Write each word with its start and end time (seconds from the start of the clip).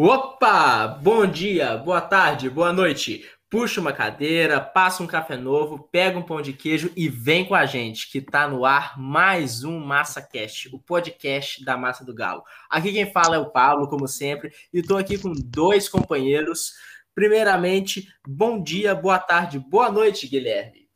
Opa! 0.00 0.86
Bom 0.86 1.26
dia, 1.26 1.76
boa 1.76 2.00
tarde, 2.00 2.48
boa 2.48 2.72
noite. 2.72 3.28
Puxa 3.50 3.80
uma 3.80 3.92
cadeira, 3.92 4.60
passa 4.60 5.02
um 5.02 5.08
café 5.08 5.36
novo, 5.36 5.88
pega 5.90 6.16
um 6.16 6.22
pão 6.22 6.40
de 6.40 6.52
queijo 6.52 6.92
e 6.96 7.08
vem 7.08 7.44
com 7.44 7.52
a 7.52 7.66
gente, 7.66 8.08
que 8.08 8.20
tá 8.20 8.46
no 8.46 8.64
ar 8.64 8.96
mais 8.96 9.64
um 9.64 9.80
Massa 9.80 10.22
Cast, 10.22 10.72
o 10.72 10.78
podcast 10.78 11.64
da 11.64 11.76
Massa 11.76 12.04
do 12.04 12.14
Galo. 12.14 12.44
Aqui 12.70 12.92
quem 12.92 13.10
fala 13.10 13.34
é 13.34 13.38
o 13.40 13.50
Pablo, 13.50 13.88
como 13.88 14.06
sempre, 14.06 14.52
e 14.72 14.82
tô 14.82 14.96
aqui 14.96 15.18
com 15.18 15.32
dois 15.32 15.88
companheiros. 15.88 16.74
Primeiramente, 17.12 18.06
bom 18.24 18.62
dia, 18.62 18.94
boa 18.94 19.18
tarde, 19.18 19.58
boa 19.58 19.90
noite, 19.90 20.28
Guilherme. 20.28 20.88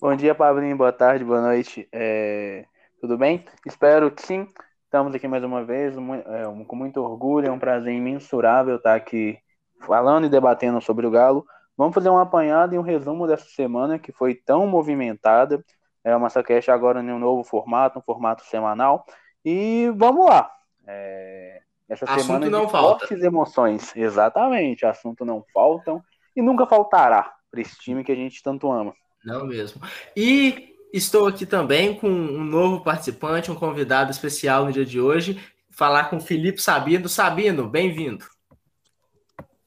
Bom 0.00 0.14
dia, 0.14 0.32
Pablinho, 0.32 0.76
boa 0.76 0.92
tarde, 0.92 1.24
boa 1.24 1.42
noite. 1.42 1.88
É... 1.90 2.64
Tudo 3.00 3.18
bem? 3.18 3.44
Espero 3.66 4.12
que 4.12 4.22
sim. 4.22 4.46
Estamos 4.88 5.14
aqui 5.14 5.28
mais 5.28 5.44
uma 5.44 5.62
vez, 5.62 5.94
é, 5.98 6.64
com 6.66 6.74
muito 6.74 7.02
orgulho, 7.02 7.46
é 7.46 7.52
um 7.52 7.58
prazer 7.58 7.92
imensurável 7.92 8.76
estar 8.76 8.94
aqui 8.94 9.38
falando 9.82 10.24
e 10.24 10.30
debatendo 10.30 10.80
sobre 10.80 11.06
o 11.06 11.10
Galo. 11.10 11.44
Vamos 11.76 11.94
fazer 11.94 12.08
um 12.08 12.16
apanhado 12.16 12.74
e 12.74 12.78
um 12.78 12.82
resumo 12.82 13.26
dessa 13.26 13.44
semana 13.50 13.98
que 13.98 14.12
foi 14.12 14.34
tão 14.34 14.66
movimentada. 14.66 15.62
É 16.02 16.08
uma 16.12 16.20
Massacast 16.20 16.70
agora 16.70 17.02
em 17.02 17.12
um 17.12 17.18
novo 17.18 17.44
formato, 17.44 17.98
um 17.98 18.02
formato 18.02 18.42
semanal. 18.46 19.04
E 19.44 19.92
vamos 19.94 20.24
lá. 20.24 20.50
É, 20.86 21.60
essa 21.86 22.06
assunto 22.06 22.22
semana 22.22 22.48
não 22.48 22.64
de 22.64 22.72
falta. 22.72 23.06
fortes 23.06 23.22
emoções. 23.22 23.94
Exatamente, 23.94 24.86
assunto 24.86 25.22
não 25.22 25.44
faltam 25.52 26.02
e 26.34 26.40
nunca 26.40 26.64
faltará 26.64 27.34
para 27.50 27.60
esse 27.60 27.78
time 27.78 28.02
que 28.02 28.12
a 28.12 28.16
gente 28.16 28.42
tanto 28.42 28.72
ama. 28.72 28.94
Não 29.22 29.44
mesmo. 29.44 29.82
E 30.16 30.77
Estou 30.92 31.26
aqui 31.26 31.44
também 31.44 31.94
com 31.94 32.08
um 32.08 32.42
novo 32.42 32.82
participante, 32.82 33.50
um 33.50 33.54
convidado 33.54 34.10
especial 34.10 34.64
no 34.64 34.72
dia 34.72 34.86
de 34.86 34.98
hoje, 34.98 35.38
falar 35.70 36.08
com 36.08 36.16
o 36.16 36.20
Felipe 36.20 36.62
Sabino. 36.62 37.08
Sabino, 37.08 37.68
bem-vindo. 37.68 38.24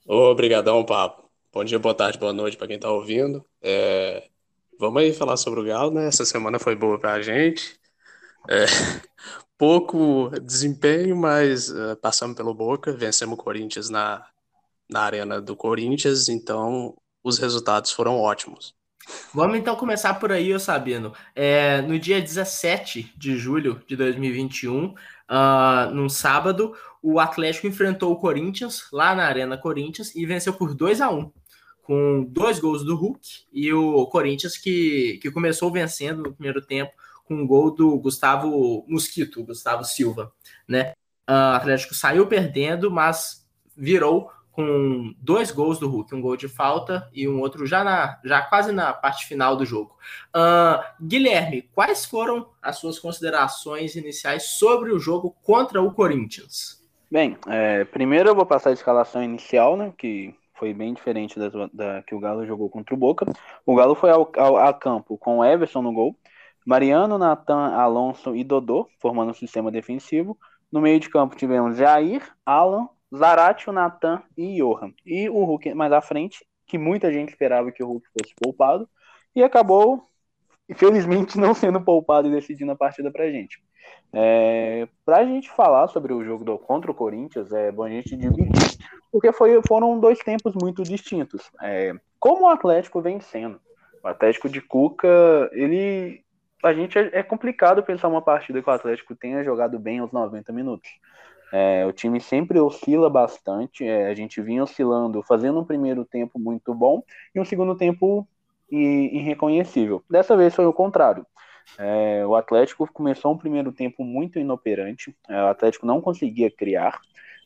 Obrigadão, 0.07 0.83
Papo. 0.83 1.29
Bom 1.53 1.63
dia, 1.63 1.77
boa 1.77 1.93
tarde, 1.93 2.17
boa 2.17 2.33
noite 2.33 2.57
para 2.57 2.65
quem 2.65 2.77
está 2.77 2.89
ouvindo. 2.89 3.45
É... 3.61 4.27
Vamos 4.79 4.99
aí 4.99 5.13
falar 5.13 5.37
sobre 5.37 5.59
o 5.59 5.63
Galo, 5.63 5.91
né? 5.91 6.07
Essa 6.07 6.25
semana 6.25 6.57
foi 6.57 6.75
boa 6.75 6.99
para 6.99 7.13
a 7.13 7.21
gente. 7.21 7.79
É... 8.49 8.65
Pouco 9.59 10.31
desempenho, 10.41 11.15
mas 11.15 11.69
uh, 11.69 11.95
passamos 12.01 12.35
pelo 12.35 12.51
Boca, 12.51 12.91
vencemos 12.93 13.37
o 13.37 13.43
Corinthians 13.43 13.91
na, 13.91 14.25
na 14.89 15.01
arena 15.01 15.39
do 15.39 15.55
Corinthians, 15.55 16.27
então 16.29 16.97
os 17.23 17.37
resultados 17.37 17.91
foram 17.91 18.19
ótimos. 18.19 18.73
Vamos 19.33 19.57
então 19.57 19.75
começar 19.75 20.15
por 20.15 20.31
aí, 20.31 20.49
eu 20.49 20.59
Sabino. 20.59 21.13
É, 21.35 21.81
no 21.81 21.97
dia 21.97 22.21
17 22.21 23.13
de 23.17 23.37
julho 23.37 23.81
de 23.87 23.95
2021, 23.95 24.85
uh, 24.85 24.95
ah, 25.27 25.89
num 25.93 26.09
sábado, 26.09 26.73
o 27.01 27.19
Atlético 27.19 27.67
enfrentou 27.67 28.11
o 28.11 28.17
Corinthians 28.17 28.87
lá 28.91 29.15
na 29.15 29.25
Arena 29.25 29.57
Corinthians 29.57 30.15
e 30.15 30.25
venceu 30.25 30.53
por 30.53 30.75
2 30.75 31.01
a 31.01 31.09
1 31.09 31.31
com 31.81 32.23
dois 32.29 32.59
gols 32.59 32.85
do 32.85 32.95
Hulk 32.95 33.27
e 33.51 33.73
o 33.73 34.05
Corinthians 34.07 34.57
que, 34.57 35.19
que 35.21 35.31
começou 35.31 35.71
vencendo 35.71 36.23
no 36.23 36.33
primeiro 36.33 36.61
tempo 36.61 36.91
com 37.25 37.35
um 37.35 37.47
gol 37.47 37.71
do 37.71 37.97
Gustavo 37.97 38.85
Mosquito, 38.87 39.43
Gustavo 39.43 39.83
Silva, 39.83 40.31
né? 40.67 40.93
Uh, 41.29 41.53
o 41.53 41.55
Atlético 41.55 41.95
saiu 41.95 42.27
perdendo, 42.27 42.91
mas 42.91 43.47
virou 43.75 44.29
com 44.51 45.13
dois 45.17 45.51
gols 45.51 45.79
do 45.79 45.89
Hulk, 45.89 46.13
um 46.13 46.21
gol 46.21 46.35
de 46.35 46.47
falta 46.47 47.09
e 47.13 47.27
um 47.27 47.39
outro 47.39 47.65
já, 47.65 47.83
na, 47.83 48.19
já 48.23 48.41
quase 48.41 48.71
na 48.71 48.93
parte 48.93 49.25
final 49.25 49.55
do 49.55 49.65
jogo. 49.65 49.95
Uh, 50.35 50.83
Guilherme, 51.01 51.61
quais 51.73 52.05
foram 52.05 52.47
as 52.61 52.77
suas 52.77 52.99
considerações 52.99 53.95
iniciais 53.95 54.43
sobre 54.43 54.91
o 54.91 54.99
jogo 54.99 55.35
contra 55.41 55.81
o 55.81 55.93
Corinthians? 55.93 56.81
Bem, 57.09 57.37
é, 57.47 57.83
primeiro 57.85 58.29
eu 58.29 58.35
vou 58.35 58.45
passar 58.45 58.69
a 58.69 58.73
escalação 58.73 59.23
inicial, 59.23 59.75
né, 59.75 59.93
que 59.97 60.33
foi 60.53 60.73
bem 60.73 60.93
diferente 60.93 61.39
da, 61.39 61.49
da, 61.73 62.03
que 62.03 62.13
o 62.13 62.19
Galo 62.19 62.45
jogou 62.45 62.69
contra 62.69 62.93
o 62.93 62.97
Boca. 62.97 63.25
O 63.65 63.75
Galo 63.75 63.95
foi 63.95 64.11
ao, 64.11 64.31
ao, 64.37 64.57
a 64.57 64.73
campo 64.73 65.17
com 65.17 65.39
o 65.39 65.43
Everson 65.43 65.81
no 65.81 65.91
gol, 65.91 66.15
Mariano, 66.65 67.17
Natan, 67.17 67.73
Alonso 67.73 68.35
e 68.35 68.43
Dodô, 68.43 68.87
formando 68.99 69.31
um 69.31 69.33
sistema 69.33 69.71
defensivo. 69.71 70.37
No 70.71 70.79
meio 70.79 70.99
de 70.99 71.09
campo 71.09 71.35
tivemos 71.35 71.77
Jair, 71.77 72.21
Alan, 72.45 72.87
Zaratio, 73.15 73.73
Natan 73.73 74.21
e 74.37 74.57
Johan. 74.57 74.93
E 75.05 75.29
o 75.29 75.43
Hulk 75.43 75.73
mais 75.73 75.91
à 75.91 76.01
frente, 76.01 76.45
que 76.65 76.77
muita 76.77 77.11
gente 77.11 77.29
esperava 77.29 77.71
que 77.71 77.83
o 77.83 77.87
Hulk 77.87 78.07
fosse 78.07 78.33
poupado, 78.35 78.87
e 79.35 79.43
acabou, 79.43 80.07
infelizmente, 80.69 81.37
não 81.39 81.53
sendo 81.53 81.81
poupado 81.81 82.27
e 82.27 82.31
decidindo 82.31 82.71
a 82.71 82.75
partida 82.75 83.11
pra 83.11 83.29
gente. 83.29 83.61
É, 84.13 84.87
pra 85.05 85.25
gente 85.25 85.49
falar 85.49 85.87
sobre 85.87 86.13
o 86.13 86.23
jogo 86.23 86.43
do, 86.43 86.57
contra 86.57 86.91
o 86.91 86.95
Corinthians, 86.95 87.51
é 87.51 87.71
bom 87.71 87.83
a 87.83 87.89
gente 87.89 88.15
dividir, 88.15 88.77
porque 89.11 89.31
foi, 89.31 89.59
foram 89.67 89.99
dois 89.99 90.19
tempos 90.19 90.53
muito 90.53 90.83
distintos. 90.83 91.49
É, 91.61 91.93
como 92.19 92.45
o 92.45 92.49
Atlético 92.49 93.01
vem 93.01 93.19
sendo, 93.19 93.59
o 94.03 94.07
Atlético 94.07 94.49
de 94.49 94.61
Cuca, 94.61 95.49
ele. 95.53 96.23
A 96.63 96.73
gente 96.73 96.97
é, 96.97 97.09
é 97.13 97.23
complicado 97.23 97.81
pensar 97.81 98.07
uma 98.07 98.21
partida 98.21 98.61
que 98.61 98.69
o 98.69 98.73
Atlético 98.73 99.15
tenha 99.15 99.43
jogado 99.43 99.79
bem 99.79 99.99
aos 99.99 100.11
90 100.11 100.53
minutos. 100.53 100.89
É, 101.51 101.85
o 101.85 101.91
time 101.91 102.19
sempre 102.21 102.59
oscila 102.59 103.09
bastante. 103.09 103.85
É, 103.85 104.07
a 104.07 104.13
gente 104.13 104.41
vinha 104.41 104.63
oscilando, 104.63 105.21
fazendo 105.23 105.59
um 105.59 105.65
primeiro 105.65 106.05
tempo 106.05 106.39
muito 106.39 106.73
bom 106.73 107.03
e 107.35 107.39
um 107.39 107.45
segundo 107.45 107.75
tempo 107.75 108.27
irreconhecível. 108.71 110.01
Dessa 110.09 110.37
vez 110.37 110.55
foi 110.55 110.65
o 110.65 110.73
contrário. 110.73 111.25
É, 111.77 112.25
o 112.25 112.35
Atlético 112.35 112.91
começou 112.91 113.33
um 113.33 113.37
primeiro 113.37 113.71
tempo 113.71 114.03
muito 114.03 114.39
inoperante. 114.39 115.15
É, 115.29 115.43
o 115.43 115.47
Atlético 115.47 115.85
não 115.85 116.01
conseguia 116.01 116.49
criar, 116.49 116.99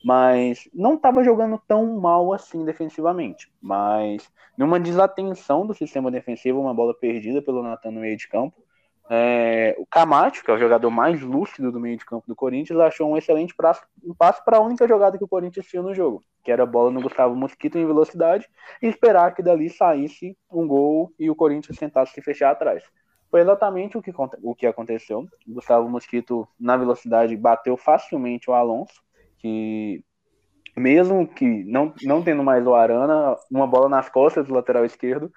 mas 0.04 0.70
não 0.74 0.96
estava 0.96 1.24
jogando 1.24 1.60
tão 1.68 2.00
mal 2.00 2.32
assim 2.32 2.64
defensivamente. 2.64 3.52
Mas 3.62 4.30
numa 4.58 4.80
desatenção 4.80 5.66
do 5.66 5.74
sistema 5.74 6.12
defensivo, 6.12 6.62
uma 6.62 6.74
bola 6.74 6.94
perdida 6.94 7.42
pelo 7.42 7.64
Natan 7.64 7.92
no 7.92 8.02
meio 8.02 8.18
de 8.18 8.28
campo, 8.28 8.64
é, 9.10 9.76
o 9.78 9.86
Camacho, 9.86 10.44
que 10.44 10.50
é 10.50 10.54
o 10.54 10.58
jogador 10.58 10.90
mais 10.90 11.22
lúcido 11.22 11.72
do 11.72 11.80
meio 11.80 11.98
de 11.98 12.06
campo 12.06 12.26
do 12.28 12.36
Corinthians, 12.36 12.80
achou 12.80 13.12
um 13.12 13.18
excelente 13.18 13.56
prazo, 13.56 13.82
um 14.04 14.14
passo 14.14 14.44
para 14.44 14.58
a 14.58 14.62
única 14.62 14.88
jogada 14.88 15.18
que 15.18 15.24
o 15.24 15.28
Corinthians 15.28 15.68
tinha 15.68 15.82
no 15.82 15.94
jogo, 15.94 16.24
que 16.44 16.52
era 16.52 16.64
a 16.64 16.66
bola 16.66 16.90
no 16.90 17.02
Gustavo 17.02 17.36
Mosquito 17.36 17.78
em 17.78 17.86
velocidade 17.86 18.48
e 18.82 18.88
esperar 18.88 19.34
que 19.36 19.44
dali 19.44 19.70
saísse 19.70 20.36
um 20.52 20.68
gol 20.68 21.12
e 21.20 21.30
o 21.30 21.36
Corinthians 21.36 21.78
tentasse 21.78 22.14
se 22.14 22.22
fechar 22.22 22.52
atrás. 22.52 22.84
Foi 23.30 23.42
exatamente 23.42 23.98
o 23.98 24.02
que, 24.02 24.12
o 24.42 24.56
que 24.56 24.66
aconteceu. 24.66 25.28
O 25.48 25.54
Gustavo 25.54 25.90
Mosquito, 25.90 26.48
na 26.60 26.78
velocidade, 26.78 27.36
bateu 27.36 27.76
facilmente 27.76 28.50
o 28.50 28.54
Alonso, 28.54 29.04
que 29.38 30.04
mesmo 30.76 31.28
que 31.28 31.64
não, 31.66 31.94
não 32.04 32.24
tendo 32.24 32.44
mais 32.44 32.66
o 32.66 32.74
Arana, 32.74 33.38
uma 33.52 33.68
bola 33.68 33.88
nas 33.88 34.10
costas 34.10 34.48
do 34.48 34.54
lateral 34.54 34.84
esquerdo, 34.84 35.32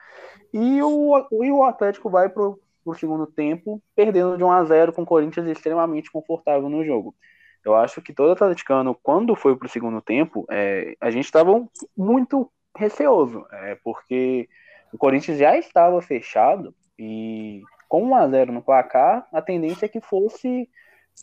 e 0.53 0.83
o, 0.83 1.45
e 1.45 1.51
o 1.51 1.63
Atlético 1.63 2.09
vai 2.09 2.29
pro 2.29 2.59
para 2.89 2.97
o 2.97 2.99
segundo 2.99 3.27
tempo, 3.27 3.83
perdendo 3.95 4.39
de 4.39 4.43
1 4.43 4.51
a 4.51 4.65
0 4.65 4.93
com 4.95 5.03
o 5.03 5.07
Corinthians 5.07 5.47
extremamente 5.47 6.11
confortável 6.11 6.69
no 6.71 6.83
jogo. 6.83 7.15
Eu 7.63 7.75
acho 7.75 8.01
que 8.01 8.15
todo 8.15 8.33
atleticano, 8.33 8.95
quando 9.03 9.37
foi 9.37 9.55
para 9.57 9.67
o 9.67 9.69
segundo 9.69 10.01
tempo, 10.01 10.47
é, 10.51 10.95
a 10.99 11.11
gente 11.11 11.27
estava 11.27 11.63
muito 11.95 12.51
receoso, 12.75 13.45
é, 13.53 13.77
porque 13.85 14.49
o 14.93 14.97
Corinthians 14.97 15.39
já 15.39 15.59
estava 15.59 16.01
fechado 16.01 16.75
e 16.99 17.61
com 17.89 18.05
1 18.05 18.15
a 18.15 18.29
0 18.29 18.53
no 18.53 18.63
placar, 18.63 19.27
a 19.33 19.43
tendência 19.43 19.85
é 19.85 19.89
que 19.89 20.01
fosse 20.01 20.69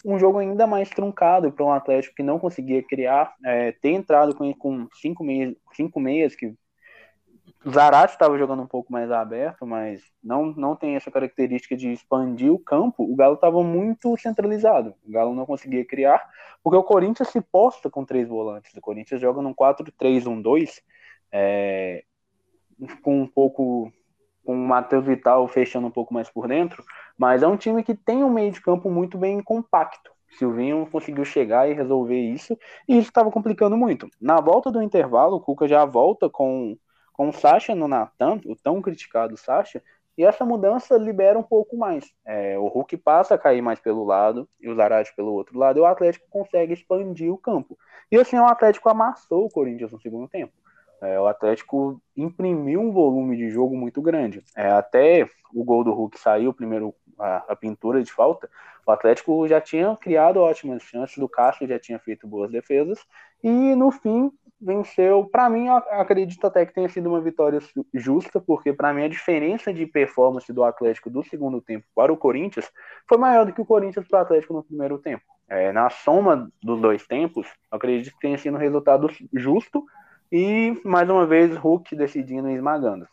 um 0.06 0.20
jogo 0.20 0.38
ainda 0.38 0.68
mais 0.68 0.90
truncado 0.90 1.52
para 1.52 1.66
um 1.66 1.72
Atlético 1.72 2.16
que 2.16 2.24
não 2.24 2.38
conseguia 2.38 2.84
criar, 2.84 3.34
é, 3.44 3.72
ter 3.72 3.92
entrado 3.92 4.36
com, 4.36 4.53
com 4.53 4.88
cinco, 4.94 5.24
meias, 5.24 5.56
cinco 5.74 6.00
meias 6.00 6.36
que 6.36 6.53
Zarate 7.68 8.14
estava 8.14 8.38
jogando 8.38 8.62
um 8.62 8.67
pouco 8.67 8.91
mais 8.91 9.12
aberto, 9.12 9.66
mas 9.66 10.03
não, 10.23 10.47
não 10.47 10.76
tem 10.76 10.96
essa 10.96 11.09
característica 11.09 11.76
de 11.76 11.91
expandir 11.91 12.52
o 12.52 12.59
campo. 12.59 13.03
O 13.03 13.16
Galo 13.16 13.35
estava 13.35 13.64
muito 13.64 14.16
centralizado. 14.17 14.94
O 15.03 15.12
Galo 15.12 15.34
não 15.34 15.47
conseguia 15.47 15.84
criar, 15.84 16.22
porque 16.64 16.78
o 16.78 16.84
Corinthians 16.84 17.29
se 17.29 17.41
posta 17.41 17.90
com 17.90 18.06
três 18.06 18.28
volantes. 18.28 18.76
O 18.76 18.82
Corinthians 18.82 19.20
joga 19.20 19.41
num 19.41 19.53
4-3-1-2, 19.53 20.82
é, 21.32 22.03
com 23.02 23.22
um 23.22 23.28
pouco 23.28 23.91
com 24.46 24.53
o 24.53 24.68
Matheus 24.68 25.03
Vital 25.03 25.47
fechando 25.47 25.88
um 25.88 25.91
pouco 25.91 26.14
mais 26.14 26.29
por 26.29 26.47
dentro, 26.47 26.84
mas 27.18 27.41
é 27.41 27.47
um 27.47 27.58
time 27.58 27.84
que 27.84 27.96
tem 27.96 28.23
um 28.23 28.29
meio 28.29 28.52
de 28.52 28.61
campo 28.61 28.91
muito 28.91 29.18
bem 29.18 29.41
compacto. 29.41 30.11
Silvinho 30.38 30.88
conseguiu 30.91 31.26
chegar 31.26 31.68
e 31.68 31.73
resolver 31.73 32.20
isso, 32.20 32.58
e 32.88 32.97
isso 32.97 33.09
estava 33.09 33.32
complicando 33.32 33.76
muito. 33.76 34.08
Na 34.22 34.40
volta 34.40 34.72
do 34.72 34.84
intervalo, 34.84 35.38
o 35.38 35.41
Cuca 35.41 35.68
já 35.68 35.84
volta 35.84 36.29
com 36.29 36.78
com 37.16 37.29
o 37.29 37.34
Sacha 37.34 37.73
no 37.73 37.88
Natan, 37.88 38.41
o 38.46 38.56
tão 38.56 38.82
criticado 38.82 39.38
Sacha, 39.38 39.82
e 40.17 40.23
essa 40.23 40.46
mudança 40.46 40.97
libera 40.97 41.38
um 41.38 41.44
pouco 41.44 41.78
mais. 41.78 42.14
É, 42.26 42.58
o 42.58 42.67
Hulk 42.67 42.97
passa 42.97 43.35
a 43.35 43.38
cair 43.38 43.62
mais 43.62 43.79
pelo 43.79 44.03
lado 44.03 44.47
e 44.59 44.70
o 44.70 44.76
Zarate 44.76 45.14
pelo 45.16 45.34
outro 45.34 45.58
lado, 45.58 45.79
e 45.79 45.82
o 45.82 45.85
Atlético 45.85 46.26
consegue 46.29 46.73
expandir 46.73 47.32
o 47.32 47.38
campo. 47.38 47.78
E 48.12 48.17
assim 48.17 48.38
o 48.38 48.46
Atlético 48.46 48.90
amassou 48.90 49.46
o 49.46 49.50
Corinthians 49.50 49.91
no 49.91 50.00
segundo 50.00 50.28
tempo. 50.28 50.53
É, 51.02 51.20
o 51.20 51.28
Atlético 51.28 52.02
imprimiu 52.16 52.82
um 52.82 52.91
volume 52.91 53.35
de 53.35 53.50
jogo 53.50 53.76
muito 53.76 54.02
grande. 54.02 54.44
É, 54.56 54.70
até 54.72 55.28
o 55.53 55.64
gol 55.64 55.84
do 55.84 55.94
Hulk 55.94 56.20
saiu, 56.20 56.53
primeiro 56.53 56.94
a, 57.20 57.38
a, 57.50 57.56
pintura 57.56 58.02
de 58.03 58.11
falta, 58.11 58.50
o 58.85 58.91
Atlético 58.91 59.47
já 59.47 59.59
tinha 59.59 59.96
criado 59.97 60.38
ótimas 60.38 60.84
chances, 60.84 61.18
do 61.18 61.29
Castro 61.29 61.68
já 61.68 61.79
tinha 61.79 62.00
feito 62.00 62.28
boas 62.28 62.52
defesas, 62.52 63.00
e 63.44 63.50
no 63.76 63.91
fim 63.91 64.32
venceu. 64.59 65.25
Para 65.25 65.49
mim, 65.49 65.67
acredito 65.69 66.46
até 66.46 66.66
que 66.66 66.73
tenha 66.73 66.90
sido 66.90 67.09
uma 67.09 67.22
vitória 67.22 67.59
justa, 67.93 68.40
porque 68.40 68.73
para 68.73 68.93
mim 68.93 69.03
a 69.03 69.09
diferença 69.09 69.73
de 69.73 69.85
performance 69.85 70.52
do 70.52 70.63
Atlético 70.63 71.09
do 71.09 71.23
segundo 71.23 71.61
tempo 71.61 71.85
para 71.96 72.11
o 72.11 72.17
Corinthians 72.17 72.69
foi 73.07 73.17
maior 73.17 73.46
do 73.46 73.53
que 73.53 73.61
o 73.61 73.66
Corinthians 73.66 74.07
para 74.07 74.19
o 74.19 74.22
Atlético 74.22 74.53
no 74.53 74.63
primeiro 74.63 74.97
tempo. 74.97 75.23
É, 75.47 75.72
na 75.72 75.90
soma 75.90 76.52
dos 76.61 76.81
dois 76.81 77.05
tempos, 77.05 77.47
acredito 77.69 78.13
que 78.13 78.19
tenha 78.19 78.37
sido 78.37 78.55
um 78.55 78.59
resultado 78.59 79.09
justo 79.31 79.85
e, 80.31 80.79
mais 80.84 81.08
uma 81.09 81.25
vez, 81.25 81.55
Hulk 81.55 81.96
decidindo 81.96 82.49
e 82.49 82.55
esmagando. 82.55 83.08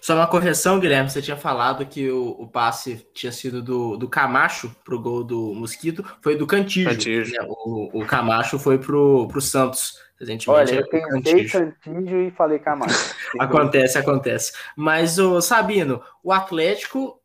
Só 0.00 0.14
uma 0.14 0.26
correção, 0.26 0.78
Guilherme. 0.78 1.10
Você 1.10 1.22
tinha 1.22 1.36
falado 1.36 1.86
que 1.86 2.10
o, 2.10 2.30
o 2.38 2.46
passe 2.46 3.06
tinha 3.14 3.32
sido 3.32 3.62
do, 3.62 3.96
do 3.96 4.08
Camacho 4.08 4.74
pro 4.84 5.00
gol 5.00 5.24
do 5.24 5.54
Mosquito, 5.54 6.04
foi 6.20 6.36
do 6.36 6.46
Cantillo. 6.46 6.90
Cantillo. 6.90 7.26
Né? 7.26 7.38
O, 7.48 8.02
o 8.02 8.06
Camacho 8.06 8.58
foi 8.58 8.78
pro, 8.78 9.26
pro 9.28 9.40
Santos. 9.40 10.03
Olha, 10.46 10.74
eu 10.76 10.88
pensei 10.88 11.48
Cantillo 11.48 12.22
e 12.22 12.30
falei 12.30 12.58
Camacho. 12.58 13.14
acontece, 13.38 13.98
acontece. 13.98 14.52
Mas, 14.76 15.18
o 15.18 15.40
Sabino, 15.40 16.02
o 16.22 16.32
Atlético, 16.32 17.20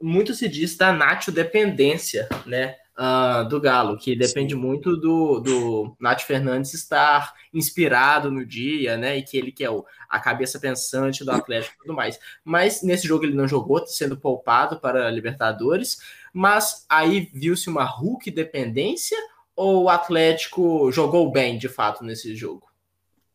muito 0.00 0.34
se 0.34 0.48
diz 0.48 0.76
da 0.76 0.92
Nacho 0.92 1.32
dependência, 1.32 2.28
né? 2.46 2.76
uh, 3.00 3.48
do 3.48 3.60
Galo, 3.60 3.96
que 3.96 4.14
depende 4.14 4.54
Sim. 4.54 4.60
muito 4.60 4.96
do, 4.96 5.40
do 5.40 5.96
Nath 5.98 6.20
Fernandes 6.20 6.74
estar 6.74 7.32
inspirado 7.52 8.30
no 8.30 8.44
dia, 8.44 8.96
né? 8.96 9.16
E 9.16 9.22
que 9.22 9.38
ele 9.38 9.50
que 9.50 9.64
é 9.64 9.70
o, 9.70 9.84
a 10.08 10.20
cabeça 10.20 10.60
pensante 10.60 11.24
do 11.24 11.32
Atlético 11.32 11.74
e 11.74 11.78
tudo 11.82 11.94
mais. 11.94 12.18
Mas 12.44 12.82
nesse 12.82 13.08
jogo 13.08 13.24
ele 13.24 13.34
não 13.34 13.48
jogou, 13.48 13.84
sendo 13.86 14.16
poupado 14.16 14.78
para 14.78 15.08
a 15.08 15.10
Libertadores. 15.10 15.98
Mas 16.32 16.84
aí 16.88 17.30
viu-se 17.32 17.68
uma 17.68 17.84
Hulk 17.84 18.30
dependência 18.30 19.18
ou 19.60 19.84
o 19.84 19.88
Atlético 19.90 20.90
jogou 20.90 21.30
bem 21.30 21.58
de 21.58 21.68
fato 21.68 22.02
nesse 22.02 22.34
jogo? 22.34 22.66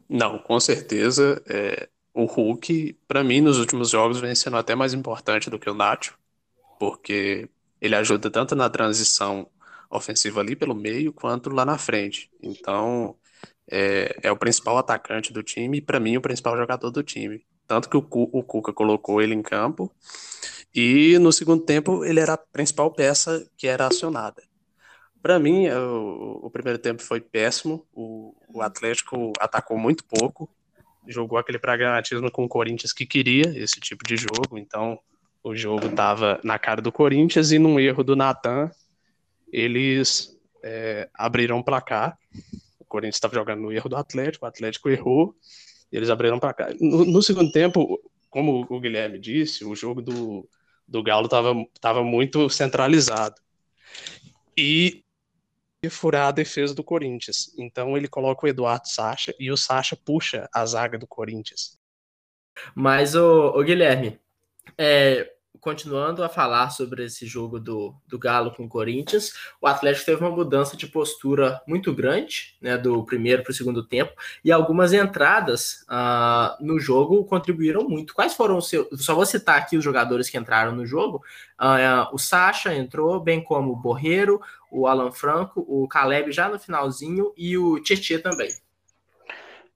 Não, 0.09 0.39
com 0.39 0.59
certeza. 0.59 1.41
É, 1.47 1.87
o 2.13 2.25
Hulk, 2.25 2.97
para 3.07 3.23
mim, 3.23 3.41
nos 3.41 3.59
últimos 3.59 3.89
jogos, 3.91 4.19
vem 4.19 4.33
sendo 4.33 4.57
até 4.57 4.73
mais 4.73 4.93
importante 4.93 5.49
do 5.49 5.59
que 5.59 5.69
o 5.69 5.73
Nacho, 5.75 6.17
porque 6.79 7.47
ele 7.79 7.95
ajuda 7.95 8.31
tanto 8.31 8.55
na 8.55 8.69
transição 8.69 9.47
ofensiva 9.89 10.41
ali 10.41 10.55
pelo 10.55 10.73
meio 10.73 11.13
quanto 11.13 11.49
lá 11.51 11.63
na 11.63 11.77
frente. 11.77 12.31
Então, 12.41 13.15
é, 13.69 14.17
é 14.23 14.31
o 14.31 14.37
principal 14.37 14.77
atacante 14.77 15.31
do 15.31 15.43
time 15.43 15.77
e, 15.77 15.81
para 15.81 15.99
mim, 15.99 16.17
o 16.17 16.21
principal 16.21 16.57
jogador 16.57 16.89
do 16.89 17.03
time. 17.03 17.45
Tanto 17.67 17.89
que 17.89 17.97
o, 17.97 18.07
o 18.09 18.43
Cuca 18.43 18.73
colocou 18.73 19.21
ele 19.21 19.35
em 19.35 19.41
campo 19.41 19.91
e 20.73 21.17
no 21.19 21.31
segundo 21.31 21.63
tempo 21.63 22.03
ele 22.03 22.19
era 22.19 22.33
a 22.33 22.37
principal 22.37 22.91
peça 22.91 23.47
que 23.57 23.67
era 23.67 23.87
acionada. 23.87 24.43
Para 25.25 25.39
mim, 25.39 25.67
o, 25.69 26.41
o, 26.43 26.49
primeiro 26.51 26.77
tempo 26.77 27.01
foi 27.01 27.19
péssimo. 27.19 27.83
O, 27.91 28.35
o, 28.47 28.61
Atlético 28.61 29.33
atacou 29.39 29.75
muito 29.75 30.03
pouco, 30.03 30.47
jogou 31.07 31.39
aquele 31.39 31.57
pragmatismo 31.57 32.29
com 32.29 32.45
o 32.45 32.47
Corinthians 32.47 32.93
que 32.93 33.07
queria 33.07 33.51
esse 33.57 33.79
tipo 33.79 34.03
de 34.07 34.17
jogo. 34.17 34.55
Então, 34.55 34.99
o 35.43 35.55
jogo 35.55 35.87
estava 35.87 36.39
na 36.43 36.59
cara 36.59 36.79
do 36.79 36.91
Corinthians 36.91 37.51
e 37.51 37.57
num 37.57 37.79
erro 37.79 38.03
do 38.03 38.15
Natan, 38.15 38.69
eles 39.51 40.37
é, 40.63 41.09
abriram 41.11 41.57
o 41.57 41.63
placar. 41.63 42.15
O 42.79 42.85
Corinthians 42.85 43.15
estava 43.15 43.33
jogando 43.33 43.61
no 43.61 43.73
erro 43.73 43.89
do 43.89 43.95
Atlético, 43.95 44.45
o 44.45 44.47
Atlético 44.47 44.89
errou, 44.89 45.35
e 45.91 45.97
eles 45.97 46.11
abriram 46.11 46.37
o 46.37 46.39
placar. 46.39 46.71
No, 46.79 47.03
no 47.03 47.23
segundo 47.23 47.51
tempo, 47.51 47.99
como 48.29 48.63
o 48.69 48.79
Guilherme 48.79 49.17
disse, 49.17 49.65
o 49.65 49.75
jogo 49.75 50.03
do, 50.03 50.47
do 50.87 51.01
Galo 51.01 51.25
estava 51.25 51.55
tava 51.81 52.03
muito 52.03 52.47
centralizado. 52.47 53.41
E 54.55 55.03
furar 55.89 56.27
a 56.27 56.31
defesa 56.31 56.73
do 56.73 56.83
Corinthians. 56.83 57.53
Então 57.57 57.95
ele 57.95 58.07
coloca 58.07 58.45
o 58.45 58.49
Eduardo 58.49 58.87
Sacha 58.87 59.33
e 59.39 59.51
o 59.51 59.57
Sacha 59.57 59.95
puxa 59.95 60.49
a 60.53 60.65
zaga 60.65 60.97
do 60.97 61.07
Corinthians. 61.07 61.79
Mas 62.73 63.15
o, 63.15 63.49
o 63.49 63.63
Guilherme, 63.63 64.19
é, 64.77 65.34
continuando 65.59 66.23
a 66.23 66.29
falar 66.29 66.69
sobre 66.69 67.05
esse 67.05 67.25
jogo 67.25 67.59
do, 67.59 67.95
do 68.07 68.17
Galo 68.17 68.51
com 68.51 68.65
o 68.65 68.69
Corinthians, 68.69 69.33
o 69.61 69.67
Atlético 69.67 70.05
teve 70.05 70.23
uma 70.23 70.35
mudança 70.35 70.77
de 70.77 70.87
postura 70.87 71.61
muito 71.67 71.93
grande, 71.93 72.55
né, 72.61 72.77
do 72.77 73.03
primeiro 73.05 73.43
para 73.43 73.51
o 73.51 73.53
segundo 73.53 73.83
tempo, 73.83 74.13
e 74.43 74.51
algumas 74.51 74.93
entradas 74.93 75.85
uh, 75.89 76.63
no 76.63 76.79
jogo 76.79 77.23
contribuíram 77.25 77.87
muito. 77.87 78.13
Quais 78.13 78.33
foram 78.33 78.57
os 78.57 78.69
seus. 78.69 78.87
Só 79.03 79.15
vou 79.15 79.25
citar 79.25 79.57
aqui 79.57 79.77
os 79.77 79.83
jogadores 79.83 80.29
que 80.29 80.37
entraram 80.37 80.71
no 80.71 80.85
jogo. 80.85 81.23
Uh, 81.59 82.13
o 82.13 82.17
Sacha 82.17 82.73
entrou, 82.73 83.19
bem 83.19 83.43
como 83.43 83.73
o 83.73 83.75
Borreiro, 83.75 84.41
o 84.71 84.87
Alan 84.87 85.11
Franco, 85.11 85.65
o 85.67 85.87
Caleb 85.87 86.31
já 86.31 86.49
no 86.49 86.59
finalzinho 86.59 87.33
e 87.37 87.57
o 87.57 87.79
Tietchan 87.81 88.19
também. 88.19 88.49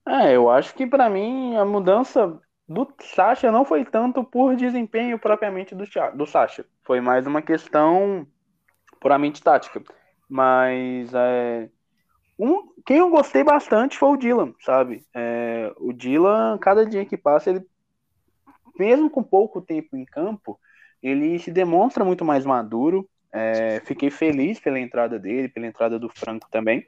É, 0.06 0.34
eu 0.34 0.50
acho 0.50 0.74
que 0.74 0.86
para 0.86 1.08
mim 1.08 1.56
a 1.56 1.64
mudança 1.64 2.38
do 2.70 2.86
Sasha 3.00 3.50
não 3.50 3.64
foi 3.64 3.84
tanto 3.84 4.22
por 4.22 4.54
desempenho 4.54 5.18
propriamente 5.18 5.74
do, 5.74 5.84
do 6.14 6.24
Sasha. 6.24 6.64
Foi 6.84 7.00
mais 7.00 7.26
uma 7.26 7.42
questão 7.42 8.24
puramente 9.00 9.42
tática. 9.42 9.82
Mas 10.28 11.12
é, 11.12 11.68
um, 12.38 12.72
quem 12.86 12.98
eu 12.98 13.10
gostei 13.10 13.42
bastante 13.42 13.98
foi 13.98 14.10
o 14.10 14.16
Dylan, 14.16 14.54
sabe? 14.60 15.04
É, 15.12 15.72
o 15.78 15.92
Dylan, 15.92 16.56
cada 16.58 16.86
dia 16.86 17.04
que 17.04 17.16
passa, 17.16 17.50
ele, 17.50 17.66
mesmo 18.78 19.10
com 19.10 19.20
pouco 19.20 19.60
tempo 19.60 19.96
em 19.96 20.04
campo, 20.04 20.56
ele 21.02 21.40
se 21.40 21.50
demonstra 21.50 22.04
muito 22.04 22.24
mais 22.24 22.46
maduro. 22.46 23.04
É, 23.32 23.80
fiquei 23.84 24.10
feliz 24.10 24.60
pela 24.60 24.78
entrada 24.78 25.18
dele, 25.18 25.48
pela 25.48 25.66
entrada 25.66 25.98
do 25.98 26.08
Franco 26.08 26.48
também. 26.48 26.86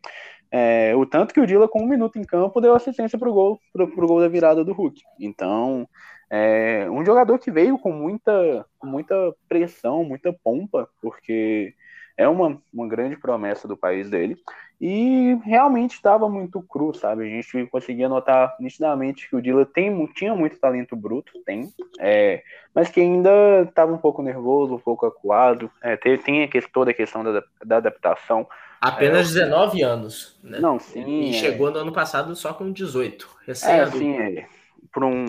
É, 0.55 0.95
o 0.95 1.07
tanto 1.07 1.33
que 1.33 1.41
o 1.41 1.47
Dila, 1.47 1.67
com 1.67 1.83
um 1.83 1.89
minuto 1.89 2.19
em 2.19 2.25
campo, 2.25 2.61
deu 2.61 2.75
assistência 2.75 3.19
para 3.19 3.31
o 3.31 3.33
gol, 3.33 3.59
pro, 3.73 3.89
pro 3.89 4.07
gol 4.07 4.21
da 4.21 4.29
virada 4.29 4.63
do 4.63 4.75
Hulk. 4.75 5.01
Então, 5.19 5.89
é 6.29 6.87
um 6.91 7.03
jogador 7.05 7.39
que 7.39 7.51
veio 7.51 7.79
com 7.79 7.91
muita, 7.91 8.67
muita 8.83 9.35
pressão, 9.49 10.05
muita 10.05 10.31
pompa, 10.31 10.87
porque 11.01 11.75
é 12.17 12.29
uma, 12.29 12.61
uma 12.73 12.87
grande 12.87 13.17
promessa 13.17 13.67
do 13.67 13.77
país 13.77 14.11
dele. 14.11 14.37
E 14.81 15.39
realmente 15.45 15.93
estava 15.93 16.29
muito 16.29 16.61
cru, 16.61 16.93
sabe? 16.93 17.23
A 17.23 17.29
gente 17.29 17.67
conseguia 17.69 18.09
notar 18.09 18.55
nitidamente 18.59 19.31
que 19.31 19.37
o 19.37 19.41
Dila 19.41 19.65
tem, 19.65 20.07
tinha 20.09 20.35
muito 20.35 20.59
talento 20.59 20.97
bruto, 20.97 21.33
tem, 21.47 21.73
é, 22.01 22.43
mas 22.75 22.91
que 22.91 23.01
ainda 23.01 23.63
estava 23.63 23.93
um 23.93 23.99
pouco 23.99 24.23
nervoso, 24.23 24.75
um 24.75 24.81
pouco 24.81 25.07
acuado. 25.07 25.71
É, 25.81 25.97
tem, 25.97 26.49
questão, 26.49 26.73
toda 26.73 26.91
a 26.91 26.95
questão 26.95 27.23
da, 27.23 27.43
da 27.65 27.77
adaptação. 27.77 28.47
Apenas 28.83 29.37
é, 29.37 29.45
19 29.45 29.81
anos. 29.83 30.37
Né? 30.43 30.59
Não, 30.59 30.77
sim. 30.81 31.05
E 31.07 31.31
é. 31.31 31.33
chegou 31.35 31.71
no 31.71 31.79
ano 31.79 31.93
passado 31.93 32.35
só 32.35 32.53
com 32.53 32.73
18. 32.73 33.29
Recém 33.47 33.75
é, 33.75 33.87
sim, 33.87 34.17
é. 34.19 34.47
Para 34.91 35.07
um, 35.07 35.27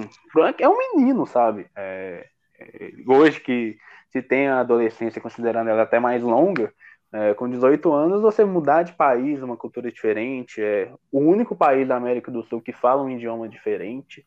é 0.57 0.67
um 0.67 0.95
menino, 0.95 1.27
sabe? 1.27 1.67
É, 1.75 2.25
é, 2.59 2.91
hoje 3.07 3.39
que 3.39 3.77
se 4.09 4.23
tem 4.23 4.47
a 4.47 4.61
adolescência, 4.61 5.21
considerando 5.21 5.69
ela 5.69 5.83
até 5.83 5.99
mais 5.99 6.23
longa, 6.23 6.73
é, 7.11 7.35
com 7.35 7.47
18 7.47 7.93
anos, 7.93 8.23
você 8.23 8.43
mudar 8.43 8.81
de 8.81 8.93
país, 8.93 9.39
uma 9.43 9.55
cultura 9.55 9.91
diferente, 9.91 10.59
é 10.59 10.91
o 11.11 11.19
único 11.19 11.55
país 11.55 11.87
da 11.87 11.95
América 11.95 12.31
do 12.31 12.43
Sul 12.43 12.59
que 12.59 12.73
fala 12.73 13.03
um 13.03 13.09
idioma 13.11 13.47
diferente, 13.47 14.25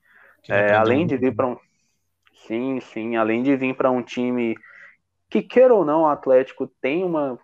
é, 0.49 0.73
além 0.73 1.05
de 1.05 1.17
vir 1.17 1.35
para 1.35 1.49
um. 1.49 1.57
Sim, 2.47 2.79
sim, 2.81 3.17
além 3.17 3.43
de 3.43 3.57
vir 3.57 3.75
para 3.75 3.91
um 3.91 4.03
time 4.03 4.55
que, 5.29 5.43
queira 5.43 5.75
ou 5.75 5.85
não, 5.85 6.03
o 6.03 6.07
Atlético 6.07 6.71
tem 6.81 7.03
uma 7.03 7.37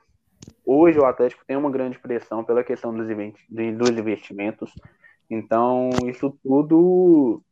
Hoje 0.64 0.98
o 0.98 1.04
Atlético 1.04 1.44
tem 1.46 1.56
uma 1.56 1.70
grande 1.70 1.98
pressão 1.98 2.44
pela 2.44 2.62
questão 2.62 2.94
dos, 2.94 3.08
investimentos. 3.90 4.72
Então, 5.28 5.90
isso 6.06 6.36
tudo 6.42 7.42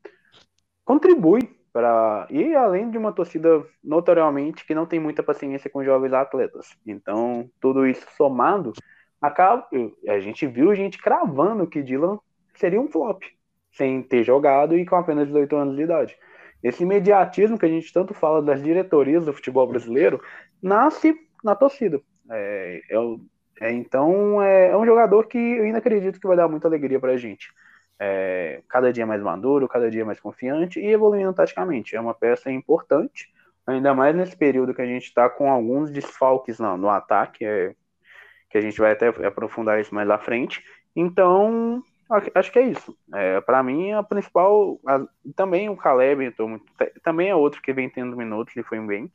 contribui 0.85 1.41
para. 1.73 2.27
E 2.31 2.55
além 2.55 2.91
de 2.91 2.99
uma 2.99 3.13
torcida 3.13 3.65
notoriamente 3.83 4.67
que 4.67 4.75
não 4.75 4.87
tem 4.87 5.01
muita 5.01 5.23
paciência 5.23 5.71
com 5.71 5.85
jovens 5.85 6.13
atletas. 6.13 6.77
Então, 6.87 7.51
tudo 7.61 7.87
isso 7.87 8.07
somado, 8.17 8.73
acaba. 9.21 9.67
A 10.09 10.21
gente 10.21 10.47
viu 10.47 10.75
gente 10.75 10.99
cravando 10.99 11.67
que 11.67 11.83
Dylan 11.83 12.19
seria 12.55 12.81
um 12.81 12.91
flop, 12.91 13.23
sem 13.73 14.03
ter 14.03 14.23
jogado 14.23 14.77
e 14.77 14.87
com 14.87 14.97
apenas 14.97 15.27
18 15.27 15.57
anos 15.57 15.77
de 15.77 15.83
idade. 15.83 16.17
Esse 16.63 16.83
imediatismo 16.83 17.59
que 17.59 17.67
a 17.67 17.69
gente 17.69 17.93
tanto 17.93 18.13
fala 18.13 18.43
das 18.43 18.63
diretorias 18.63 19.25
do 19.25 19.33
futebol 19.33 19.67
brasileiro 19.67 20.21
nasce 20.63 21.17
na 21.43 21.55
torcida. 21.55 22.01
É, 22.31 22.83
é, 22.91 22.97
é 23.61 23.73
então 23.73 24.43
é, 24.43 24.69
é, 24.69 24.77
um 24.77 24.87
jogador 24.87 25.27
que 25.27 25.39
eu 25.39 25.65
ainda 25.65 25.79
acredito 25.79 26.21
que 26.21 26.27
vai 26.27 26.37
dar 26.37 26.49
muita 26.49 26.69
alegria 26.69 27.01
para 27.01 27.13
a 27.13 27.17
gente. 27.17 27.53
É, 27.99 28.63
cada 28.69 28.93
dia 28.93 29.07
mais 29.07 29.23
maduro, 29.23 29.69
cada 29.69 29.91
dia 29.91 30.05
mais 30.05 30.19
confiante 30.19 30.81
e 30.81 30.87
evoluindo 30.87 31.33
taticamente. 31.35 31.95
É 31.97 32.01
uma 32.01 32.15
peça 32.15 32.51
importante, 32.51 33.31
ainda 33.67 33.95
mais 33.95 34.15
nesse 34.15 34.37
período 34.37 34.75
que 34.75 34.83
a 34.83 34.87
gente 34.87 35.05
está 35.05 35.29
com 35.29 35.51
alguns 35.51 35.91
desfalques 35.91 36.59
no, 36.59 36.77
no 36.77 36.89
ataque, 36.89 37.45
que 38.49 38.59
a 38.59 38.61
gente 38.61 38.81
vai 38.81 38.93
até 38.93 39.09
aprofundar 39.09 39.81
isso 39.81 39.95
mais 39.95 40.09
à 40.09 40.19
frente. 40.19 40.65
Então, 40.97 41.83
acho 42.35 42.51
que 42.51 42.59
é 42.59 42.67
isso. 42.67 42.97
É, 43.15 43.41
para 43.41 43.63
mim, 43.63 43.93
a 43.93 44.03
principal. 44.03 44.81
A, 44.87 45.07
também 45.37 45.69
o 45.69 45.77
Caleb, 45.77 46.35
muito, 46.41 46.65
também 47.03 47.29
é 47.29 47.35
outro 47.35 47.63
que 47.63 47.73
vem 47.73 47.89
tendo 47.89 48.17
minutos 48.17 48.57
e 48.57 48.63
foi 48.63 48.81
bem. 48.81 49.11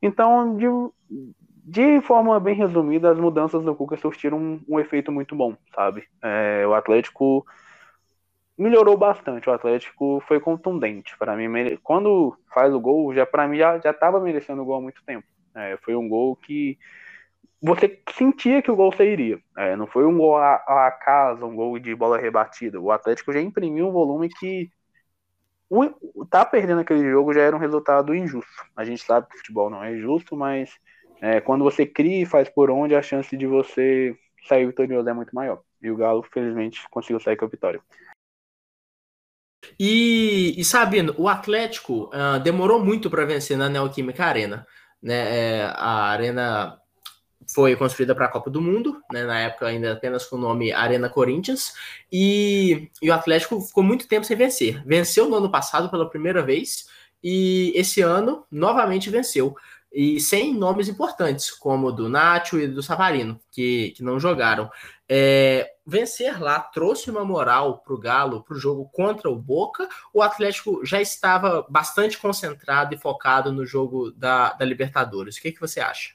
Então, 0.00 0.56
de, 0.56 0.66
de 1.70 2.00
forma 2.00 2.40
bem 2.40 2.54
resumida, 2.54 3.10
as 3.10 3.18
mudanças 3.18 3.62
do 3.62 3.74
Cuca 3.74 3.94
surtiram 3.98 4.38
um, 4.38 4.60
um 4.66 4.80
efeito 4.80 5.12
muito 5.12 5.36
bom, 5.36 5.54
sabe? 5.74 6.08
É, 6.22 6.66
o 6.66 6.72
Atlético 6.72 7.44
melhorou 8.56 8.96
bastante. 8.96 9.50
O 9.50 9.52
Atlético 9.52 10.22
foi 10.26 10.40
contundente 10.40 11.14
para 11.18 11.36
mim. 11.36 11.46
Quando 11.82 12.34
faz 12.54 12.72
o 12.72 12.80
gol, 12.80 13.12
já 13.12 13.26
para 13.26 13.46
mim 13.46 13.58
já 13.58 13.76
estava 13.76 14.18
merecendo 14.18 14.62
o 14.62 14.64
gol 14.64 14.76
há 14.76 14.80
muito 14.80 15.04
tempo. 15.04 15.26
É, 15.54 15.76
foi 15.84 15.94
um 15.94 16.08
gol 16.08 16.36
que 16.36 16.78
você 17.60 18.00
sentia 18.16 18.62
que 18.62 18.70
o 18.70 18.76
gol 18.76 18.90
sairia. 18.92 19.38
É, 19.54 19.76
não 19.76 19.86
foi 19.86 20.06
um 20.06 20.16
gol 20.16 20.38
a, 20.38 20.54
a 20.54 21.38
um 21.42 21.54
gol 21.54 21.78
de 21.78 21.94
bola 21.94 22.16
rebatida. 22.18 22.80
O 22.80 22.90
Atlético 22.90 23.30
já 23.30 23.42
imprimiu 23.42 23.88
um 23.88 23.92
volume 23.92 24.30
que 24.30 24.70
o, 25.68 26.24
tá 26.24 26.46
perdendo 26.46 26.80
aquele 26.80 27.10
jogo 27.10 27.34
já 27.34 27.42
era 27.42 27.54
um 27.54 27.58
resultado 27.58 28.14
injusto. 28.14 28.64
A 28.74 28.84
gente 28.86 29.04
sabe 29.04 29.28
que 29.28 29.34
o 29.34 29.38
futebol 29.38 29.68
não 29.68 29.84
é 29.84 29.94
justo, 29.98 30.34
mas 30.34 30.70
é, 31.20 31.40
quando 31.40 31.64
você 31.64 31.84
cria 31.86 32.22
e 32.22 32.26
faz 32.26 32.48
por 32.48 32.70
onde, 32.70 32.94
a 32.94 33.02
chance 33.02 33.36
de 33.36 33.46
você 33.46 34.16
sair 34.46 34.66
vitorioso 34.66 35.08
é 35.08 35.12
muito 35.12 35.34
maior. 35.34 35.60
E 35.82 35.90
o 35.90 35.96
Galo, 35.96 36.22
felizmente, 36.22 36.80
conseguiu 36.90 37.20
sair 37.20 37.36
com 37.36 37.44
a 37.44 37.48
vitória. 37.48 37.80
E, 39.78 40.54
e 40.56 40.64
Sabino, 40.64 41.14
o 41.18 41.28
Atlético 41.28 42.10
uh, 42.14 42.40
demorou 42.40 42.84
muito 42.84 43.10
para 43.10 43.24
vencer 43.24 43.56
na 43.56 43.68
Neoquímica 43.68 44.24
Arena. 44.24 44.66
Né? 45.02 45.58
É, 45.58 45.64
a 45.74 46.06
Arena 46.06 46.80
foi 47.52 47.74
construída 47.76 48.14
para 48.14 48.26
a 48.26 48.30
Copa 48.30 48.50
do 48.50 48.60
Mundo, 48.60 49.00
né? 49.12 49.24
na 49.24 49.40
época 49.40 49.66
ainda 49.66 49.92
apenas 49.92 50.26
com 50.26 50.36
o 50.36 50.40
nome 50.40 50.72
Arena 50.72 51.08
Corinthians, 51.08 51.72
e, 52.12 52.90
e, 53.00 53.10
o 53.10 53.14
Atlético 53.14 53.60
ficou 53.60 53.82
muito 53.82 54.06
tempo 54.06 54.24
sem 54.24 54.36
vencer. 54.36 54.82
Venceu 54.84 55.28
no 55.28 55.36
ano 55.36 55.50
passado 55.50 55.90
pela 55.90 56.08
primeira 56.08 56.42
vez, 56.42 56.88
e 57.22 57.72
esse 57.74 58.00
ano 58.00 58.44
novamente 58.50 59.10
venceu. 59.10 59.56
E 59.92 60.20
sem 60.20 60.54
nomes 60.54 60.88
importantes, 60.88 61.50
como 61.50 61.88
o 61.88 61.92
do 61.92 62.08
Nacho 62.08 62.58
e 62.58 62.68
do 62.68 62.82
Savarino, 62.82 63.40
que, 63.50 63.92
que 63.96 64.02
não 64.02 64.20
jogaram. 64.20 64.70
É, 65.08 65.70
vencer 65.86 66.38
lá 66.38 66.60
trouxe 66.60 67.10
uma 67.10 67.24
moral 67.24 67.78
para 67.78 67.94
o 67.94 67.98
Galo, 67.98 68.42
para 68.42 68.54
o 68.54 68.60
jogo 68.60 68.88
contra 68.92 69.30
o 69.30 69.36
Boca. 69.36 69.88
O 70.12 70.20
Atlético 70.20 70.84
já 70.84 71.00
estava 71.00 71.66
bastante 71.68 72.18
concentrado 72.18 72.94
e 72.94 72.98
focado 72.98 73.50
no 73.50 73.64
jogo 73.64 74.10
da, 74.10 74.52
da 74.52 74.64
Libertadores. 74.64 75.36
O 75.36 75.40
que, 75.40 75.52
que 75.52 75.60
você 75.60 75.80
acha? 75.80 76.10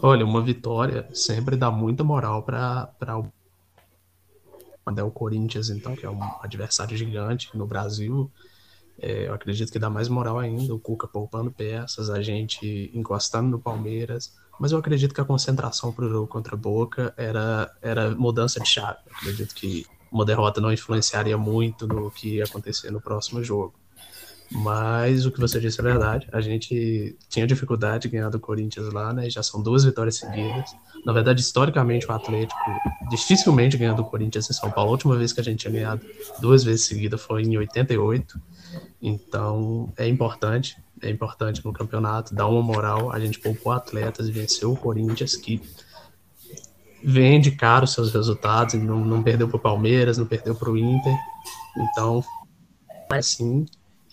Olha, 0.00 0.24
uma 0.24 0.42
vitória 0.42 1.08
sempre 1.12 1.56
dá 1.56 1.70
muita 1.70 2.04
moral 2.04 2.42
para 2.42 3.18
o 3.18 3.26
é 4.96 5.02
o 5.02 5.10
Corinthians, 5.10 5.70
então, 5.70 5.94
que 5.94 6.04
é 6.04 6.10
um 6.10 6.20
adversário 6.40 6.96
gigante 6.96 7.56
no 7.56 7.64
Brasil. 7.64 8.30
É, 9.00 9.28
eu 9.28 9.34
acredito 9.34 9.72
que 9.72 9.78
dá 9.78 9.88
mais 9.88 10.08
moral 10.08 10.38
ainda, 10.38 10.74
o 10.74 10.78
Cuca 10.78 11.08
poupando 11.08 11.50
peças, 11.50 12.10
a 12.10 12.20
gente 12.20 12.90
encostando 12.94 13.48
no 13.48 13.58
Palmeiras. 13.58 14.36
Mas 14.60 14.72
eu 14.72 14.78
acredito 14.78 15.14
que 15.14 15.20
a 15.20 15.24
concentração 15.24 15.90
para 15.90 16.04
o 16.04 16.08
jogo 16.10 16.26
contra 16.26 16.54
a 16.54 16.58
Boca 16.58 17.14
era, 17.16 17.74
era 17.80 18.10
mudança 18.10 18.60
de 18.60 18.68
chave. 18.68 18.98
Eu 19.06 19.16
acredito 19.16 19.54
que 19.54 19.86
uma 20.12 20.24
derrota 20.24 20.60
não 20.60 20.70
influenciaria 20.70 21.38
muito 21.38 21.88
no 21.88 22.10
que 22.10 22.36
ia 22.36 22.44
acontecer 22.44 22.90
no 22.90 23.00
próximo 23.00 23.42
jogo. 23.42 23.79
Mas 24.50 25.24
o 25.26 25.30
que 25.30 25.38
você 25.38 25.60
disse 25.60 25.80
é 25.80 25.82
verdade. 25.82 26.28
A 26.32 26.40
gente 26.40 27.16
tinha 27.28 27.46
dificuldade 27.46 28.02
de 28.02 28.08
ganhar 28.08 28.30
do 28.30 28.40
Corinthians 28.40 28.92
lá, 28.92 29.12
né? 29.12 29.30
Já 29.30 29.42
são 29.44 29.62
duas 29.62 29.84
vitórias 29.84 30.16
seguidas. 30.16 30.74
Na 31.06 31.12
verdade, 31.12 31.40
historicamente, 31.40 32.06
o 32.06 32.12
Atlético 32.12 32.58
dificilmente 33.08 33.76
ganhou 33.76 33.94
do 33.94 34.04
Corinthians 34.04 34.50
em 34.50 34.52
São 34.52 34.70
Paulo. 34.70 34.90
A 34.90 34.92
última 34.92 35.16
vez 35.16 35.32
que 35.32 35.40
a 35.40 35.44
gente 35.44 35.60
tinha 35.60 35.72
ganhado 35.72 36.04
duas 36.40 36.64
vezes 36.64 36.86
seguidas 36.86 37.20
foi 37.20 37.42
em 37.42 37.56
88. 37.56 38.40
Então, 39.00 39.92
é 39.96 40.08
importante. 40.08 40.76
É 41.00 41.08
importante 41.08 41.64
no 41.64 41.72
campeonato 41.72 42.34
dar 42.34 42.48
uma 42.48 42.60
moral. 42.60 43.12
A 43.12 43.20
gente 43.20 43.38
poupou 43.38 43.70
atletas 43.70 44.28
e 44.28 44.32
venceu 44.32 44.72
o 44.72 44.76
Corinthians, 44.76 45.36
que 45.36 45.62
vende 47.04 47.52
caro 47.52 47.86
seus 47.86 48.12
resultados. 48.12 48.74
Não, 48.74 49.04
não 49.04 49.22
perdeu 49.22 49.46
para 49.46 49.56
o 49.56 49.60
Palmeiras, 49.60 50.18
não 50.18 50.26
perdeu 50.26 50.56
para 50.56 50.70
o 50.70 50.76
Inter. 50.76 51.14
Então, 51.78 52.22
assim, 53.10 53.64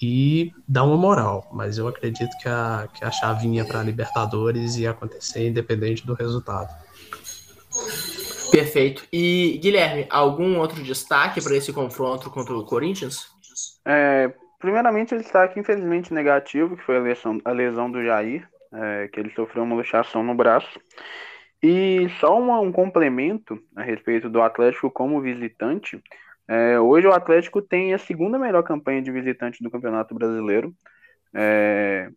e 0.01 0.53
dá 0.67 0.83
uma 0.83 0.97
moral. 0.97 1.49
Mas 1.51 1.77
eu 1.77 1.87
acredito 1.87 2.35
que 2.37 2.47
a, 2.47 2.87
que 2.93 3.03
a 3.03 3.11
chavinha 3.11 3.65
para 3.65 3.83
Libertadores 3.83 4.77
ia 4.77 4.91
acontecer 4.91 5.47
independente 5.47 6.05
do 6.05 6.13
resultado. 6.13 6.73
Perfeito. 8.51 9.03
E 9.11 9.59
Guilherme, 9.61 10.07
algum 10.09 10.57
outro 10.59 10.81
destaque 10.83 11.41
para 11.41 11.55
esse 11.55 11.73
confronto 11.73 12.29
contra 12.29 12.53
o 12.53 12.65
Corinthians? 12.65 13.27
É, 13.85 14.33
primeiramente, 14.59 15.13
o 15.13 15.17
destaque 15.17 15.59
infelizmente 15.59 16.13
negativo, 16.13 16.77
que 16.77 16.83
foi 16.83 16.97
a 16.97 17.01
lesão, 17.01 17.41
a 17.43 17.51
lesão 17.51 17.91
do 17.91 18.03
Jair, 18.03 18.47
é, 18.73 19.09
que 19.09 19.19
ele 19.19 19.31
sofreu 19.31 19.63
uma 19.63 19.75
luxação 19.75 20.23
no 20.23 20.35
braço. 20.35 20.79
E 21.61 22.07
só 22.19 22.37
uma, 22.37 22.59
um 22.59 22.71
complemento 22.71 23.59
a 23.75 23.81
respeito 23.81 24.29
do 24.29 24.41
Atlético 24.41 24.91
como 24.91 25.21
visitante. 25.21 26.01
É, 26.47 26.79
hoje 26.79 27.05
o 27.05 27.11
Atlético 27.11 27.61
tem 27.61 27.93
a 27.93 27.97
segunda 27.97 28.39
melhor 28.39 28.63
campanha 28.63 29.01
de 29.01 29.11
visitante 29.11 29.61
do 29.61 29.69
Campeonato 29.69 30.15
Brasileiro. 30.15 30.73
É, 31.33 32.09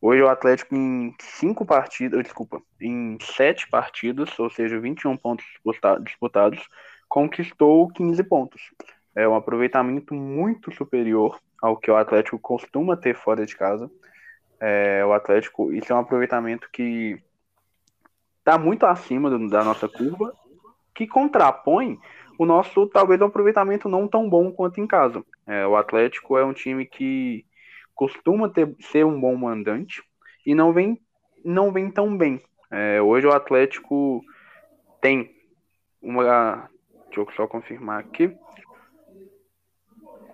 hoje 0.00 0.22
o 0.22 0.28
Atlético 0.28 0.74
em 0.74 1.14
cinco 1.20 1.64
partidas, 1.64 2.22
desculpa, 2.22 2.62
em 2.80 3.16
sete 3.22 3.68
partidas, 3.70 4.38
ou 4.38 4.50
seja, 4.50 4.78
21 4.78 5.16
pontos 5.16 5.46
disputados, 6.02 6.68
conquistou 7.08 7.88
15 7.88 8.22
pontos. 8.24 8.70
É 9.14 9.26
um 9.26 9.34
aproveitamento 9.34 10.14
muito 10.14 10.72
superior 10.72 11.40
ao 11.60 11.76
que 11.76 11.90
o 11.90 11.96
Atlético 11.96 12.38
costuma 12.38 12.96
ter 12.96 13.16
fora 13.16 13.46
de 13.46 13.56
casa. 13.56 13.90
É, 14.60 15.04
o 15.06 15.12
Atlético, 15.12 15.72
isso 15.72 15.90
é 15.90 15.96
um 15.96 16.00
aproveitamento 16.00 16.68
que 16.70 17.18
está 18.38 18.58
muito 18.58 18.84
acima 18.84 19.30
do, 19.30 19.48
da 19.48 19.64
nossa 19.64 19.88
curva, 19.88 20.34
que 20.94 21.06
contrapõe 21.06 21.98
o 22.40 22.46
nosso 22.46 22.86
talvez 22.86 23.20
um 23.20 23.26
aproveitamento 23.26 23.86
não 23.86 24.08
tão 24.08 24.26
bom 24.26 24.50
quanto 24.50 24.80
em 24.80 24.86
casa. 24.86 25.22
É, 25.46 25.66
o 25.66 25.76
Atlético 25.76 26.38
é 26.38 26.44
um 26.44 26.54
time 26.54 26.86
que 26.86 27.44
costuma 27.94 28.48
ter, 28.48 28.74
ser 28.80 29.04
um 29.04 29.20
bom 29.20 29.36
mandante 29.36 30.02
e 30.46 30.54
não 30.54 30.72
vem, 30.72 30.98
não 31.44 31.70
vem 31.70 31.90
tão 31.90 32.16
bem. 32.16 32.40
É, 32.70 33.02
hoje 33.02 33.26
o 33.26 33.30
Atlético 33.30 34.24
tem 35.02 35.30
uma. 36.00 36.66
Deixa 37.08 37.20
eu 37.20 37.30
só 37.36 37.46
confirmar 37.46 38.00
aqui. 38.00 38.34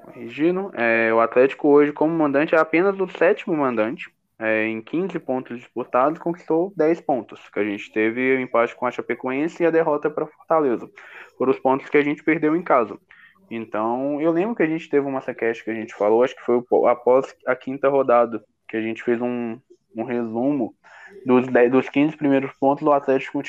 Corrigindo. 0.04 0.70
É, 0.74 1.12
o 1.12 1.18
Atlético 1.18 1.66
hoje, 1.66 1.92
como 1.92 2.16
mandante, 2.16 2.54
é 2.54 2.58
apenas 2.58 2.96
o 3.00 3.08
sétimo 3.08 3.56
mandante 3.56 4.14
é, 4.38 4.66
em 4.66 4.82
15 4.82 5.18
pontos 5.18 5.58
disputados, 5.58 6.18
conquistou 6.18 6.72
10 6.76 7.00
pontos, 7.00 7.40
que 7.48 7.58
a 7.58 7.64
gente 7.64 7.90
teve 7.92 8.36
o 8.36 8.40
empate 8.40 8.74
com 8.76 8.86
a 8.86 8.90
Chapecoense 8.90 9.62
e 9.62 9.66
a 9.66 9.70
derrota 9.70 10.10
para 10.10 10.26
Fortaleza. 10.26 10.90
Foram 11.38 11.52
os 11.52 11.58
pontos 11.58 11.88
que 11.88 11.96
a 11.96 12.02
gente 12.02 12.22
perdeu 12.22 12.54
em 12.54 12.62
casa. 12.62 12.98
Então, 13.50 14.20
eu 14.20 14.32
lembro 14.32 14.54
que 14.54 14.62
a 14.62 14.66
gente 14.66 14.88
teve 14.88 15.06
uma 15.06 15.20
sequência 15.20 15.64
que 15.64 15.70
a 15.70 15.74
gente 15.74 15.94
falou, 15.94 16.22
acho 16.22 16.34
que 16.34 16.44
foi 16.44 16.62
após 16.88 17.34
a 17.46 17.54
quinta 17.54 17.88
rodada, 17.88 18.44
que 18.68 18.76
a 18.76 18.82
gente 18.82 19.02
fez 19.02 19.20
um, 19.20 19.58
um 19.94 20.04
resumo 20.04 20.74
dos, 21.24 21.46
10, 21.46 21.70
dos 21.70 21.88
15 21.88 22.16
primeiros 22.16 22.52
pontos, 22.58 22.86
o 22.86 22.92
Atlético 22.92 23.40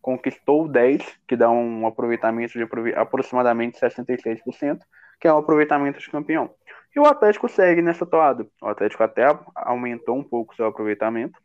conquistou 0.00 0.66
10, 0.66 1.02
que 1.28 1.36
dá 1.36 1.50
um 1.50 1.86
aproveitamento 1.86 2.54
de 2.54 2.66
aproximadamente 2.96 3.78
66%, 3.78 4.80
que 5.20 5.28
é 5.28 5.32
o 5.32 5.38
aproveitamento 5.38 6.00
de 6.00 6.10
campeão. 6.10 6.50
E 6.94 7.00
o 7.00 7.06
Atlético 7.06 7.48
segue 7.48 7.80
nessa 7.80 8.04
toada. 8.04 8.46
O 8.60 8.68
Atlético 8.68 9.02
até 9.02 9.24
aumentou 9.54 10.16
um 10.16 10.22
pouco 10.22 10.54
seu 10.54 10.66
aproveitamento. 10.66 11.38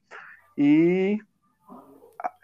E 0.58 1.20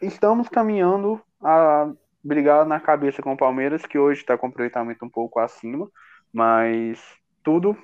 estamos 0.02 0.48
caminhando 0.48 1.22
a 1.42 1.92
brigar 2.24 2.66
na 2.66 2.80
cabeça 2.80 3.22
com 3.22 3.34
o 3.34 3.38
Palmeiras, 3.38 3.86
que 3.86 3.98
hoje 3.98 4.22
está 4.22 4.38
com 4.38 4.48
aproveitamento 4.48 5.06
um 5.06 5.10
pouco 5.10 5.40
acima, 5.40 5.90
mas 6.32 7.02
tudo 7.44 7.78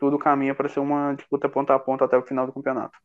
tudo 0.00 0.18
caminha 0.18 0.54
para 0.54 0.68
ser 0.68 0.80
uma 0.80 1.14
disputa 1.14 1.48
ponta 1.48 1.74
a 1.74 1.78
ponta 1.78 2.04
até 2.04 2.16
o 2.16 2.22
final 2.22 2.46
do 2.46 2.52
campeonato. 2.52 2.98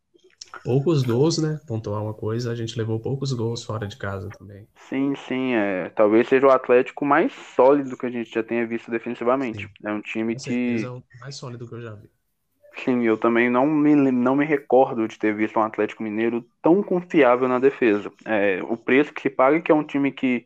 Poucos 0.63 1.03
gols, 1.03 1.37
né? 1.37 1.59
Pontuar 1.67 2.03
uma 2.03 2.13
coisa, 2.13 2.51
a 2.51 2.55
gente 2.55 2.77
levou 2.77 2.99
poucos 2.99 3.31
gols 3.33 3.63
fora 3.63 3.87
de 3.87 3.97
casa 3.97 4.29
também. 4.29 4.67
Sim, 4.87 5.13
sim. 5.27 5.53
É. 5.53 5.89
Talvez 5.89 6.27
seja 6.27 6.47
o 6.47 6.51
Atlético 6.51 7.05
mais 7.05 7.33
sólido 7.55 7.97
que 7.97 8.05
a 8.05 8.09
gente 8.09 8.31
já 8.33 8.43
tenha 8.43 8.65
visto 8.65 8.91
defensivamente. 8.91 9.63
Sim. 9.63 9.69
É 9.85 9.91
um 9.91 10.01
time 10.01 10.35
Com 10.35 10.41
que. 10.41 10.83
É 10.83 10.89
o 10.89 11.03
mais 11.19 11.35
sólido 11.35 11.67
que 11.67 11.73
eu 11.75 11.81
já 11.81 11.93
vi. 11.95 12.09
Sim, 12.83 13.03
eu 13.03 13.17
também 13.17 13.49
não 13.49 13.65
me, 13.65 13.93
não 14.11 14.35
me 14.35 14.45
recordo 14.45 15.07
de 15.07 15.19
ter 15.19 15.35
visto 15.35 15.59
um 15.59 15.63
Atlético 15.63 16.03
Mineiro 16.03 16.45
tão 16.61 16.81
confiável 16.81 17.47
na 17.47 17.59
defesa. 17.59 18.11
É, 18.25 18.61
o 18.63 18.77
preço 18.77 19.13
que 19.13 19.21
se 19.21 19.29
paga 19.29 19.57
é 19.57 19.61
que 19.61 19.71
é 19.71 19.75
um 19.75 19.83
time 19.83 20.11
que 20.11 20.45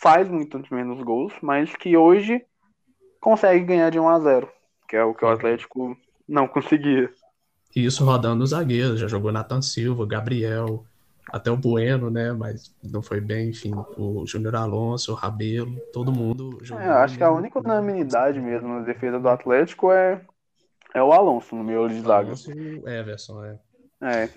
faz 0.00 0.28
muito 0.28 0.62
menos 0.70 1.02
gols, 1.02 1.32
mas 1.42 1.74
que 1.76 1.96
hoje 1.96 2.42
consegue 3.20 3.64
ganhar 3.64 3.90
de 3.90 3.98
1 3.98 4.08
a 4.08 4.20
0 4.20 4.48
que 4.88 4.96
é 4.96 5.04
o 5.04 5.14
que 5.14 5.24
o 5.24 5.28
Atlético 5.28 5.96
não 6.26 6.48
conseguia. 6.48 7.12
Isso 7.84 8.04
rodando 8.04 8.42
os 8.42 8.50
zagueiros, 8.50 9.00
já 9.00 9.06
jogou 9.06 9.30
Nathan 9.30 9.62
Silva, 9.62 10.06
Gabriel, 10.06 10.84
até 11.30 11.50
o 11.50 11.56
Bueno, 11.56 12.10
né? 12.10 12.32
Mas 12.32 12.74
não 12.82 13.02
foi 13.02 13.20
bem, 13.20 13.50
enfim, 13.50 13.72
o 13.96 14.26
Júnior 14.26 14.56
Alonso, 14.56 15.12
o 15.12 15.14
Rabelo, 15.14 15.78
todo 15.92 16.12
mundo 16.12 16.58
jogou. 16.62 16.82
É, 16.82 16.88
acho 16.88 17.16
que 17.16 17.24
a 17.24 17.30
única 17.30 17.58
unanimidade 17.58 18.40
mesmo 18.40 18.68
na 18.68 18.80
defesa 18.80 19.18
do 19.20 19.28
Atlético 19.28 19.92
é, 19.92 20.20
é 20.94 21.02
o 21.02 21.12
Alonso 21.12 21.54
no 21.54 21.62
meio 21.62 21.88
de 21.88 22.00
zaga. 22.00 22.28
Alonso 22.28 22.50
e 22.50 22.78
o 22.78 22.88
Everson, 22.88 23.44
é. 23.44 23.58
É. 24.00 24.28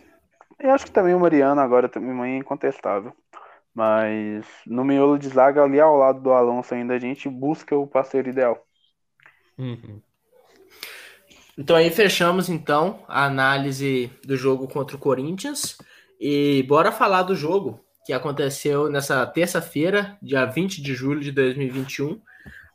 E 0.61 0.67
acho 0.67 0.85
que 0.85 0.91
também 0.91 1.15
o 1.15 1.19
Mariano 1.19 1.61
agora 1.61 1.89
também 1.89 2.35
é 2.35 2.37
incontestável. 2.37 3.13
Mas 3.73 4.45
no 4.67 4.83
miolo 4.83 5.17
de 5.17 5.29
zaga, 5.29 5.63
ali 5.63 5.79
ao 5.79 5.95
lado 5.95 6.21
do 6.21 6.31
Alonso, 6.31 6.73
ainda 6.73 6.93
a 6.93 6.99
gente 6.99 7.29
busca 7.29 7.75
o 7.75 7.87
parceiro 7.87 8.29
ideal. 8.29 8.63
Uhum. 9.57 10.01
Então 11.57 11.75
aí 11.75 11.89
fechamos 11.89 12.49
então 12.49 13.03
a 13.07 13.25
análise 13.25 14.11
do 14.23 14.37
jogo 14.37 14.67
contra 14.67 14.95
o 14.95 14.99
Corinthians 14.99 15.77
e 16.19 16.63
bora 16.67 16.91
falar 16.91 17.23
do 17.23 17.35
jogo 17.35 17.83
que 18.05 18.13
aconteceu 18.13 18.89
nessa 18.89 19.25
terça-feira, 19.25 20.17
dia 20.21 20.45
20 20.45 20.81
de 20.81 20.93
julho 20.93 21.21
de 21.21 21.31
2021. 21.31 22.21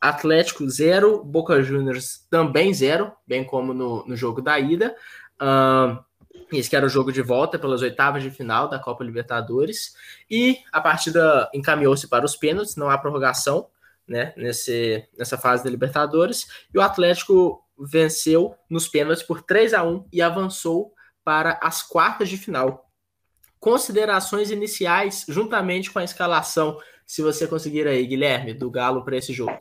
Atlético 0.00 0.68
0, 0.68 1.24
Boca 1.24 1.62
Juniors 1.62 2.26
também 2.30 2.72
0, 2.72 3.10
bem 3.26 3.42
como 3.44 3.74
no, 3.74 4.06
no 4.06 4.16
jogo 4.16 4.40
da 4.40 4.58
ida. 4.58 4.94
Uh, 5.40 6.04
esse 6.52 6.70
que 6.70 6.76
era 6.76 6.86
o 6.86 6.88
jogo 6.88 7.10
de 7.10 7.22
volta 7.22 7.58
pelas 7.58 7.82
oitavas 7.82 8.22
de 8.22 8.30
final 8.30 8.68
da 8.68 8.78
Copa 8.78 9.02
Libertadores. 9.02 9.94
E 10.30 10.58
a 10.70 10.80
partida 10.80 11.50
encaminhou-se 11.52 12.08
para 12.08 12.24
os 12.24 12.36
pênaltis, 12.36 12.76
não 12.76 12.88
há 12.88 12.96
prorrogação 12.96 13.68
né, 14.06 14.32
nesse, 14.36 15.04
nessa 15.18 15.36
fase 15.36 15.64
da 15.64 15.70
Libertadores. 15.70 16.46
E 16.72 16.78
o 16.78 16.82
Atlético 16.82 17.65
venceu 17.78 18.54
nos 18.68 18.88
pênaltis 18.88 19.22
por 19.22 19.42
3 19.42 19.74
a 19.74 19.82
1 19.84 20.08
e 20.12 20.22
avançou 20.22 20.92
para 21.24 21.58
as 21.62 21.82
quartas 21.82 22.28
de 22.28 22.36
final. 22.36 22.88
Considerações 23.58 24.50
iniciais, 24.50 25.24
juntamente 25.28 25.90
com 25.90 25.98
a 25.98 26.04
escalação, 26.04 26.78
se 27.06 27.22
você 27.22 27.46
conseguir 27.46 27.86
aí, 27.86 28.06
Guilherme, 28.06 28.54
do 28.54 28.70
Galo 28.70 29.04
para 29.04 29.16
esse 29.16 29.32
jogo. 29.32 29.58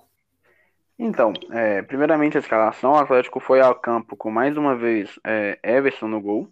Então, 0.98 1.34
é, 1.52 1.82
primeiramente 1.82 2.38
a 2.38 2.40
escalação, 2.40 2.94
o 2.94 2.98
Atlético 2.98 3.40
foi 3.40 3.60
ao 3.60 3.76
campo 3.76 4.16
com 4.16 4.32
mais 4.32 4.56
uma 4.56 4.76
vez 4.76 5.20
é, 5.26 5.60
Everson 5.62 6.08
no 6.08 6.22
gol, 6.22 6.48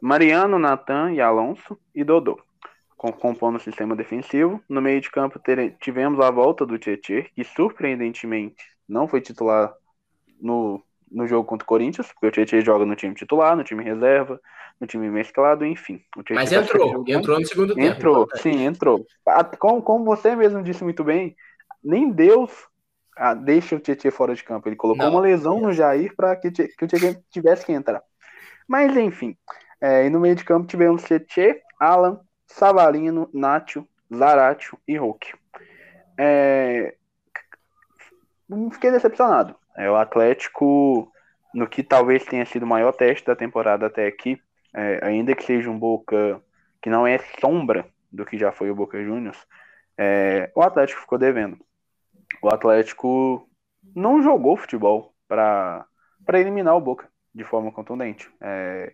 Mariano, 0.00 0.58
Natan 0.58 1.12
e 1.12 1.20
Alonso 1.20 1.78
e 1.94 2.02
Dodô, 2.02 2.40
compondo 2.96 3.56
o 3.56 3.60
sistema 3.60 3.94
defensivo. 3.94 4.62
No 4.68 4.82
meio 4.82 5.00
de 5.00 5.10
campo 5.10 5.40
tivemos 5.80 6.20
a 6.20 6.30
volta 6.30 6.66
do 6.66 6.78
Tietchan, 6.78 7.22
que 7.34 7.44
surpreendentemente 7.44 8.64
não 8.88 9.06
foi 9.06 9.20
titular 9.20 9.72
no, 10.40 10.82
no 11.10 11.26
jogo 11.26 11.46
contra 11.46 11.64
o 11.64 11.68
Corinthians, 11.68 12.08
porque 12.12 12.26
o 12.26 12.30
Tietchan 12.30 12.64
joga 12.64 12.84
no 12.84 12.96
time 12.96 13.14
titular, 13.14 13.56
no 13.56 13.64
time 13.64 13.82
reserva, 13.82 14.40
no 14.80 14.86
time 14.86 15.08
mesclado, 15.10 15.64
enfim. 15.64 16.02
Mas 16.30 16.50
tá 16.50 16.56
entrou, 16.56 17.04
entrou 17.06 17.40
no 17.40 17.46
segundo 17.46 17.74
tempo. 17.74 17.86
Entrou, 17.86 18.28
sim, 18.36 18.64
entrou. 18.64 19.06
Como, 19.58 19.82
como 19.82 20.04
você 20.04 20.34
mesmo 20.34 20.62
disse 20.62 20.82
muito 20.82 21.04
bem, 21.04 21.36
nem 21.82 22.10
Deus 22.10 22.50
ah, 23.16 23.34
deixa 23.34 23.74
o 23.74 23.80
Tietchan 23.80 24.10
fora 24.10 24.34
de 24.34 24.44
campo. 24.44 24.68
Ele 24.68 24.76
colocou 24.76 25.04
não. 25.04 25.12
uma 25.12 25.20
lesão 25.20 25.60
no 25.60 25.72
Jair 25.72 26.14
para 26.14 26.36
que, 26.36 26.50
que, 26.50 26.84
o 26.84 26.86
Tietchan 26.86 27.20
tivesse 27.30 27.64
que 27.64 27.72
entrar. 27.72 28.02
Mas, 28.68 28.94
enfim. 28.96 29.36
É, 29.80 30.06
e 30.06 30.10
no 30.10 30.20
meio 30.20 30.34
de 30.34 30.44
campo 30.44 30.66
tivemos 30.66 31.04
Tietchan, 31.04 31.54
Alan, 31.80 32.20
Savarino, 32.46 33.28
Nacho, 33.32 33.86
Zaratio 34.14 34.78
e 34.86 34.96
Hulk. 34.98 35.34
É, 36.18 36.94
fiquei 38.72 38.90
decepcionado. 38.90 39.56
É, 39.76 39.90
o 39.90 39.96
Atlético, 39.96 41.10
no 41.54 41.66
que 41.66 41.82
talvez 41.82 42.24
tenha 42.24 42.46
sido 42.46 42.64
o 42.64 42.66
maior 42.66 42.92
teste 42.92 43.26
da 43.26 43.36
temporada 43.36 43.86
até 43.86 44.06
aqui, 44.06 44.40
é, 44.74 45.00
ainda 45.02 45.34
que 45.34 45.44
seja 45.44 45.70
um 45.70 45.78
Boca 45.78 46.42
que 46.82 46.90
não 46.90 47.06
é 47.06 47.18
sombra 47.40 47.86
do 48.12 48.24
que 48.24 48.38
já 48.38 48.52
foi 48.52 48.70
o 48.70 48.74
Boca 48.74 49.02
Juniors, 49.02 49.46
é, 49.98 50.50
o 50.54 50.62
Atlético 50.62 51.00
ficou 51.00 51.18
devendo 51.18 51.58
o 52.42 52.48
Atlético 52.48 53.48
não 53.94 54.22
jogou 54.22 54.56
futebol 54.56 55.14
para 55.28 55.86
eliminar 56.34 56.76
o 56.76 56.80
Boca 56.80 57.08
de 57.34 57.44
forma 57.44 57.72
contundente. 57.72 58.30
É, 58.40 58.92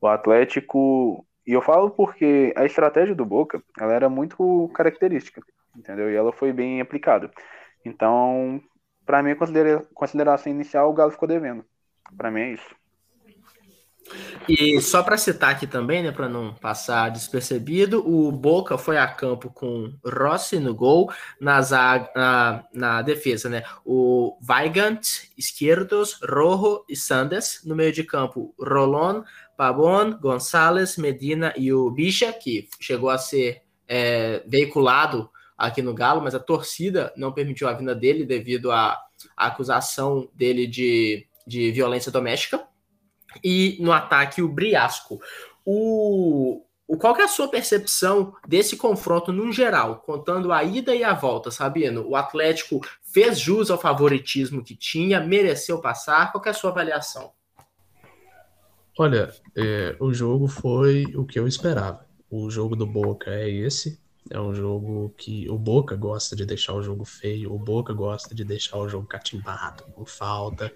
o 0.00 0.06
Atlético, 0.06 1.26
e 1.46 1.52
eu 1.52 1.62
falo 1.62 1.90
porque 1.90 2.52
a 2.56 2.64
estratégia 2.64 3.14
do 3.14 3.24
Boca 3.24 3.62
ela 3.78 3.92
era 3.92 4.08
muito 4.08 4.70
característica, 4.74 5.42
entendeu? 5.76 6.10
E 6.10 6.16
ela 6.16 6.32
foi 6.32 6.52
bem 6.52 6.80
aplicada. 6.80 7.30
Então, 7.84 8.62
para 9.04 9.22
mim, 9.22 9.34
considera 9.34 9.84
consideração 9.94 10.52
inicial, 10.52 10.90
o 10.90 10.94
Galo 10.94 11.10
ficou 11.10 11.28
devendo. 11.28 11.64
Para 12.16 12.30
mim 12.30 12.40
é 12.40 12.52
isso. 12.52 12.74
E 14.46 14.80
só 14.82 15.02
para 15.02 15.16
citar 15.16 15.50
aqui 15.50 15.66
também, 15.66 16.02
né, 16.02 16.12
para 16.12 16.28
não 16.28 16.54
passar 16.54 17.10
despercebido, 17.10 18.06
o 18.06 18.30
Boca 18.30 18.76
foi 18.76 18.98
a 18.98 19.06
campo 19.06 19.50
com 19.50 19.94
Rossi 20.04 20.58
no 20.58 20.74
gol, 20.74 21.10
na, 21.40 21.62
zaga, 21.62 22.10
na, 22.14 22.64
na 22.72 23.02
defesa, 23.02 23.48
né? 23.48 23.62
O 23.84 24.38
Weigand, 24.46 25.00
esquerdos, 25.38 26.18
Rojo 26.22 26.84
e 26.88 26.94
Sandes. 26.94 27.62
No 27.64 27.74
meio 27.74 27.92
de 27.92 28.04
campo, 28.04 28.54
Rolon, 28.58 29.22
Pabon, 29.56 30.18
Gonçalves, 30.18 30.98
Medina 30.98 31.54
e 31.56 31.72
o 31.72 31.90
Bicha, 31.90 32.32
que 32.32 32.68
chegou 32.78 33.08
a 33.08 33.16
ser 33.16 33.62
é, 33.88 34.42
veiculado 34.46 35.30
aqui 35.66 35.82
no 35.82 35.94
Galo, 35.94 36.20
mas 36.20 36.34
a 36.34 36.40
torcida 36.40 37.12
não 37.16 37.32
permitiu 37.32 37.68
a 37.68 37.72
vinda 37.72 37.94
dele 37.94 38.24
devido 38.24 38.70
à 38.70 39.00
acusação 39.36 40.28
dele 40.34 40.66
de, 40.66 41.26
de 41.46 41.70
violência 41.72 42.10
doméstica 42.12 42.66
e 43.42 43.76
no 43.80 43.92
ataque 43.92 44.42
o 44.42 44.48
Briasco. 44.48 45.20
O, 45.64 46.62
o, 46.86 46.96
qual 46.96 47.14
que 47.14 47.22
é 47.22 47.24
a 47.24 47.28
sua 47.28 47.48
percepção 47.48 48.34
desse 48.46 48.76
confronto 48.76 49.32
no 49.32 49.50
geral, 49.52 50.02
contando 50.04 50.52
a 50.52 50.62
ida 50.62 50.94
e 50.94 51.02
a 51.02 51.14
volta, 51.14 51.50
Sabino? 51.50 52.06
O 52.06 52.16
Atlético 52.16 52.80
fez 53.02 53.38
jus 53.38 53.70
ao 53.70 53.80
favoritismo 53.80 54.62
que 54.62 54.76
tinha, 54.76 55.20
mereceu 55.20 55.80
passar? 55.80 56.30
Qual 56.30 56.42
que 56.42 56.48
é 56.48 56.52
a 56.52 56.54
sua 56.54 56.70
avaliação? 56.70 57.32
Olha, 58.98 59.32
é, 59.56 59.96
o 59.98 60.12
jogo 60.12 60.46
foi 60.46 61.04
o 61.16 61.24
que 61.24 61.38
eu 61.38 61.48
esperava. 61.48 62.06
O 62.30 62.48
jogo 62.50 62.76
do 62.76 62.86
Boca 62.86 63.30
é 63.30 63.50
esse. 63.50 64.03
É 64.30 64.40
um 64.40 64.54
jogo 64.54 65.12
que 65.16 65.48
o 65.50 65.58
Boca 65.58 65.96
gosta 65.96 66.34
de 66.34 66.46
deixar 66.46 66.74
o 66.74 66.82
jogo 66.82 67.04
feio, 67.04 67.52
o 67.52 67.58
Boca 67.58 67.92
gosta 67.92 68.34
de 68.34 68.44
deixar 68.44 68.78
o 68.78 68.88
jogo 68.88 69.06
catimbado, 69.06 69.84
com 69.94 70.04
falta. 70.06 70.72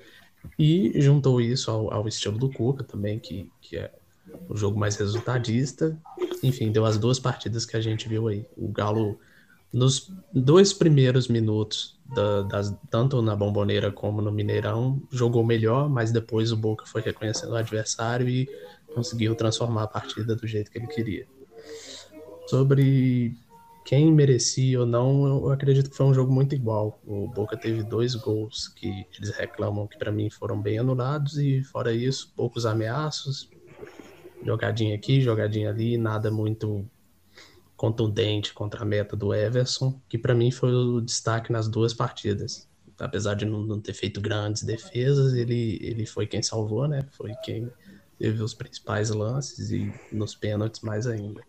E 0.58 0.92
juntou 1.00 1.40
isso 1.40 1.70
ao, 1.70 1.92
ao 1.92 2.08
estilo 2.08 2.38
do 2.38 2.50
Cuca 2.50 2.84
também, 2.84 3.18
que, 3.18 3.50
que 3.60 3.76
é 3.76 3.90
o 4.48 4.56
jogo 4.56 4.78
mais 4.78 4.96
resultadista. 4.96 5.98
Enfim, 6.42 6.70
deu 6.70 6.84
as 6.84 6.98
duas 6.98 7.18
partidas 7.18 7.64
que 7.64 7.76
a 7.76 7.80
gente 7.80 8.08
viu 8.08 8.28
aí. 8.28 8.46
O 8.56 8.68
Galo, 8.68 9.18
nos 9.72 10.12
dois 10.32 10.72
primeiros 10.72 11.26
minutos, 11.26 11.98
da, 12.14 12.42
das, 12.42 12.74
tanto 12.90 13.20
na 13.22 13.34
Bomboneira 13.34 13.90
como 13.90 14.20
no 14.20 14.30
Mineirão, 14.30 15.02
jogou 15.10 15.44
melhor, 15.44 15.88
mas 15.88 16.12
depois 16.12 16.52
o 16.52 16.56
Boca 16.56 16.86
foi 16.86 17.00
reconhecendo 17.00 17.52
o 17.52 17.56
adversário 17.56 18.28
e 18.28 18.48
conseguiu 18.94 19.34
transformar 19.34 19.84
a 19.84 19.88
partida 19.88 20.36
do 20.36 20.46
jeito 20.46 20.70
que 20.70 20.78
ele 20.78 20.86
queria. 20.86 21.26
Sobre 22.48 23.36
quem 23.84 24.10
merecia 24.10 24.80
ou 24.80 24.86
não, 24.86 25.26
eu 25.26 25.50
acredito 25.50 25.90
que 25.90 25.96
foi 25.96 26.06
um 26.06 26.14
jogo 26.14 26.32
muito 26.32 26.54
igual. 26.54 26.98
O 27.06 27.28
Boca 27.28 27.58
teve 27.58 27.82
dois 27.82 28.14
gols 28.14 28.68
que 28.68 29.06
eles 29.18 29.30
reclamam 29.36 29.86
que 29.86 29.98
para 29.98 30.10
mim 30.10 30.30
foram 30.30 30.58
bem 30.58 30.78
anulados 30.78 31.36
e 31.36 31.62
fora 31.62 31.92
isso, 31.92 32.32
poucos 32.34 32.64
ameaços, 32.64 33.50
jogadinha 34.42 34.94
aqui, 34.94 35.20
jogadinha 35.20 35.68
ali, 35.68 35.98
nada 35.98 36.30
muito 36.30 36.88
contundente 37.76 38.54
contra 38.54 38.80
a 38.80 38.86
meta 38.86 39.14
do 39.14 39.34
Everson, 39.34 40.00
que 40.08 40.16
para 40.16 40.34
mim 40.34 40.50
foi 40.50 40.72
o 40.72 41.02
destaque 41.02 41.52
nas 41.52 41.68
duas 41.68 41.92
partidas. 41.92 42.66
Apesar 42.98 43.34
de 43.34 43.44
não, 43.44 43.78
ter 43.78 43.92
feito 43.92 44.22
grandes 44.22 44.62
defesas, 44.62 45.34
ele, 45.34 45.78
ele 45.82 46.06
foi 46.06 46.26
quem 46.26 46.42
salvou, 46.42 46.88
né? 46.88 47.06
Foi 47.10 47.34
quem 47.44 47.70
teve 48.18 48.42
os 48.42 48.54
principais 48.54 49.10
lances 49.10 49.70
e 49.70 49.92
nos 50.10 50.34
pênaltis 50.34 50.80
mais 50.80 51.06
ainda. 51.06 51.47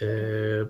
É, 0.00 0.66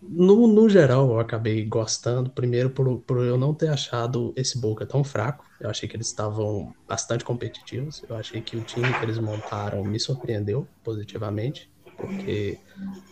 no, 0.00 0.48
no 0.48 0.68
geral, 0.68 1.10
eu 1.10 1.20
acabei 1.20 1.64
gostando, 1.64 2.30
primeiro 2.30 2.70
por, 2.70 3.00
por 3.02 3.24
eu 3.24 3.38
não 3.38 3.54
ter 3.54 3.68
achado 3.68 4.32
esse 4.36 4.60
Boca 4.60 4.84
tão 4.84 5.04
fraco. 5.04 5.44
Eu 5.60 5.70
achei 5.70 5.88
que 5.88 5.94
eles 5.96 6.08
estavam 6.08 6.74
bastante 6.88 7.24
competitivos. 7.24 8.02
Eu 8.08 8.16
achei 8.16 8.42
que 8.42 8.56
o 8.56 8.64
time 8.64 8.94
que 8.94 9.04
eles 9.04 9.18
montaram 9.18 9.84
me 9.84 10.00
surpreendeu 10.00 10.68
positivamente, 10.82 11.70
porque 11.96 12.58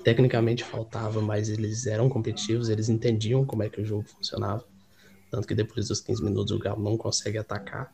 tecnicamente 0.04 0.64
faltava, 0.64 1.22
mas 1.22 1.48
eles 1.48 1.87
eram 1.87 2.09
competitivos, 2.09 2.68
eles 2.68 2.88
entendiam 2.88 3.46
como 3.46 3.62
é 3.62 3.70
que 3.70 3.80
o 3.80 3.85
jogo 3.85 4.09
funcionava. 4.09 4.64
Tanto 5.30 5.46
que 5.46 5.54
depois 5.54 5.88
dos 5.88 6.00
15 6.00 6.22
minutos 6.24 6.52
o 6.52 6.59
Galo 6.59 6.83
não 6.83 6.96
consegue 6.96 7.38
atacar. 7.38 7.92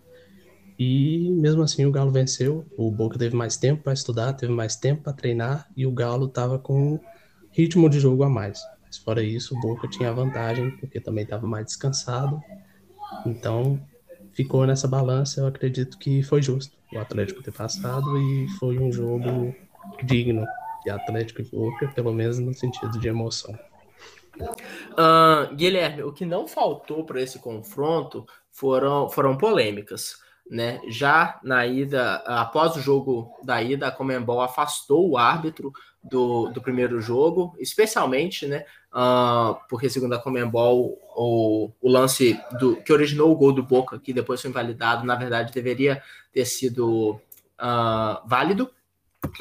E 0.78 1.30
mesmo 1.30 1.62
assim 1.62 1.86
o 1.86 1.90
Galo 1.90 2.10
venceu. 2.10 2.66
O 2.76 2.90
Boca 2.90 3.18
teve 3.18 3.34
mais 3.34 3.56
tempo 3.56 3.82
para 3.82 3.92
estudar, 3.92 4.32
teve 4.34 4.52
mais 4.52 4.76
tempo 4.76 5.02
para 5.02 5.12
treinar 5.12 5.68
e 5.76 5.86
o 5.86 5.92
Galo 5.92 6.26
estava 6.26 6.58
com 6.58 7.00
ritmo 7.50 7.88
de 7.88 7.98
jogo 7.98 8.22
a 8.22 8.28
mais. 8.28 8.60
Mas 8.84 8.98
fora 8.98 9.22
isso, 9.22 9.56
o 9.56 9.60
Boca 9.60 9.88
tinha 9.88 10.12
vantagem, 10.12 10.70
porque 10.76 11.00
também 11.00 11.24
estava 11.24 11.46
mais 11.46 11.66
descansado. 11.66 12.40
Então, 13.24 13.80
ficou 14.32 14.66
nessa 14.66 14.86
balança, 14.86 15.40
eu 15.40 15.46
acredito 15.46 15.98
que 15.98 16.22
foi 16.22 16.42
justo 16.42 16.76
o 16.92 16.98
Atlético 16.98 17.42
ter 17.42 17.52
passado 17.52 18.16
e 18.18 18.48
foi 18.58 18.78
um 18.78 18.92
jogo 18.92 19.54
digno 20.04 20.44
de 20.84 20.90
Atlético 20.90 21.40
e 21.40 21.44
Boca, 21.44 21.88
pelo 21.88 22.12
menos 22.12 22.38
no 22.38 22.52
sentido 22.52 22.98
de 22.98 23.08
emoção. 23.08 23.58
Uh, 24.92 25.54
Guilherme, 25.54 26.02
o 26.02 26.12
que 26.12 26.26
não 26.26 26.46
faltou 26.46 27.04
para 27.04 27.22
esse 27.22 27.38
confronto 27.38 28.26
foram, 28.50 29.08
foram 29.08 29.36
polêmicas. 29.36 30.25
Né? 30.50 30.80
Já 30.88 31.38
na 31.42 31.66
ida, 31.66 32.16
após 32.26 32.76
o 32.76 32.80
jogo 32.80 33.30
da 33.42 33.62
ida, 33.62 33.88
a 33.88 33.90
Comembol 33.90 34.40
afastou 34.40 35.10
o 35.10 35.18
árbitro 35.18 35.72
do, 36.02 36.48
do 36.48 36.60
primeiro 36.60 37.00
jogo, 37.00 37.54
especialmente, 37.58 38.46
né? 38.46 38.64
Uh, 38.92 39.56
porque 39.68 39.90
segundo 39.90 40.14
a 40.14 40.18
Comembol, 40.18 40.98
o, 41.14 41.70
o 41.80 41.90
lance 41.90 42.40
do, 42.58 42.76
que 42.76 42.92
originou 42.92 43.30
o 43.30 43.36
gol 43.36 43.52
do 43.52 43.62
Boca, 43.62 43.98
que 43.98 44.12
depois 44.12 44.40
foi 44.40 44.50
invalidado, 44.50 45.04
na 45.04 45.16
verdade 45.16 45.52
deveria 45.52 46.02
ter 46.32 46.44
sido 46.44 47.20
uh, 47.60 48.26
válido. 48.26 48.70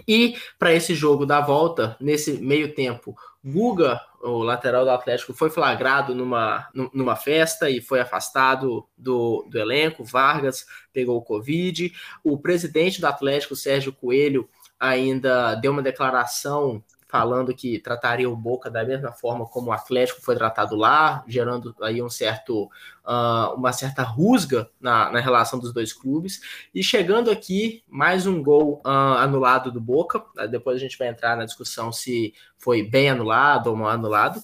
E 0.07 0.35
para 0.57 0.73
esse 0.73 0.95
jogo 0.95 1.25
da 1.25 1.39
volta, 1.39 1.95
nesse 2.01 2.33
meio 2.41 2.73
tempo, 2.73 3.15
Guga, 3.47 4.01
o 4.23 4.41
lateral 4.41 4.85
do 4.85 4.89
Atlético, 4.89 5.31
foi 5.31 5.51
flagrado 5.51 6.15
numa, 6.15 6.67
numa 6.91 7.15
festa 7.15 7.69
e 7.69 7.79
foi 7.79 7.99
afastado 7.99 8.87
do, 8.97 9.45
do 9.47 9.59
elenco. 9.59 10.03
Vargas 10.03 10.65
pegou 10.91 11.17
o 11.17 11.21
Covid. 11.21 11.93
O 12.23 12.39
presidente 12.39 12.99
do 12.99 13.05
Atlético, 13.05 13.55
Sérgio 13.55 13.93
Coelho, 13.93 14.49
ainda 14.79 15.53
deu 15.53 15.71
uma 15.71 15.83
declaração 15.83 16.83
falando 17.07 17.53
que 17.53 17.79
trataria 17.79 18.29
o 18.29 18.35
Boca 18.35 18.69
da 18.69 18.83
mesma 18.83 19.11
forma 19.11 19.45
como 19.45 19.69
o 19.69 19.71
Atlético 19.71 20.21
foi 20.21 20.35
tratado 20.35 20.75
lá, 20.75 21.23
gerando 21.27 21.75
aí 21.81 22.01
um 22.01 22.09
certo, 22.09 22.63
uh, 23.05 23.53
uma 23.55 23.71
certa 23.71 24.01
rusga 24.03 24.69
na, 24.79 25.11
na, 25.11 25.19
relação 25.19 25.59
dos 25.59 25.71
dois 25.71 25.93
clubes. 25.93 26.41
E 26.73 26.83
chegando 26.83 27.29
aqui, 27.29 27.83
mais 27.87 28.25
um 28.25 28.41
gol 28.41 28.81
uh, 28.85 29.17
anulado 29.17 29.71
do 29.71 29.79
Boca. 29.79 30.23
Depois 30.49 30.77
a 30.77 30.79
gente 30.79 30.97
vai 30.97 31.07
entrar 31.07 31.37
na 31.37 31.45
discussão 31.45 31.91
se 31.91 32.33
foi 32.57 32.83
bem 32.83 33.09
anulado 33.09 33.67
ou 33.67 33.75
mal 33.75 33.89
anulado. 33.89 34.41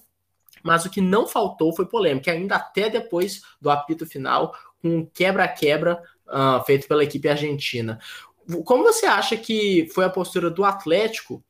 Mas 0.64 0.86
o 0.86 0.90
que 0.90 1.02
não 1.02 1.28
faltou 1.28 1.76
foi 1.76 1.88
polêmica, 1.88 2.32
ainda 2.32 2.56
até 2.56 2.90
depois 2.90 3.42
do 3.60 3.72
apito 3.72 4.06
final, 4.06 4.54
com 4.80 4.98
um 4.98 5.06
quebra-quebra 5.06 6.02
uh, 6.28 6.64
feito 6.64 6.88
pela 6.88 7.04
equipe 7.04 7.28
argentina. 7.28 8.00
Como 8.66 8.84
você 8.84 9.06
acha 9.06 9.36
que 9.36 9.90
foi 9.94 10.06
a 10.06 10.10
postura 10.10 10.50
do 10.50 10.64
Atlético 10.64 11.44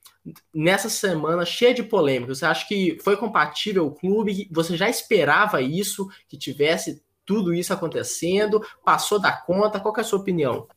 nessa 0.54 0.90
semana 0.90 1.46
cheia 1.46 1.74
de 1.74 1.84
polêmicas? 1.84 2.40
Você 2.40 2.46
acha 2.46 2.68
que 2.68 2.98
foi 3.04 3.18
compatível 3.18 3.86
o 3.86 3.92
clube? 3.92 4.48
Você 4.52 4.78
já 4.78 4.90
esperava 4.90 5.62
isso, 5.62 6.08
que 6.28 6.38
tivesse 6.38 7.02
tudo 7.26 7.54
isso 7.54 7.74
acontecendo? 7.74 8.62
Passou 8.84 9.20
da 9.20 9.32
conta? 9.32 9.80
Qual 9.80 9.96
é 9.98 10.02
a 10.02 10.04
sua 10.04 10.20
opinião? 10.20 10.68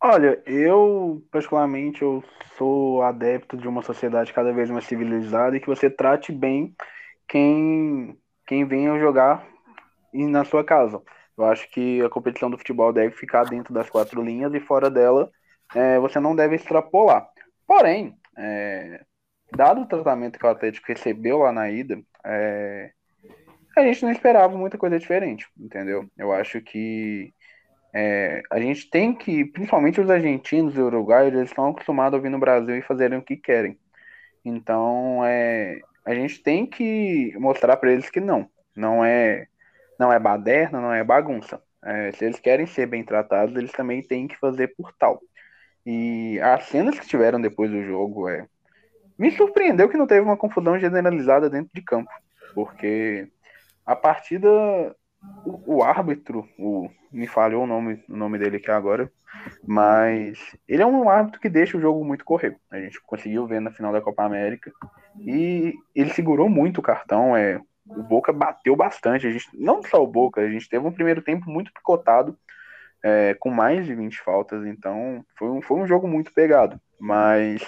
Olha, 0.00 0.42
eu 0.46 1.22
particularmente 1.30 2.02
eu 2.02 2.22
sou 2.58 3.02
adepto 3.02 3.56
de 3.56 3.68
uma 3.68 3.82
sociedade 3.82 4.32
cada 4.32 4.52
vez 4.52 4.68
mais 4.68 4.84
civilizada 4.84 5.56
e 5.56 5.60
que 5.60 5.68
você 5.68 5.88
trate 5.88 6.32
bem 6.32 6.74
quem 7.28 8.18
quem 8.46 8.66
venha 8.66 8.98
jogar 8.98 9.46
na 10.12 10.44
sua 10.44 10.64
casa. 10.64 11.00
Eu 11.38 11.44
acho 11.44 11.70
que 11.70 12.02
a 12.02 12.10
competição 12.10 12.50
do 12.50 12.58
futebol 12.58 12.92
deve 12.92 13.14
ficar 13.14 13.44
dentro 13.44 13.72
das 13.72 13.88
quatro 13.88 14.22
linhas 14.22 14.52
e 14.52 14.60
fora 14.60 14.90
dela 14.90 15.30
é, 15.74 15.98
você 15.98 16.20
não 16.20 16.36
deve 16.36 16.56
extrapolar. 16.56 17.26
Porém, 17.66 18.14
é, 18.36 19.04
dado 19.56 19.82
o 19.82 19.86
tratamento 19.86 20.38
que 20.38 20.46
o 20.46 20.48
Atlético 20.48 20.88
recebeu 20.88 21.38
lá 21.38 21.52
na 21.52 21.70
ida, 21.70 22.00
é, 22.24 22.92
a 23.76 23.82
gente 23.82 24.02
não 24.02 24.12
esperava 24.12 24.56
muita 24.56 24.78
coisa 24.78 24.98
diferente, 24.98 25.46
entendeu? 25.58 26.06
Eu 26.16 26.32
acho 26.32 26.60
que 26.60 27.32
é, 27.94 28.42
a 28.50 28.58
gente 28.58 28.88
tem 28.88 29.14
que, 29.14 29.44
principalmente 29.44 30.00
os 30.00 30.10
argentinos 30.10 30.74
e 30.76 30.80
uruguaios, 30.80 31.34
eles 31.34 31.50
estão 31.50 31.68
acostumados 31.68 32.18
a 32.18 32.22
vir 32.22 32.30
no 32.30 32.38
Brasil 32.38 32.76
e 32.76 32.82
fazerem 32.82 33.18
o 33.18 33.22
que 33.22 33.36
querem. 33.36 33.78
Então, 34.44 35.24
é, 35.24 35.80
a 36.04 36.14
gente 36.14 36.42
tem 36.42 36.66
que 36.66 37.34
mostrar 37.38 37.76
para 37.76 37.92
eles 37.92 38.10
que 38.10 38.20
não, 38.20 38.48
não 38.74 39.04
é, 39.04 39.46
não 39.98 40.12
é 40.12 40.18
baderna, 40.18 40.80
não 40.80 40.92
é 40.92 41.04
bagunça. 41.04 41.62
É, 41.84 42.12
se 42.12 42.24
eles 42.24 42.40
querem 42.40 42.66
ser 42.66 42.86
bem 42.86 43.04
tratados, 43.04 43.54
eles 43.56 43.72
também 43.72 44.02
têm 44.02 44.26
que 44.26 44.38
fazer 44.38 44.74
por 44.76 44.92
tal. 44.94 45.20
E 45.84 46.40
as 46.40 46.64
cenas 46.66 46.98
que 46.98 47.06
tiveram 47.06 47.40
depois 47.40 47.70
do 47.70 47.82
jogo, 47.82 48.28
é, 48.28 48.46
me 49.18 49.30
surpreendeu 49.32 49.88
que 49.88 49.96
não 49.96 50.06
teve 50.06 50.20
uma 50.20 50.36
confusão 50.36 50.78
generalizada 50.78 51.50
dentro 51.50 51.70
de 51.74 51.82
campo, 51.82 52.10
porque 52.54 53.28
a 53.84 53.96
partida, 53.96 54.48
o, 55.44 55.76
o 55.76 55.82
árbitro, 55.82 56.48
o, 56.58 56.88
me 57.10 57.26
falhou 57.26 57.64
o 57.64 57.66
nome, 57.66 58.02
o 58.08 58.16
nome 58.16 58.38
dele 58.38 58.56
aqui 58.56 58.70
agora, 58.70 59.10
mas 59.66 60.38
ele 60.68 60.82
é 60.82 60.86
um 60.86 61.08
árbitro 61.08 61.40
que 61.40 61.48
deixa 61.48 61.76
o 61.76 61.80
jogo 61.80 62.04
muito 62.04 62.24
correr. 62.24 62.56
A 62.70 62.78
gente 62.78 63.00
conseguiu 63.02 63.46
ver 63.46 63.60
na 63.60 63.70
final 63.70 63.92
da 63.92 64.00
Copa 64.00 64.24
América 64.24 64.72
e 65.18 65.74
ele 65.94 66.12
segurou 66.12 66.48
muito 66.48 66.78
o 66.78 66.82
cartão. 66.82 67.36
É, 67.36 67.60
o 67.86 68.02
Boca 68.02 68.32
bateu 68.32 68.76
bastante. 68.76 69.26
A 69.26 69.30
gente, 69.30 69.48
não 69.54 69.82
só 69.82 70.02
o 70.02 70.06
Boca, 70.06 70.40
a 70.40 70.48
gente 70.48 70.68
teve 70.68 70.86
um 70.86 70.92
primeiro 70.92 71.22
tempo 71.22 71.50
muito 71.50 71.72
picotado 71.72 72.36
é, 73.02 73.34
com 73.34 73.50
mais 73.50 73.84
de 73.84 73.94
20 73.94 74.20
faltas, 74.20 74.64
então 74.64 75.24
foi 75.36 75.48
um, 75.48 75.60
foi 75.60 75.78
um 75.78 75.86
jogo 75.86 76.06
muito 76.06 76.32
pegado. 76.32 76.80
Mas 76.98 77.62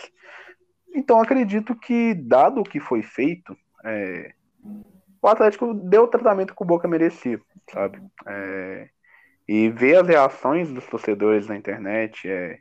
então 0.95 1.21
acredito 1.21 1.75
que, 1.75 2.15
dado 2.15 2.61
o 2.61 2.65
que 2.65 2.79
foi 2.79 3.03
feito, 3.03 3.57
é, 3.85 4.33
o 5.21 5.29
Atlético 5.29 5.75
deu 5.75 6.05
o 6.05 6.09
tratamento 6.09 6.55
que 6.55 6.63
o 6.63 6.67
Boca 6.67 6.87
merecia, 6.87 7.41
sabe? 7.73 8.01
É, 8.27 8.89
e 9.49 9.69
ver 9.71 9.97
as 9.97 10.07
reações 10.07 10.71
dos 10.71 10.87
torcedores 10.87 11.49
na 11.49 11.57
internet, 11.57 12.29
é, 12.29 12.61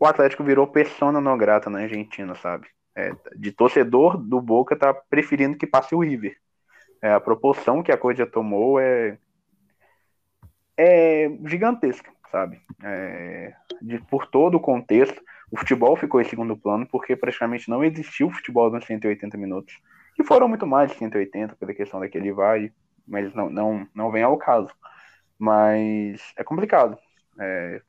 o 0.00 0.06
Atlético 0.06 0.44
virou 0.44 0.66
persona 0.66 1.20
não 1.20 1.36
grata 1.36 1.68
na 1.68 1.80
Argentina, 1.80 2.34
sabe? 2.34 2.68
É, 2.94 3.12
de 3.36 3.52
torcedor 3.52 4.16
do 4.16 4.40
Boca 4.40 4.74
tá 4.74 4.94
preferindo 4.94 5.58
que 5.58 5.66
passe 5.66 5.94
o 5.94 6.00
River. 6.00 6.36
É, 7.02 7.12
a 7.12 7.20
proporção 7.20 7.82
que 7.82 7.92
a 7.92 7.98
coisa 7.98 8.26
tomou 8.26 8.80
é, 8.80 9.18
é 10.76 11.30
gigantesca, 11.44 12.10
sabe? 12.30 12.60
É, 12.82 13.54
de, 13.80 13.98
por 14.00 14.26
todo 14.26 14.56
o 14.56 14.60
contexto, 14.60 15.22
o 15.50 15.56
futebol 15.56 15.96
ficou 15.96 16.20
em 16.20 16.24
segundo 16.24 16.56
plano 16.56 16.86
porque 16.86 17.16
praticamente 17.16 17.68
não 17.68 17.84
existiu 17.84 18.30
futebol 18.30 18.70
nos 18.70 18.84
180 18.84 19.36
minutos. 19.36 19.78
E 20.18 20.24
foram 20.24 20.48
muito 20.48 20.66
mais 20.66 20.90
de 20.90 20.98
180 20.98 21.56
pela 21.56 21.74
questão 21.74 22.00
daquele 22.00 22.32
vai, 22.32 22.72
mas 23.06 23.34
não, 23.34 23.50
não, 23.50 23.86
não 23.94 24.10
vem 24.10 24.22
ao 24.22 24.36
caso. 24.36 24.70
Mas 25.38 26.32
é 26.36 26.42
complicado. 26.42 26.98
É, 27.38 27.82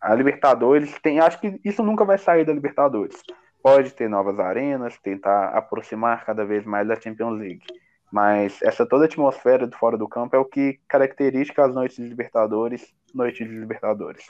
a 0.00 0.14
Libertadores 0.14 0.98
tem. 1.00 1.20
Acho 1.20 1.40
que 1.40 1.60
isso 1.64 1.82
nunca 1.82 2.04
vai 2.04 2.18
sair 2.18 2.44
da 2.44 2.52
Libertadores. 2.52 3.22
Pode 3.62 3.94
ter 3.94 4.08
novas 4.08 4.38
arenas, 4.40 4.98
tentar 4.98 5.50
aproximar 5.50 6.24
cada 6.24 6.44
vez 6.44 6.64
mais 6.64 6.86
da 6.86 7.00
Champions 7.00 7.38
League. 7.38 7.64
Mas 8.12 8.60
essa 8.60 8.84
toda 8.84 9.06
atmosfera 9.06 9.66
do 9.66 9.74
fora 9.74 9.96
do 9.96 10.06
campo 10.06 10.36
é 10.36 10.38
o 10.38 10.44
que 10.44 10.78
caracteriza 10.86 11.54
as 11.56 11.74
noites 11.74 11.96
de 11.96 12.02
Libertadores, 12.02 12.92
noites 13.14 13.48
de 13.48 13.58
Libertadores. 13.58 14.26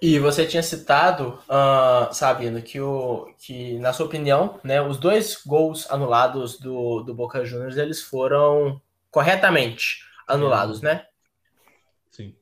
E 0.00 0.20
você 0.20 0.46
tinha 0.46 0.62
citado, 0.62 1.40
uh, 1.48 2.14
Sabino, 2.14 2.62
que, 2.62 2.80
o, 2.80 3.34
que 3.38 3.76
na 3.80 3.92
sua 3.92 4.06
opinião, 4.06 4.60
né, 4.62 4.80
os 4.80 4.98
dois 4.98 5.42
gols 5.44 5.90
anulados 5.90 6.60
do, 6.60 7.02
do 7.02 7.12
Boca 7.12 7.44
Juniors 7.44 7.76
eles 7.76 8.02
foram 8.02 8.80
corretamente 9.10 10.04
anulados, 10.28 10.80
né? 10.80 11.06
Sim. 12.10 12.36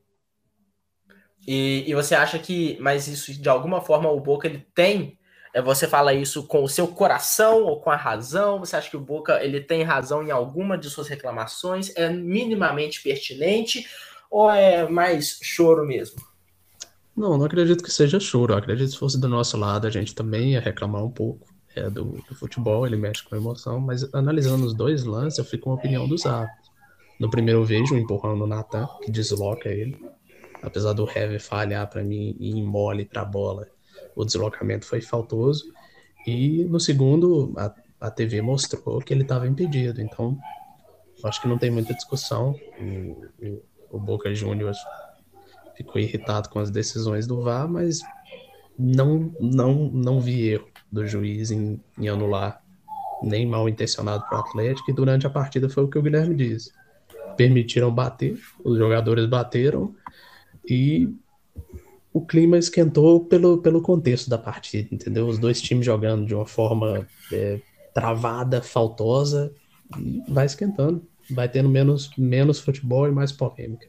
E, 1.47 1.85
e 1.87 1.95
você 1.95 2.13
acha 2.13 2.37
que, 2.37 2.77
mas 2.79 3.07
isso 3.07 3.33
de 3.33 3.49
alguma 3.49 3.81
forma 3.81 4.11
o 4.11 4.19
Boca 4.19 4.47
ele 4.47 4.67
tem 4.75 5.17
você 5.61 5.87
fala 5.87 6.13
isso 6.13 6.47
com 6.47 6.63
o 6.63 6.69
seu 6.69 6.87
coração 6.87 7.63
ou 7.63 7.79
com 7.79 7.91
a 7.91 7.95
razão? 7.95 8.59
Você 8.59 8.75
acha 8.75 8.89
que 8.89 8.97
o 8.97 9.01
Boca 9.01 9.43
ele 9.43 9.61
tem 9.61 9.83
razão 9.83 10.23
em 10.23 10.31
alguma 10.31 10.77
de 10.77 10.89
suas 10.89 11.07
reclamações? 11.07 11.95
É 11.95 12.09
minimamente 12.09 13.03
pertinente 13.03 13.85
ou 14.31 14.49
é 14.49 14.87
mais 14.89 15.37
choro 15.43 15.85
mesmo? 15.85 16.19
Não, 17.15 17.37
não 17.37 17.45
acredito 17.45 17.83
que 17.83 17.91
seja 17.91 18.19
choro. 18.19 18.53
Eu 18.53 18.57
acredito 18.57 18.87
que 18.87 18.93
se 18.93 18.99
fosse 18.99 19.19
do 19.19 19.29
nosso 19.29 19.55
lado, 19.55 19.85
a 19.85 19.91
gente 19.91 20.15
também 20.15 20.53
ia 20.53 20.59
reclamar 20.59 21.03
um 21.03 21.11
pouco 21.11 21.47
é, 21.75 21.89
do, 21.89 22.19
do, 22.27 22.35
futebol, 22.35 22.85
ele 22.85 22.95
mexe 22.95 23.23
com 23.23 23.35
a 23.35 23.37
emoção, 23.37 23.79
mas 23.79 24.11
analisando 24.13 24.65
os 24.65 24.73
dois 24.73 25.03
lances, 25.03 25.37
eu 25.37 25.45
fico 25.45 25.65
com 25.65 25.71
a 25.71 25.75
opinião 25.75 26.07
dos 26.07 26.25
árbitros. 26.25 26.71
No 27.19 27.29
primeiro 27.29 27.61
eu 27.61 27.65
vejo 27.65 27.93
um 27.93 27.97
empurrão 27.97 28.35
no 28.35 28.47
Natan, 28.47 28.87
que 29.03 29.11
desloca 29.11 29.69
ele. 29.69 29.97
Apesar 30.61 30.93
do 30.93 31.07
Heavy 31.07 31.39
falhar 31.39 31.87
para 31.89 32.03
mim 32.03 32.35
e 32.39 32.57
ir 32.57 32.63
mole 32.63 33.05
para 33.05 33.21
a 33.21 33.25
bola, 33.25 33.67
o 34.15 34.25
deslocamento 34.25 34.85
foi 34.85 35.01
faltoso. 35.01 35.73
E 36.25 36.63
no 36.65 36.79
segundo, 36.79 37.53
a, 37.57 37.73
a 37.99 38.11
TV 38.11 38.41
mostrou 38.41 38.99
que 38.99 39.13
ele 39.13 39.23
estava 39.23 39.47
impedido. 39.47 40.01
Então, 40.01 40.37
acho 41.23 41.41
que 41.41 41.47
não 41.47 41.57
tem 41.57 41.71
muita 41.71 41.93
discussão. 41.93 42.55
O, 43.89 43.99
Boca 43.99 44.33
Juniors 44.33 44.77
ficou 45.75 46.01
irritado 46.01 46.49
com 46.49 46.59
as 46.59 46.69
decisões 46.69 47.27
do 47.27 47.41
VAR, 47.41 47.67
mas 47.67 47.99
não, 48.77 49.33
não, 49.39 49.89
não 49.89 50.19
vi 50.19 50.49
erro 50.49 50.67
do 50.91 51.05
juiz 51.05 51.51
em, 51.51 51.81
em 51.97 52.07
anular 52.07 52.61
nem 53.21 53.45
mal 53.45 53.69
intencionado 53.69 54.25
para 54.27 54.37
o 54.37 54.41
Atlético. 54.41 54.91
E 54.91 54.93
durante 54.93 55.25
a 55.25 55.29
partida 55.29 55.69
foi 55.69 55.83
o 55.83 55.87
que 55.87 55.97
o 55.97 56.01
Guilherme 56.01 56.35
disse. 56.35 56.71
Permitiram 57.37 57.91
bater, 57.91 58.39
os 58.63 58.77
jogadores 58.77 59.25
bateram 59.25 59.95
e 60.65 61.09
o 62.13 62.23
clima 62.23 62.57
esquentou 62.57 63.25
pelo, 63.25 63.57
pelo 63.57 63.81
contexto 63.81 64.29
da 64.29 64.37
partida, 64.37 64.87
entendeu? 64.91 65.27
Os 65.27 65.39
dois 65.39 65.59
times 65.59 65.85
jogando 65.85 66.25
de 66.27 66.35
uma 66.35 66.45
forma 66.45 67.07
é, 67.31 67.59
travada, 67.93 68.61
faltosa, 68.61 69.51
vai 70.27 70.45
esquentando. 70.45 71.05
Vai 71.31 71.47
tendo 71.47 71.69
menos, 71.69 72.11
menos 72.17 72.59
futebol 72.59 73.07
e 73.07 73.11
mais 73.11 73.31
polêmica. 73.31 73.87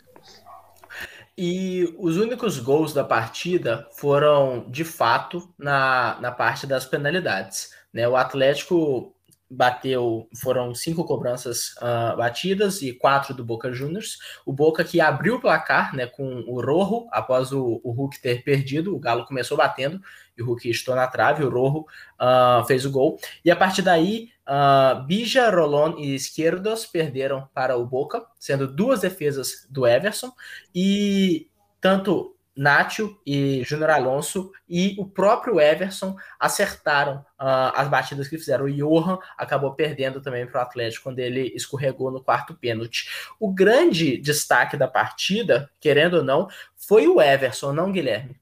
E 1.37 1.92
os 1.98 2.16
únicos 2.16 2.60
gols 2.60 2.94
da 2.94 3.02
partida 3.02 3.88
foram, 3.92 4.66
de 4.70 4.84
fato, 4.84 5.52
na, 5.58 6.16
na 6.20 6.30
parte 6.30 6.64
das 6.64 6.87
penalidades. 6.87 7.70
Né? 7.92 8.08
O 8.08 8.14
Atlético 8.14 9.13
bateu, 9.50 10.28
foram 10.40 10.74
cinco 10.74 11.04
cobranças 11.04 11.74
uh, 11.76 12.16
batidas 12.16 12.83
e 12.83 12.92
quatro 12.92 13.35
do 13.35 13.44
Boca 13.44 13.72
Juniors. 13.72 14.18
O 14.44 14.52
Boca 14.52 14.85
que 14.85 15.00
abriu 15.00 15.37
o 15.37 15.40
placar 15.40 15.94
né, 15.94 16.07
com 16.07 16.44
o 16.46 16.61
Rojo, 16.61 17.07
após 17.11 17.52
o, 17.52 17.80
o 17.83 17.92
Hulk 17.92 18.20
ter 18.20 18.42
perdido, 18.42 18.94
o 18.94 18.98
Galo 18.98 19.26
começou 19.26 19.57
batendo 19.57 20.00
e 20.37 20.42
o 20.42 20.46
Hulk 20.46 20.68
estou 20.68 20.94
na 20.94 21.07
trave, 21.07 21.44
o 21.44 21.50
Rojo 21.50 21.87
uh, 22.20 22.64
fez 22.66 22.85
o 22.85 22.90
gol. 22.90 23.18
E 23.44 23.50
a 23.50 23.57
partir 23.57 23.83
daí, 23.83 24.30
uh, 24.48 25.04
Bija, 25.04 25.50
Rolon 25.50 25.98
e 25.98 26.14
Esquerdos 26.14 26.87
perderam 26.87 27.48
para 27.54 27.76
o 27.76 27.87
Boca, 27.87 28.24
sendo 28.38 28.66
duas 28.66 29.00
defesas 29.00 29.66
do 29.70 29.87
Everson, 29.87 30.33
e 30.74 31.48
tanto 31.80 32.34
Nacho 32.57 33.19
e 33.27 33.62
Júnior 33.64 33.90
Alonso 33.90 34.53
e 34.69 34.95
o 34.99 35.07
próprio 35.07 35.61
Everson 35.61 36.17
acertaram 36.38 37.17
uh, 37.40 37.75
as 37.75 37.88
batidas 37.88 38.29
que 38.29 38.38
fizeram. 38.38 38.67
O 38.67 38.73
Johan 38.73 39.19
acabou 39.37 39.75
perdendo 39.75 40.21
também 40.21 40.47
para 40.47 40.61
o 40.61 40.62
Atlético 40.62 41.05
quando 41.05 41.19
ele 41.19 41.53
escorregou 41.55 42.11
no 42.11 42.23
quarto 42.23 42.55
pênalti. 42.55 43.09
O 43.40 43.53
grande 43.53 44.17
destaque 44.19 44.77
da 44.77 44.87
partida, 44.87 45.69
querendo 45.81 46.19
ou 46.19 46.25
não, 46.25 46.49
foi 46.77 47.09
o 47.09 47.21
Everson, 47.21 47.73
não 47.73 47.90
Guilherme? 47.90 48.37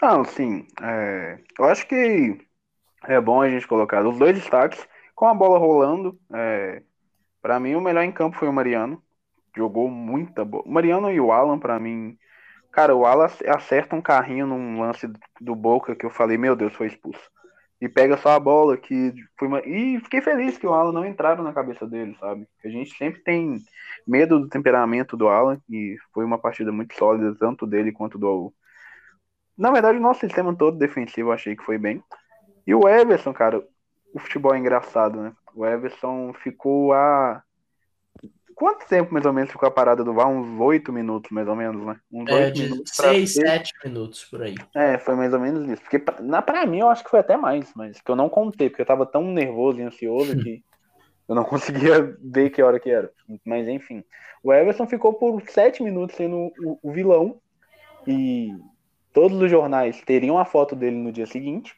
Não, 0.00 0.24
sim. 0.24 0.66
É, 0.80 1.38
eu 1.58 1.64
acho 1.66 1.86
que 1.86 2.38
é 3.04 3.20
bom 3.20 3.42
a 3.42 3.50
gente 3.50 3.66
colocar 3.66 4.06
os 4.06 4.18
dois 4.18 4.34
destaques 4.34 4.86
com 5.14 5.26
a 5.26 5.34
bola 5.34 5.58
rolando. 5.58 6.18
É, 6.32 6.82
para 7.42 7.60
mim, 7.60 7.74
o 7.74 7.80
melhor 7.80 8.04
em 8.04 8.12
campo 8.12 8.38
foi 8.38 8.48
o 8.48 8.52
Mariano. 8.52 9.02
Jogou 9.56 9.88
muita 9.90 10.44
bola. 10.44 10.64
O 10.64 10.70
Mariano 10.70 11.10
e 11.10 11.20
o 11.20 11.32
Alan, 11.32 11.58
para 11.58 11.78
mim 11.78 12.16
Cara, 12.72 12.94
o 12.94 13.06
Alan 13.06 13.26
acerta 13.46 13.96
um 13.96 14.02
carrinho 14.02 14.46
num 14.46 14.80
lance 14.80 15.10
do 15.40 15.54
Boca 15.54 15.96
que 15.96 16.04
eu 16.04 16.10
falei, 16.10 16.36
meu 16.36 16.54
Deus, 16.54 16.74
foi 16.74 16.86
expulso. 16.86 17.30
E 17.80 17.88
pega 17.88 18.16
só 18.16 18.30
a 18.30 18.40
bola 18.40 18.76
que 18.76 19.14
foi 19.38 19.46
uma... 19.48 19.60
E 19.60 20.00
fiquei 20.00 20.20
feliz 20.20 20.58
que 20.58 20.66
o 20.66 20.72
Alan 20.72 20.92
não 20.92 21.06
entraram 21.06 21.44
na 21.44 21.52
cabeça 21.52 21.86
dele, 21.86 22.16
sabe? 22.18 22.46
A 22.64 22.68
gente 22.68 22.96
sempre 22.96 23.20
tem 23.22 23.56
medo 24.06 24.40
do 24.40 24.48
temperamento 24.48 25.16
do 25.16 25.28
Alan 25.28 25.60
e 25.70 25.96
foi 26.12 26.24
uma 26.24 26.38
partida 26.38 26.72
muito 26.72 26.94
sólida, 26.94 27.36
tanto 27.38 27.66
dele 27.66 27.92
quanto 27.92 28.18
do. 28.18 28.52
Na 29.56 29.70
verdade, 29.70 29.98
o 29.98 30.00
nosso 30.00 30.20
sistema 30.20 30.54
todo 30.54 30.78
defensivo 30.78 31.28
eu 31.28 31.32
achei 31.32 31.56
que 31.56 31.64
foi 31.64 31.78
bem. 31.78 32.02
E 32.66 32.74
o 32.74 32.88
Everson, 32.88 33.32
cara, 33.32 33.64
o 34.12 34.18
futebol 34.18 34.54
é 34.54 34.58
engraçado, 34.58 35.20
né? 35.20 35.32
O 35.54 35.64
Everson 35.64 36.32
ficou 36.34 36.92
a 36.92 37.42
Quanto 38.58 38.88
tempo 38.88 39.14
mais 39.14 39.24
ou 39.24 39.32
menos 39.32 39.52
ficou 39.52 39.68
a 39.68 39.70
parada 39.70 40.02
do 40.02 40.12
VAR? 40.12 40.26
Uns 40.26 40.60
oito 40.60 40.92
minutos, 40.92 41.30
mais 41.30 41.46
ou 41.46 41.54
menos, 41.54 41.86
né? 41.86 41.96
Uns 42.12 42.28
é, 42.28 42.50
de 42.50 42.62
minutos. 42.64 42.90
Seis, 42.92 43.34
sete 43.34 43.72
minutos 43.84 44.24
por 44.24 44.42
aí. 44.42 44.56
É, 44.74 44.98
foi 44.98 45.14
mais 45.14 45.32
ou 45.32 45.38
menos 45.38 45.68
isso. 45.68 45.80
Porque 45.80 46.02
na, 46.20 46.42
pra 46.42 46.66
mim 46.66 46.80
eu 46.80 46.88
acho 46.88 47.04
que 47.04 47.10
foi 47.10 47.20
até 47.20 47.36
mais, 47.36 47.70
mas 47.76 48.00
que 48.00 48.10
eu 48.10 48.16
não 48.16 48.28
contei, 48.28 48.68
porque 48.68 48.82
eu 48.82 48.86
tava 48.86 49.06
tão 49.06 49.22
nervoso 49.22 49.78
e 49.78 49.84
ansioso 49.84 50.36
que 50.40 50.60
eu 51.28 51.36
não 51.36 51.44
conseguia 51.46 52.16
ver 52.20 52.50
que 52.50 52.60
hora 52.60 52.80
que 52.80 52.90
era. 52.90 53.12
Mas 53.46 53.68
enfim. 53.68 54.02
O 54.42 54.52
Everson 54.52 54.88
ficou 54.88 55.14
por 55.14 55.40
sete 55.48 55.80
minutos 55.80 56.16
sendo 56.16 56.52
o, 56.60 56.80
o 56.82 56.90
vilão. 56.90 57.40
E 58.08 58.52
todos 59.12 59.40
os 59.40 59.48
jornais 59.48 60.00
teriam 60.00 60.36
a 60.36 60.44
foto 60.44 60.74
dele 60.74 60.96
no 60.96 61.12
dia 61.12 61.28
seguinte. 61.28 61.76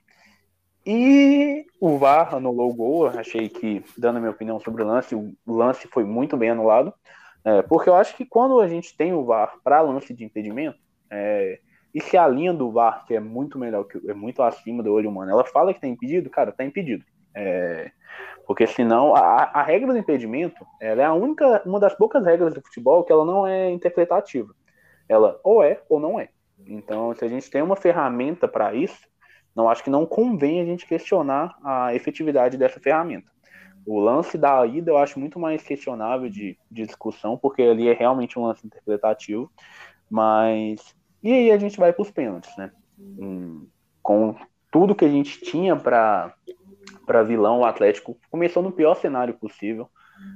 E 0.87 1.66
o 1.81 1.99
VAR 1.99 2.35
anulou 2.35 2.71
o 2.71 2.75
gol. 2.75 3.07
Eu 3.07 3.19
achei 3.21 3.49
que, 3.49 3.85
dando 3.97 4.16
a 4.16 4.21
minha 4.21 4.33
opinião 4.33 4.59
sobre 4.61 4.83
o 4.83 4.87
lance, 4.87 5.14
o 5.14 5.35
lance 5.47 5.87
foi 5.88 6.05
muito 6.05 6.37
bem 6.37 6.51
anulado. 6.51 6.93
É, 7.45 7.62
porque 7.62 7.88
eu 7.88 7.95
acho 7.95 8.16
que 8.16 8.25
quando 8.25 8.61
a 8.61 8.69
gente 8.69 8.97
tem 8.97 9.12
o 9.12 9.25
VAR 9.25 9.55
para 9.62 9.81
lance 9.81 10.12
de 10.12 10.25
impedimento, 10.25 10.79
é, 11.11 11.59
e 11.95 12.01
se 12.01 12.16
a 12.16 12.27
linha 12.29 12.53
do 12.53 12.71
VAR, 12.71 13.05
que 13.07 13.14
é 13.14 13.21
muito 13.21 13.59
melhor, 13.59 13.85
que 13.85 13.99
é 14.09 14.14
muito 14.14 14.43
acima 14.43 14.83
do 14.83 14.93
olho 14.93 15.11
humano, 15.11 15.31
ela 15.31 15.45
fala 15.45 15.75
que 15.75 15.81
tá 15.81 15.87
impedido, 15.87 16.31
cara, 16.31 16.53
tá 16.53 16.64
impedido. 16.64 17.05
É, 17.35 17.90
porque 18.47 18.66
senão 18.66 19.14
a, 19.14 19.45
a, 19.45 19.62
regra 19.62 19.93
do 19.93 19.99
impedimento 19.99 20.66
ela 20.81 21.03
é 21.03 21.05
a 21.05 21.12
única, 21.12 21.62
uma 21.64 21.79
das 21.79 21.95
poucas 21.95 22.25
regras 22.25 22.53
do 22.53 22.61
futebol 22.61 23.05
que 23.05 23.12
ela 23.12 23.25
não 23.25 23.47
é 23.47 23.71
interpretativa. 23.71 24.55
Ela 25.09 25.38
ou 25.43 25.62
é 25.62 25.81
ou 25.88 25.99
não 26.01 26.19
é. 26.19 26.29
Então, 26.66 27.14
se 27.14 27.25
a 27.25 27.29
gente 27.29 27.51
tem 27.51 27.62
uma 27.62 27.77
ferramenta 27.77 28.47
para 28.47 28.75
isso, 28.75 28.99
não 29.55 29.69
acho 29.69 29.83
que 29.83 29.91
não 29.91 30.07
convém 30.07 30.61
a 30.61 30.65
gente 30.65 30.87
questionar 30.87 31.57
a 31.63 31.95
efetividade 31.95 32.57
dessa 32.57 32.81
ferramenta. 32.81 33.31
O 33.87 33.99
lance 33.99 34.37
da 34.37 34.65
ida 34.67 34.91
eu 34.91 34.99
acho 34.99 35.19
muito 35.19 35.39
mais 35.39 35.63
questionável 35.63 36.29
de, 36.29 36.59
de 36.71 36.85
discussão, 36.85 37.37
porque 37.37 37.63
ali 37.63 37.89
é 37.89 37.93
realmente 37.93 38.39
um 38.39 38.45
lance 38.45 38.67
interpretativo, 38.67 39.51
mas. 40.09 40.95
E 41.23 41.33
aí 41.33 41.51
a 41.51 41.59
gente 41.59 41.79
vai 41.79 41.93
para 41.93 42.03
os 42.03 42.11
pênaltis, 42.11 42.55
né? 42.57 42.71
Com 44.03 44.35
tudo 44.71 44.95
que 44.95 45.05
a 45.05 45.09
gente 45.09 45.41
tinha 45.41 45.77
para 45.77 46.35
vilão, 47.27 47.61
o 47.61 47.65
Atlético 47.65 48.17
começou 48.31 48.63
no 48.63 48.73
pior 48.73 48.95
cenário 48.95 49.35
possível, 49.35 49.89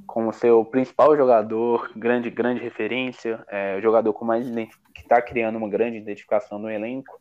como 0.06 0.32
seu 0.32 0.64
principal 0.64 1.16
jogador, 1.16 1.90
grande, 1.96 2.30
grande 2.30 2.60
referência, 2.60 3.44
é, 3.48 3.80
jogador 3.80 4.12
com 4.12 4.24
mais 4.24 4.46
que 4.94 5.02
está 5.02 5.20
criando 5.20 5.56
uma 5.56 5.68
grande 5.68 5.98
identificação 5.98 6.58
no 6.58 6.70
elenco. 6.70 7.18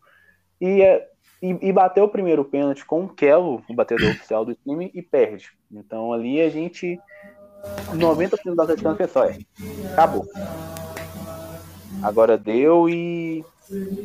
E 0.59 0.81
é, 0.81 1.09
e, 1.43 1.57
e 1.61 1.73
bateu 1.73 2.05
o 2.05 2.09
primeiro 2.09 2.45
pênalti 2.45 2.85
com 2.85 3.03
o 3.03 3.09
Kelo, 3.09 3.61
o 3.67 3.73
batedor 3.73 4.11
oficial 4.15 4.45
do 4.45 4.55
time, 4.55 4.89
e 4.93 5.01
perde. 5.01 5.51
Então 5.69 6.13
ali 6.13 6.41
a 6.41 6.49
gente. 6.49 6.97
90% 7.93 8.55
da 8.55 8.63
Atlético 8.63 8.95
pensou, 8.95 9.23
é, 9.23 9.37
acabou. 9.93 10.25
Agora 12.01 12.37
deu 12.37 12.89
e 12.89 13.43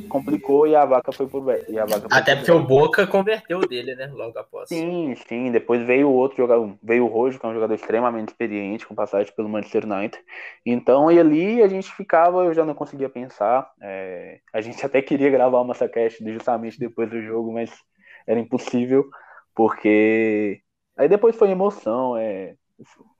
complicou 0.08 0.66
e 0.66 0.74
a 0.74 0.84
vaca 0.84 1.10
foi 1.12 1.26
por 1.26 1.44
e 1.68 1.78
a 1.78 1.84
vaca 1.84 2.06
Até 2.10 2.36
porque 2.36 2.50
o 2.50 2.62
Boca 2.62 3.06
converteu 3.06 3.60
dele, 3.60 3.94
né? 3.94 4.06
Logo 4.06 4.38
após. 4.38 4.68
Sim, 4.68 5.14
sim. 5.28 5.50
Depois 5.50 5.82
veio 5.82 6.08
o 6.08 6.12
outro 6.12 6.36
jogador, 6.36 6.76
veio 6.82 7.04
o 7.04 7.08
Rojo, 7.08 7.38
que 7.38 7.46
é 7.46 7.48
um 7.48 7.54
jogador 7.54 7.74
extremamente 7.74 8.28
experiente, 8.28 8.86
com 8.86 8.94
passagem 8.94 9.32
pelo 9.34 9.48
Manchester 9.48 9.84
United. 9.84 10.22
Então, 10.64 11.10
e 11.10 11.18
ali 11.18 11.62
a 11.62 11.68
gente 11.68 11.92
ficava, 11.92 12.44
eu 12.44 12.54
já 12.54 12.64
não 12.64 12.74
conseguia 12.74 13.08
pensar. 13.08 13.70
É, 13.80 14.40
a 14.52 14.60
gente 14.60 14.84
até 14.86 15.02
queria 15.02 15.30
gravar 15.30 15.58
uma 15.58 15.68
Massacast 15.68 16.22
justamente 16.24 16.78
depois 16.78 17.10
do 17.10 17.20
jogo, 17.20 17.52
mas 17.52 17.70
era 18.26 18.38
impossível, 18.38 19.08
porque 19.54 20.60
aí 20.96 21.08
depois 21.08 21.36
foi 21.36 21.50
emoção. 21.50 22.16
É, 22.16 22.54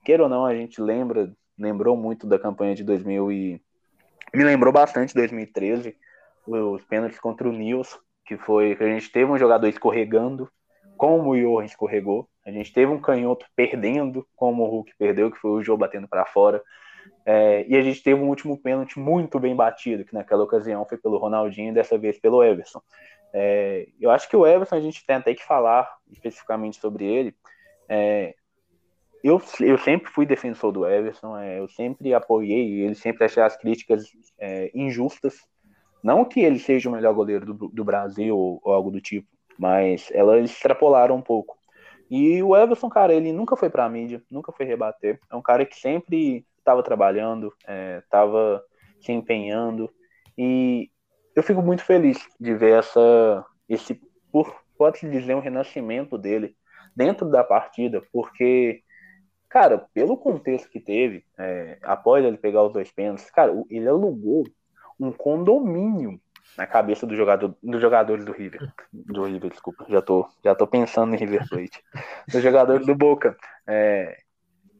queira 0.05 0.23
ou 0.23 0.29
não, 0.29 0.45
a 0.45 0.55
gente 0.55 0.81
lembra, 0.81 1.31
lembrou 1.57 1.97
muito 1.97 2.25
da 2.25 2.39
campanha 2.39 2.75
de 2.75 2.83
2000 2.83 3.31
e 3.31 3.61
me 4.33 4.43
lembrou 4.43 4.71
bastante 4.71 5.13
2013 5.13 5.95
os 6.49 6.83
pênaltis 6.85 7.19
contra 7.19 7.47
o 7.47 7.51
Nils, 7.51 7.99
que 8.25 8.37
foi 8.37 8.75
que 8.75 8.83
a 8.83 8.87
gente 8.87 9.11
teve 9.11 9.31
um 9.31 9.37
jogador 9.37 9.67
escorregando, 9.67 10.49
como 10.97 11.31
o 11.31 11.35
Johan 11.35 11.65
escorregou. 11.65 12.27
A 12.45 12.51
gente 12.51 12.73
teve 12.73 12.91
um 12.91 12.99
canhoto 12.99 13.45
perdendo, 13.55 14.27
como 14.35 14.63
o 14.63 14.69
Hulk 14.69 14.93
perdeu, 14.97 15.31
que 15.31 15.37
foi 15.37 15.51
o 15.51 15.63
Joe 15.63 15.77
batendo 15.77 16.07
para 16.07 16.25
fora. 16.25 16.61
É, 17.25 17.65
e 17.67 17.75
a 17.75 17.81
gente 17.81 18.03
teve 18.03 18.19
um 18.19 18.27
último 18.27 18.57
pênalti 18.61 18.99
muito 18.99 19.39
bem 19.39 19.55
batido, 19.55 20.03
que 20.03 20.13
naquela 20.13 20.43
ocasião 20.43 20.85
foi 20.85 20.97
pelo 20.97 21.17
Ronaldinho 21.17 21.69
e 21.69 21.73
dessa 21.73 21.97
vez 21.97 22.19
pelo 22.19 22.43
Everson. 22.43 22.81
É, 23.33 23.87
eu 23.99 24.09
acho 24.09 24.27
que 24.27 24.35
o 24.35 24.45
Everson 24.45 24.75
a 24.75 24.81
gente 24.81 25.05
tem 25.05 25.15
até 25.15 25.33
que 25.33 25.45
falar 25.45 25.89
especificamente 26.11 26.79
sobre 26.79 27.05
ele. 27.05 27.35
É, 27.87 28.35
eu, 29.23 29.41
eu 29.59 29.77
sempre 29.77 30.11
fui 30.11 30.25
defensor 30.25 30.71
do 30.71 30.87
Everson, 30.87 31.37
é, 31.37 31.59
eu 31.59 31.67
sempre 31.67 32.13
apoiei, 32.13 32.81
ele 32.81 32.95
sempre 32.95 33.25
achei 33.25 33.43
as 33.43 33.55
críticas 33.57 34.05
é, 34.39 34.71
injustas 34.73 35.35
não 36.03 36.25
que 36.25 36.39
ele 36.39 36.59
seja 36.59 36.89
o 36.89 36.91
melhor 36.91 37.13
goleiro 37.13 37.53
do, 37.53 37.67
do 37.67 37.83
Brasil 37.83 38.37
ou, 38.37 38.61
algo 38.71 38.91
do 38.91 39.01
tipo, 39.01 39.27
mas 39.57 40.09
elas 40.11 40.49
extrapolaram 40.49 41.15
um 41.15 41.21
pouco. 41.21 41.57
E 42.09 42.41
o 42.41 42.55
Everson, 42.55 42.89
cara, 42.89 43.13
ele 43.13 43.31
nunca 43.31 43.55
foi 43.55 43.69
pra 43.69 43.89
mídia, 43.89 44.23
nunca 44.31 44.51
foi 44.51 44.65
rebater. 44.65 45.19
É 45.29 45.35
um 45.35 45.41
cara 45.41 45.65
que 45.65 45.75
sempre 45.75 46.45
estava 46.57 46.81
trabalhando, 46.81 47.53
estava 48.03 48.63
é, 48.63 49.03
se 49.03 49.11
empenhando. 49.11 49.91
E 50.37 50.89
eu 51.35 51.43
fico 51.43 51.61
muito 51.61 51.83
feliz 51.83 52.17
de 52.39 52.55
ver 52.55 52.79
essa, 52.79 53.45
esse, 53.67 54.01
por, 54.31 54.55
pode-se 54.77 55.09
dizer, 55.09 55.35
um 55.35 55.41
renascimento 55.41 56.17
dele 56.17 56.55
dentro 56.95 57.29
da 57.29 57.43
partida, 57.43 58.01
porque, 58.11 58.81
cara, 59.47 59.85
pelo 59.93 60.17
contexto 60.17 60.69
que 60.69 60.79
teve, 60.79 61.23
é, 61.37 61.77
após 61.83 62.25
ele 62.25 62.37
pegar 62.37 62.63
os 62.63 62.73
dois 62.73 62.91
pênaltis, 62.91 63.29
cara, 63.29 63.53
ele 63.69 63.87
alugou 63.87 64.43
um 64.99 65.11
condomínio 65.11 66.19
na 66.57 66.67
cabeça 66.67 67.05
do 67.07 67.15
jogador, 67.15 67.55
dos 67.63 67.81
jogadores 67.81 68.25
do 68.25 68.31
River. 68.31 68.71
Do 68.91 69.23
River, 69.23 69.49
desculpa. 69.49 69.85
Já 69.87 70.01
tô, 70.01 70.27
já 70.43 70.53
tô 70.53 70.67
pensando 70.67 71.13
em 71.13 71.17
River 71.17 71.47
Plate. 71.47 71.83
Dos 72.27 72.43
jogadores 72.43 72.85
do 72.85 72.95
Boca. 72.95 73.37
É, 73.65 74.17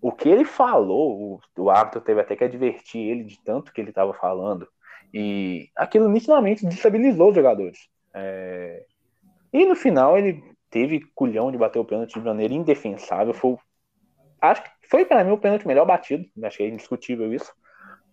o 0.02 0.12
que 0.12 0.28
ele 0.28 0.46
falou, 0.46 1.40
o, 1.58 1.62
o 1.64 1.70
árbitro 1.70 2.02
teve 2.02 2.20
até 2.20 2.36
que 2.36 2.44
advertir 2.44 3.02
ele 3.08 3.24
de 3.24 3.40
tanto 3.44 3.72
que 3.72 3.80
ele 3.80 3.90
estava 3.90 4.14
falando. 4.14 4.68
E 5.14 5.70
aquilo 5.76 6.10
nitidamente 6.10 6.66
destabilizou 6.66 7.30
os 7.30 7.36
jogadores. 7.36 7.88
É, 8.14 8.86
e 9.54 9.66
no 9.66 9.76
final 9.76 10.18
ele 10.18 10.44
teve 10.70 11.02
culhão 11.16 11.52
de 11.52 11.58
bater 11.58 11.80
o 11.80 11.86
pênalti 11.86 12.20
de 12.20 12.26
maneira 12.26 12.54
indefensável. 12.54 13.34
Foi, 13.34 13.56
acho 14.42 14.64
que 14.64 14.70
foi 14.90 15.06
para 15.06 15.24
mim 15.24 15.32
o 15.32 15.38
pênalti 15.38 15.68
melhor 15.68 15.86
batido. 15.86 16.26
Que 16.52 16.64
é 16.64 16.68
indiscutível 16.68 17.34
isso 17.34 17.54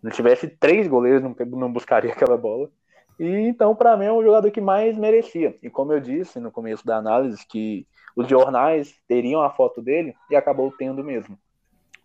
não 0.07 0.13
tivesse 0.13 0.47
três 0.47 0.87
goleiros, 0.87 1.21
não, 1.21 1.35
não 1.59 1.73
buscaria 1.73 2.13
aquela 2.15 2.37
bola. 2.37 2.71
E 3.19 3.27
então, 3.27 3.75
para 3.75 3.97
mim, 3.97 4.05
é 4.05 4.13
um 4.13 4.23
jogador 4.23 4.51
que 4.51 4.61
mais 4.61 4.97
merecia. 4.97 5.57
E 5.63 5.69
como 5.69 5.93
eu 5.93 6.01
disse 6.01 6.39
no 6.39 6.53
começo 6.53 6.87
da 6.87 6.97
análise, 6.97 7.45
que 7.47 7.87
os 8.15 8.29
jornais 8.29 8.95
teriam 9.09 9.43
a 9.43 9.51
foto 9.51 9.83
dele 9.83 10.15
e 10.31 10.37
acabou 10.37 10.71
tendo 10.71 11.03
mesmo. 11.03 11.37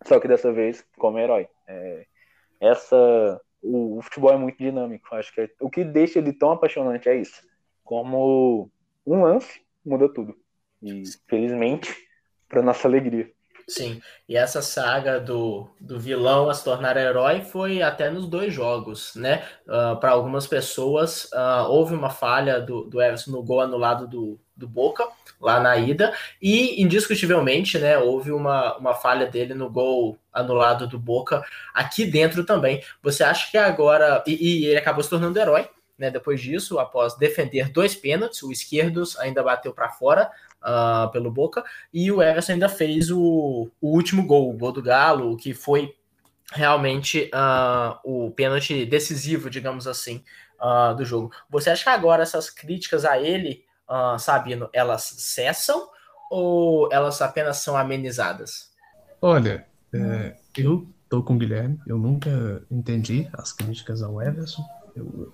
Só 0.04 0.18
que 0.18 0.26
dessa 0.26 0.52
vez 0.52 0.84
como 0.98 1.18
herói. 1.18 1.46
É, 1.66 2.06
essa, 2.60 3.40
o, 3.62 3.98
o, 3.98 4.02
futebol 4.02 4.32
é 4.32 4.36
muito 4.36 4.58
dinâmico. 4.58 5.14
Acho 5.14 5.32
que 5.32 5.42
é, 5.42 5.50
o 5.60 5.70
que 5.70 5.84
deixa 5.84 6.18
ele 6.18 6.32
tão 6.32 6.50
apaixonante 6.50 7.08
é 7.08 7.14
isso. 7.14 7.40
Como 7.84 8.68
um 9.06 9.22
lance 9.22 9.60
muda 9.84 10.08
tudo. 10.08 10.34
E 10.82 11.04
felizmente, 11.28 11.94
para 12.48 12.62
nossa 12.62 12.88
alegria. 12.88 13.30
Sim, 13.68 14.02
e 14.28 14.36
essa 14.36 14.60
saga 14.60 15.20
do, 15.20 15.68
do 15.80 15.98
vilão 15.98 16.50
a 16.50 16.54
se 16.54 16.64
tornar 16.64 16.96
herói 16.96 17.42
foi 17.42 17.80
até 17.80 18.10
nos 18.10 18.26
dois 18.26 18.52
jogos, 18.52 19.14
né? 19.14 19.44
Uh, 19.66 19.96
Para 19.98 20.10
algumas 20.10 20.46
pessoas, 20.46 21.24
uh, 21.32 21.68
houve 21.68 21.94
uma 21.94 22.10
falha 22.10 22.60
do, 22.60 22.84
do 22.84 23.00
Everson 23.00 23.30
no 23.30 23.42
gol 23.42 23.60
anulado 23.60 24.06
do, 24.08 24.40
do 24.56 24.68
Boca, 24.68 25.06
lá 25.40 25.60
na 25.60 25.76
ida, 25.76 26.12
e 26.40 26.82
indiscutivelmente, 26.82 27.78
né, 27.78 27.98
houve 27.98 28.30
uma, 28.30 28.76
uma 28.76 28.94
falha 28.94 29.26
dele 29.26 29.54
no 29.54 29.68
gol 29.68 30.16
anulado 30.32 30.86
do 30.86 30.98
Boca 30.98 31.42
aqui 31.74 32.04
dentro 32.04 32.44
também. 32.44 32.82
Você 33.02 33.24
acha 33.24 33.50
que 33.50 33.58
agora. 33.58 34.22
E, 34.26 34.62
e 34.62 34.66
ele 34.66 34.78
acabou 34.78 35.02
se 35.02 35.10
tornando 35.10 35.38
herói, 35.38 35.68
né, 35.98 36.10
depois 36.10 36.40
disso, 36.40 36.78
após 36.78 37.16
defender 37.16 37.70
dois 37.70 37.94
pênaltis, 37.94 38.42
o 38.42 38.52
esquerdos 38.52 39.18
ainda 39.18 39.42
bateu 39.42 39.72
para 39.72 39.88
fora, 39.88 40.30
uh, 40.62 41.10
pelo 41.10 41.30
Boca, 41.30 41.62
e 41.92 42.10
o 42.10 42.22
Everson 42.22 42.52
ainda 42.52 42.68
fez 42.68 43.10
o, 43.10 43.70
o 43.80 43.88
último 43.88 44.26
gol, 44.26 44.50
o 44.50 44.56
gol 44.56 44.72
do 44.72 44.82
Galo, 44.82 45.36
que 45.36 45.52
foi 45.52 45.94
realmente 46.52 47.30
uh, 47.34 47.98
o 48.04 48.30
pênalti 48.30 48.84
decisivo, 48.84 49.50
digamos 49.50 49.86
assim, 49.86 50.22
uh, 50.60 50.94
do 50.94 51.04
jogo. 51.04 51.32
Você 51.50 51.70
acha 51.70 51.84
que 51.84 51.88
agora 51.88 52.22
essas 52.22 52.50
críticas 52.50 53.04
a 53.04 53.18
ele, 53.18 53.64
uh, 53.88 54.18
Sabino, 54.18 54.68
elas 54.72 55.02
cessam 55.02 55.88
ou 56.30 56.90
elas 56.92 57.20
apenas 57.20 57.58
são 57.58 57.76
amenizadas? 57.76 58.72
Olha, 59.20 59.66
é, 59.92 60.34
eu 60.56 60.88
tô 61.08 61.22
com 61.22 61.34
o 61.34 61.38
Guilherme, 61.38 61.78
eu 61.86 61.98
nunca 61.98 62.64
entendi 62.70 63.28
as 63.34 63.52
críticas 63.52 64.02
ao 64.02 64.20
Everson. 64.20 64.64
Eu, 64.96 65.32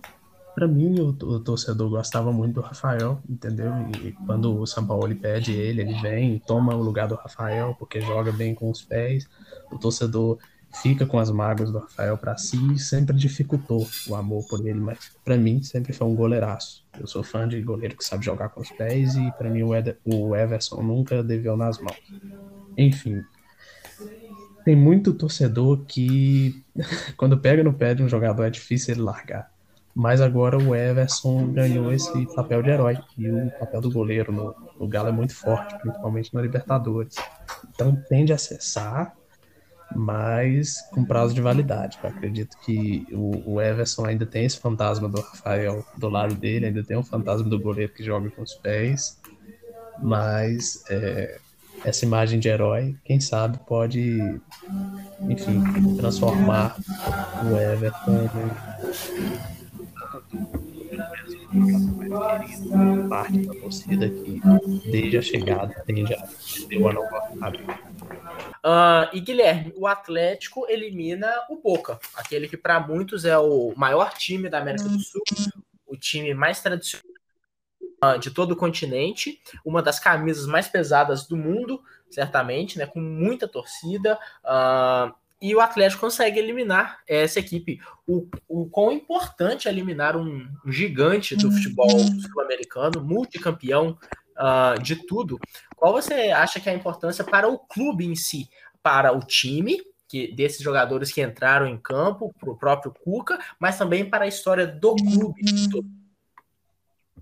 para 0.59 0.67
mim, 0.67 0.99
o, 0.99 1.11
o, 1.11 1.39
torcedor 1.39 1.89
gostava 1.89 2.33
muito 2.33 2.55
do 2.55 2.61
Rafael, 2.61 3.23
entendeu? 3.29 3.73
E, 4.03 4.11
quando 4.27 4.59
o 4.59 4.67
São 4.67 4.85
Paulo 4.85 5.15
pede 5.15 5.53
ele, 5.53 5.83
ele 5.83 5.95
vem 6.01 6.35
e 6.35 6.41
toma 6.41 6.75
o 6.75 6.83
lugar 6.83 7.07
do 7.07 7.15
Rafael, 7.15 7.77
porque 7.79 8.01
joga 8.01 8.33
bem 8.33 8.57
com 8.57 8.69
os 8.69 8.83
pés. 8.83 9.29
O 9.71 9.79
torcedor 9.79 10.37
fica 10.83 11.07
com 11.07 11.17
as 11.17 11.31
mágoas 11.31 11.71
do 11.71 11.79
Rafael 11.79 12.19
para 12.19 12.37
si 12.37 12.59
e 12.75 12.79
sempre 12.79 13.17
dificultou 13.17 13.87
o 14.09 14.17
amor 14.17 14.49
por 14.49 14.67
ele, 14.67 14.81
mas 14.81 15.13
para 15.25 15.37
mim 15.37 15.63
sempre 15.63 15.93
foi 15.93 16.09
um 16.09 16.17
goleiraço. 16.17 16.85
Eu 16.99 17.07
sou 17.07 17.23
fã 17.23 17.47
de 17.47 17.63
goleiro 17.63 17.97
que 17.97 18.05
sabe 18.05 18.25
jogar 18.25 18.49
com 18.49 18.61
os 18.61 18.71
pés 18.73 19.15
e 19.15 19.31
para 19.39 19.49
mim 19.49 19.63
o, 19.63 19.73
Eder, 19.73 19.97
o 20.05 20.35
Everson 20.35 20.83
nunca 20.83 21.23
deveu 21.23 21.57
nas 21.57 21.79
mãos. 21.79 22.03
Enfim, 22.77 23.23
tem 24.65 24.75
muito 24.75 25.15
torcedor 25.15 25.85
que 25.87 26.65
quando 27.17 27.39
pega 27.39 27.63
no 27.63 27.73
pé 27.73 27.95
de 27.95 28.03
um 28.03 28.09
jogador 28.09 28.43
é 28.43 28.51
difícil 28.51 28.95
ele 28.95 29.03
largar. 29.03 29.57
Mas 29.99 30.21
agora 30.21 30.57
o 30.57 30.77
Everson 30.77 31.49
ganhou 31.49 31.93
esse 31.93 32.25
papel 32.33 32.63
de 32.63 32.71
herói. 32.71 32.97
E 33.17 33.29
o 33.29 33.51
papel 33.59 33.81
do 33.81 33.91
goleiro 33.91 34.31
no, 34.31 34.55
no 34.79 34.87
Galo 34.87 35.09
é 35.09 35.13
muito 35.13 35.35
forte, 35.35 35.77
principalmente 35.81 36.33
na 36.33 36.41
Libertadores. 36.41 37.17
Então 37.75 38.01
tende 38.09 38.33
a 38.33 38.39
cessar, 38.39 39.13
mas 39.97 40.89
com 40.93 41.05
prazo 41.05 41.35
de 41.35 41.41
validade. 41.41 41.99
Eu 42.01 42.11
acredito 42.11 42.57
que 42.65 43.09
o, 43.11 43.55
o, 43.55 43.61
Everson 43.61 44.05
ainda 44.05 44.25
tem 44.25 44.45
esse 44.45 44.61
fantasma 44.61 45.09
do 45.09 45.21
Rafael 45.21 45.85
do 45.97 46.09
lado 46.09 46.37
dele, 46.37 46.67
ainda 46.67 46.85
tem 46.85 46.97
o 46.97 47.03
fantasma 47.03 47.49
do 47.49 47.59
goleiro 47.59 47.93
que 47.93 48.05
joga 48.05 48.31
com 48.31 48.43
os 48.43 48.55
pés. 48.55 49.21
Mas 50.01 50.85
é, 50.89 51.41
essa 51.85 52.05
imagem 52.05 52.39
de 52.39 52.49
herói, 52.49 52.95
quem 53.05 53.19
sabe, 53.19 53.59
pode, 53.67 54.17
enfim, 55.29 55.61
transformar 55.97 56.77
o 57.51 57.57
Everton 57.57 58.31
parte 63.09 63.47
da 63.47 63.55
torcida 63.55 64.09
que 64.09 64.41
desde 64.91 65.19
a 65.19 65.23
chegada 65.23 65.83
tende 65.87 66.15
a 66.15 66.29
deu 66.69 66.89
a 66.89 66.93
nova 66.93 67.31
uh, 68.65 69.17
E 69.17 69.21
Guilherme, 69.21 69.73
o 69.77 69.87
Atlético 69.87 70.67
elimina 70.69 71.33
o 71.49 71.57
Boca, 71.57 71.99
aquele 72.15 72.49
que 72.49 72.57
para 72.57 72.81
muitos 72.81 73.25
é 73.25 73.39
o 73.39 73.73
maior 73.77 74.13
time 74.15 74.49
da 74.49 74.59
América 74.59 74.89
do 74.89 74.99
Sul, 74.99 75.23
o 75.87 75.97
time 75.97 76.35
mais 76.35 76.61
tradicional 76.61 77.09
de 78.21 78.31
todo 78.31 78.53
o 78.53 78.57
continente, 78.57 79.41
uma 79.65 79.83
das 79.83 79.99
camisas 79.99 80.47
mais 80.47 80.69
pesadas 80.69 81.27
do 81.27 81.37
mundo, 81.37 81.83
certamente, 82.09 82.79
né, 82.79 82.87
com 82.87 83.01
muita 83.01 83.49
torcida. 83.49 84.17
Uh, 84.45 85.13
e 85.41 85.55
o 85.55 85.61
Atlético 85.61 86.01
consegue 86.01 86.39
eliminar 86.39 87.01
essa 87.07 87.39
equipe. 87.39 87.81
O, 88.07 88.29
o 88.49 88.69
quão 88.69 88.91
importante 88.91 89.69
é 89.69 89.71
eliminar 89.71 90.17
um, 90.17 90.49
um 90.65 90.73
gigante 90.73 91.37
do 91.37 91.51
futebol 91.51 91.89
sul-americano, 91.91 93.05
multicampeão 93.05 93.97
uh, 94.37 94.81
de 94.83 94.97
tudo. 95.07 95.39
Qual 95.77 95.93
você 95.93 96.31
acha 96.31 96.59
que 96.59 96.69
é 96.69 96.73
a 96.73 96.77
importância 96.77 97.23
para 97.23 97.49
o 97.49 97.59
clube 97.59 98.05
em 98.05 98.17
si, 98.17 98.49
para 98.83 99.13
o 99.13 99.21
time, 99.21 99.81
que 100.09 100.33
desses 100.35 100.61
jogadores 100.61 101.13
que 101.13 101.23
entraram 101.23 101.67
em 101.67 101.77
campo, 101.77 102.35
para 102.41 102.51
o 102.51 102.57
próprio 102.57 102.93
Cuca, 102.93 103.39
mas 103.61 103.79
também 103.79 104.09
para 104.09 104.25
a 104.25 104.29
história 104.29 104.67
do 104.67 104.97
clube? 104.97 105.43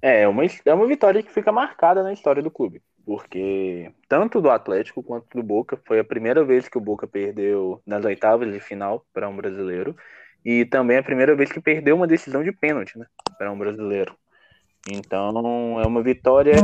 É 0.01 0.27
uma, 0.27 0.43
é 0.45 0.75
uma 0.75 0.87
vitória 0.87 1.23
que 1.23 1.33
fica 1.33 1.53
marcada 1.53 2.03
na 2.03 2.13
história 2.13 2.43
do 2.43 2.51
clube 2.51 2.83
porque 3.07 3.93
tanto 4.09 4.41
do 4.41 4.51
Atlético 4.51 5.01
quanto 5.01 5.29
do 5.33 5.43
Boca 5.43 5.81
foi 5.87 6.01
a 6.01 6.05
primeira 6.05 6.45
vez 6.45 6.69
que 6.69 6.77
o 6.77 6.81
Boca 6.81 7.07
perdeu 7.07 7.81
nas 7.87 8.05
oitavas 8.05 8.53
de 8.53 8.59
final 8.59 9.07
para 9.15 9.29
um 9.29 9.37
brasileiro 9.37 9.97
e 10.45 10.65
também 10.65 10.99
a 10.99 11.03
primeira 11.05 11.35
vez 11.37 11.53
que 11.53 11.61
perdeu 11.61 11.95
uma 11.95 12.07
decisão 12.09 12.43
de 12.43 12.51
pênalti, 12.51 12.99
né, 12.99 13.07
para 13.39 13.53
um 13.53 13.57
brasileiro. 13.57 14.17
Então 14.91 15.81
é 15.81 15.87
uma 15.87 16.03
vitória 16.03 16.57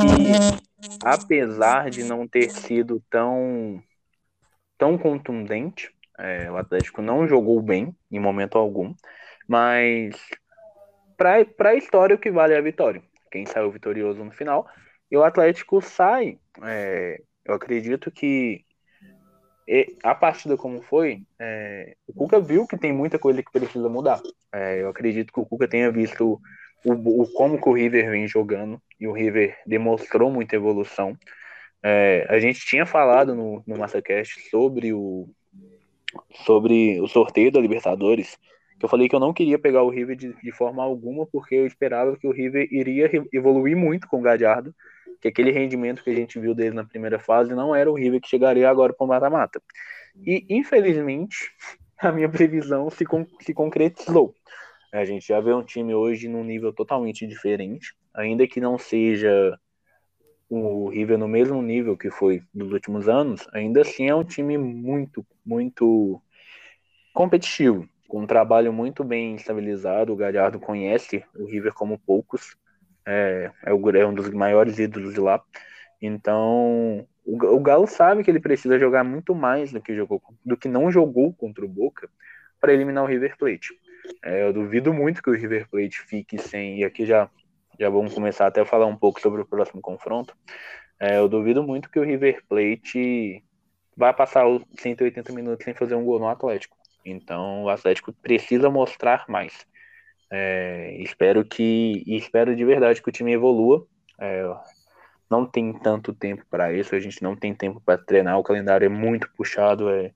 que, 0.00 0.98
apesar 1.04 1.90
de 1.90 2.04
não 2.04 2.28
ter 2.28 2.48
sido 2.48 3.02
tão 3.10 3.82
tão 4.78 4.96
contundente, 4.96 5.92
é, 6.16 6.48
o 6.48 6.56
Atlético 6.56 7.02
não 7.02 7.26
jogou 7.26 7.60
bem 7.60 7.92
em 8.08 8.20
momento 8.20 8.56
algum, 8.56 8.94
mas 9.48 10.14
para 11.16 11.70
a 11.70 11.74
história 11.74 12.14
o 12.14 12.18
que 12.20 12.30
vale 12.30 12.54
é 12.54 12.58
a 12.58 12.62
vitória. 12.62 13.02
Quem 13.32 13.44
saiu 13.44 13.72
vitorioso 13.72 14.24
no 14.24 14.30
final 14.30 14.68
e 15.10 15.16
o 15.16 15.24
Atlético 15.24 15.80
sai. 15.80 16.38
É, 16.62 17.20
eu 17.44 17.54
acredito 17.54 18.10
que 18.10 18.64
a 20.02 20.14
partida 20.14 20.56
como 20.56 20.80
foi, 20.80 21.22
é, 21.38 21.94
o 22.06 22.12
Cuca 22.12 22.40
viu 22.40 22.66
que 22.66 22.78
tem 22.78 22.92
muita 22.92 23.18
coisa 23.18 23.42
que 23.42 23.52
precisa 23.52 23.88
mudar. 23.88 24.20
É, 24.52 24.80
eu 24.80 24.88
acredito 24.88 25.32
que 25.32 25.40
o 25.40 25.44
Cuca 25.44 25.68
tenha 25.68 25.90
visto 25.90 26.40
o, 26.84 26.92
o, 26.92 27.32
como 27.32 27.60
que 27.60 27.68
o 27.68 27.72
River 27.72 28.10
vem 28.10 28.26
jogando 28.26 28.80
e 28.98 29.06
o 29.06 29.12
River 29.12 29.58
demonstrou 29.66 30.30
muita 30.30 30.56
evolução. 30.56 31.16
É, 31.82 32.26
a 32.30 32.38
gente 32.38 32.64
tinha 32.64 32.86
falado 32.86 33.34
no, 33.34 33.62
no 33.66 33.76
Massacast 33.76 34.48
sobre 34.48 34.92
o, 34.92 35.28
sobre 36.46 37.00
o 37.00 37.06
sorteio 37.06 37.52
da 37.52 37.60
Libertadores, 37.60 38.38
que 38.78 38.84
eu 38.84 38.88
falei 38.88 39.08
que 39.08 39.14
eu 39.14 39.20
não 39.20 39.34
queria 39.34 39.58
pegar 39.58 39.82
o 39.82 39.90
River 39.90 40.16
de, 40.16 40.32
de 40.32 40.52
forma 40.52 40.82
alguma, 40.82 41.26
porque 41.26 41.54
eu 41.54 41.66
esperava 41.66 42.16
que 42.16 42.26
o 42.26 42.32
River 42.32 42.68
iria 42.70 43.10
evoluir 43.32 43.76
muito 43.76 44.08
com 44.08 44.18
o 44.18 44.22
Gadiardo, 44.22 44.74
que 45.20 45.28
aquele 45.28 45.50
rendimento 45.50 46.02
que 46.02 46.10
a 46.10 46.14
gente 46.14 46.38
viu 46.38 46.54
dele 46.54 46.74
na 46.74 46.84
primeira 46.84 47.18
fase 47.18 47.54
não 47.54 47.74
era 47.74 47.90
o 47.90 47.94
River 47.94 48.20
que 48.20 48.28
chegaria 48.28 48.68
agora 48.68 48.92
para 48.92 49.04
o 49.04 49.08
mata-mata. 49.08 49.60
E, 50.16 50.44
infelizmente, 50.48 51.50
a 51.98 52.12
minha 52.12 52.28
previsão 52.28 52.88
se, 52.90 53.04
con 53.04 53.26
se 53.40 53.52
concretizou. 53.52 54.34
A 54.92 55.04
gente 55.04 55.28
já 55.28 55.40
vê 55.40 55.52
um 55.52 55.62
time 55.62 55.94
hoje 55.94 56.28
num 56.28 56.44
nível 56.44 56.72
totalmente 56.72 57.26
diferente, 57.26 57.94
ainda 58.14 58.46
que 58.46 58.60
não 58.60 58.78
seja 58.78 59.58
o 60.48 60.88
River 60.88 61.18
no 61.18 61.28
mesmo 61.28 61.60
nível 61.60 61.96
que 61.96 62.10
foi 62.10 62.42
nos 62.54 62.72
últimos 62.72 63.06
anos, 63.06 63.46
ainda 63.52 63.82
assim 63.82 64.08
é 64.08 64.14
um 64.14 64.24
time 64.24 64.56
muito, 64.56 65.26
muito 65.44 66.22
competitivo, 67.12 67.86
com 68.08 68.22
um 68.22 68.26
trabalho 68.26 68.72
muito 68.72 69.04
bem 69.04 69.34
estabilizado. 69.34 70.12
O 70.12 70.16
Galhardo 70.16 70.58
conhece 70.58 71.22
o 71.36 71.44
River 71.44 71.74
como 71.74 71.98
poucos 71.98 72.56
é, 73.08 73.50
é, 73.64 73.72
o, 73.72 73.90
é 73.96 74.06
um 74.06 74.14
dos 74.14 74.30
maiores 74.30 74.78
ídolos 74.78 75.14
de 75.14 75.20
lá. 75.20 75.42
Então, 76.00 77.06
o, 77.24 77.56
o, 77.56 77.60
Galo 77.60 77.86
sabe 77.86 78.22
que 78.22 78.30
ele 78.30 78.40
precisa 78.40 78.78
jogar 78.78 79.02
muito 79.02 79.34
mais 79.34 79.72
do 79.72 79.80
que 79.80 79.94
jogou, 79.94 80.22
do 80.44 80.56
que 80.56 80.68
não 80.68 80.90
jogou 80.90 81.32
contra 81.32 81.64
o 81.64 81.68
Boca 81.68 82.08
para 82.60 82.72
eliminar 82.72 83.04
o 83.04 83.06
River 83.06 83.36
Plate. 83.36 83.74
É, 84.24 84.42
eu 84.42 84.52
duvido 84.52 84.92
muito 84.92 85.22
que 85.22 85.30
o 85.30 85.34
River 85.34 85.68
Plate 85.68 86.00
fique 86.00 86.38
sem. 86.38 86.80
E 86.80 86.84
aqui 86.84 87.04
já 87.04 87.28
já 87.78 87.88
vamos 87.88 88.12
começar 88.12 88.46
até 88.48 88.60
a 88.60 88.66
falar 88.66 88.86
um 88.86 88.96
pouco 88.96 89.20
sobre 89.20 89.40
o 89.40 89.46
próximo 89.46 89.80
confronto. 89.80 90.36
É, 90.98 91.18
eu 91.18 91.28
duvido 91.28 91.62
muito 91.62 91.88
que 91.88 91.98
o 92.00 92.02
River 92.02 92.42
Plate 92.48 93.44
vai 93.96 94.12
passar 94.12 94.48
os 94.48 94.62
180 94.78 95.32
minutos 95.32 95.64
sem 95.64 95.74
fazer 95.74 95.94
um 95.94 96.04
gol 96.04 96.18
no 96.18 96.28
Atlético. 96.28 96.76
Então 97.04 97.64
o 97.64 97.68
Atlético 97.68 98.12
precisa 98.12 98.68
mostrar 98.68 99.24
mais. 99.28 99.64
É, 100.30 100.96
espero 101.00 101.44
que 101.44 102.04
espero 102.06 102.54
de 102.54 102.64
verdade 102.64 103.02
que 103.02 103.08
o 103.08 103.12
time 103.12 103.32
evolua. 103.32 103.86
É, 104.20 104.44
não 105.30 105.46
tem 105.46 105.72
tanto 105.72 106.12
tempo 106.12 106.44
para 106.50 106.72
isso, 106.72 106.94
a 106.94 107.00
gente 107.00 107.22
não 107.22 107.36
tem 107.36 107.54
tempo 107.54 107.80
para 107.84 107.98
treinar, 107.98 108.38
o 108.38 108.42
calendário 108.42 108.86
é 108.86 108.88
muito 108.88 109.30
puxado, 109.36 109.90
é, 109.90 110.12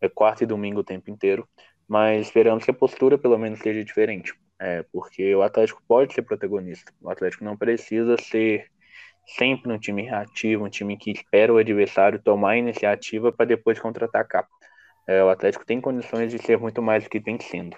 é 0.00 0.08
quarta 0.08 0.44
e 0.44 0.46
domingo 0.46 0.80
o 0.80 0.84
tempo 0.84 1.10
inteiro, 1.10 1.48
mas 1.88 2.26
esperamos 2.26 2.64
que 2.64 2.70
a 2.70 2.74
postura 2.74 3.18
pelo 3.18 3.36
menos 3.38 3.58
seja 3.58 3.84
diferente, 3.84 4.32
é, 4.58 4.84
porque 4.92 5.34
o 5.34 5.42
Atlético 5.42 5.82
pode 5.86 6.14
ser 6.14 6.22
protagonista, 6.22 6.92
o 7.02 7.10
Atlético 7.10 7.44
não 7.44 7.56
precisa 7.56 8.16
ser 8.16 8.66
sempre 9.26 9.72
um 9.72 9.78
time 9.78 10.02
reativo, 10.02 10.64
um 10.64 10.70
time 10.70 10.96
que 10.96 11.10
espera 11.10 11.52
o 11.52 11.58
adversário 11.58 12.22
tomar 12.22 12.52
a 12.52 12.58
iniciativa 12.58 13.32
para 13.32 13.46
depois 13.46 13.78
contra-atacar. 13.78 14.46
É, 15.06 15.22
o 15.22 15.28
Atlético 15.28 15.66
tem 15.66 15.80
condições 15.80 16.30
de 16.30 16.38
ser 16.38 16.58
muito 16.58 16.80
mais 16.80 17.04
do 17.04 17.10
que 17.10 17.20
tem 17.20 17.38
sendo. 17.40 17.76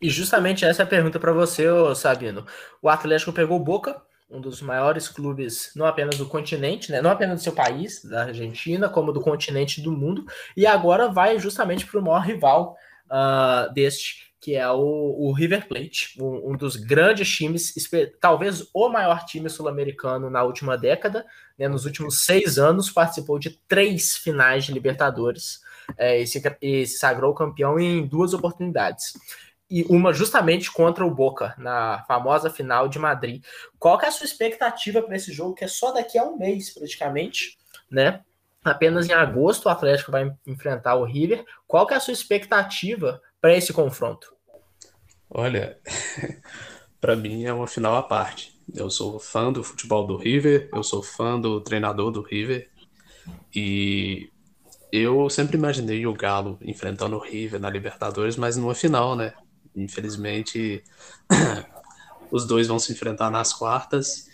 E 0.00 0.10
justamente 0.10 0.64
essa 0.64 0.82
é 0.82 0.84
a 0.84 0.88
pergunta 0.88 1.18
para 1.18 1.32
você, 1.32 1.64
Sabino. 1.94 2.46
O 2.82 2.88
Atlético 2.88 3.32
pegou 3.32 3.58
Boca, 3.58 4.02
um 4.28 4.40
dos 4.40 4.60
maiores 4.60 5.08
clubes, 5.08 5.70
não 5.74 5.86
apenas 5.86 6.18
do 6.18 6.26
continente, 6.26 6.90
né? 6.90 7.00
não 7.00 7.10
apenas 7.10 7.40
do 7.40 7.42
seu 7.42 7.52
país, 7.52 8.04
da 8.04 8.24
Argentina, 8.24 8.88
como 8.88 9.12
do 9.12 9.20
continente 9.20 9.80
do 9.80 9.92
mundo, 9.92 10.24
e 10.56 10.66
agora 10.66 11.08
vai 11.08 11.38
justamente 11.38 11.86
para 11.86 12.00
o 12.00 12.02
maior 12.02 12.20
rival 12.20 12.76
uh, 13.06 13.72
deste, 13.72 14.32
que 14.40 14.54
é 14.54 14.68
o, 14.68 14.80
o 14.80 15.32
River 15.32 15.68
Plate, 15.68 16.20
um, 16.20 16.52
um, 16.52 16.56
dos 16.56 16.76
grandes 16.76 17.28
times, 17.28 17.72
talvez 18.20 18.68
o 18.74 18.88
maior 18.88 19.24
time 19.24 19.48
sul-americano 19.48 20.28
na 20.28 20.42
última 20.42 20.76
década, 20.76 21.24
né? 21.58 21.68
nos 21.68 21.86
últimos 21.86 22.24
seis 22.24 22.58
anos, 22.58 22.90
participou 22.90 23.38
de 23.38 23.50
três 23.68 24.16
finais 24.16 24.64
de 24.64 24.72
Libertadores 24.72 25.60
é, 25.96 26.20
e, 26.20 26.26
se, 26.26 26.42
e 26.60 26.84
se 26.84 26.98
sagrou 26.98 27.32
campeão 27.32 27.78
em 27.78 28.04
duas 28.04 28.34
oportunidades 28.34 29.14
e 29.68 29.84
uma 29.84 30.12
justamente 30.12 30.70
contra 30.72 31.04
o 31.04 31.10
Boca, 31.10 31.54
na 31.58 32.04
famosa 32.06 32.48
final 32.48 32.88
de 32.88 32.98
Madrid. 32.98 33.44
Qual 33.78 33.98
que 33.98 34.04
é 34.04 34.08
a 34.08 34.12
sua 34.12 34.24
expectativa 34.24 35.02
para 35.02 35.16
esse 35.16 35.32
jogo, 35.32 35.54
que 35.54 35.64
é 35.64 35.68
só 35.68 35.92
daqui 35.92 36.18
a 36.18 36.24
um 36.24 36.36
mês, 36.36 36.72
praticamente, 36.72 37.58
né? 37.90 38.20
Apenas 38.64 39.08
em 39.08 39.12
agosto 39.12 39.66
o 39.66 39.68
Atlético 39.68 40.10
vai 40.10 40.32
enfrentar 40.46 40.96
o 40.96 41.04
River. 41.04 41.44
Qual 41.66 41.86
que 41.86 41.94
é 41.94 41.96
a 41.96 42.00
sua 42.00 42.12
expectativa 42.12 43.20
para 43.40 43.56
esse 43.56 43.72
confronto? 43.72 44.34
Olha, 45.30 45.78
para 47.00 47.14
mim 47.14 47.44
é 47.44 47.52
uma 47.52 47.66
final 47.66 47.96
à 47.96 48.02
parte. 48.02 48.56
Eu 48.74 48.90
sou 48.90 49.20
fã 49.20 49.52
do 49.52 49.62
futebol 49.62 50.06
do 50.06 50.16
River, 50.16 50.68
eu 50.72 50.82
sou 50.82 51.02
fã 51.02 51.40
do 51.40 51.60
treinador 51.60 52.10
do 52.10 52.22
River 52.22 52.68
e 53.54 54.30
eu 54.90 55.28
sempre 55.30 55.56
imaginei 55.56 56.06
o 56.06 56.14
Galo 56.14 56.58
enfrentando 56.60 57.16
o 57.16 57.20
River 57.20 57.60
na 57.60 57.70
Libertadores, 57.70 58.36
mas 58.36 58.56
numa 58.56 58.74
final, 58.74 59.14
né? 59.14 59.32
Infelizmente, 59.76 60.82
os 62.30 62.46
dois 62.46 62.66
vão 62.66 62.78
se 62.78 62.92
enfrentar 62.92 63.30
nas 63.30 63.52
quartas 63.52 64.28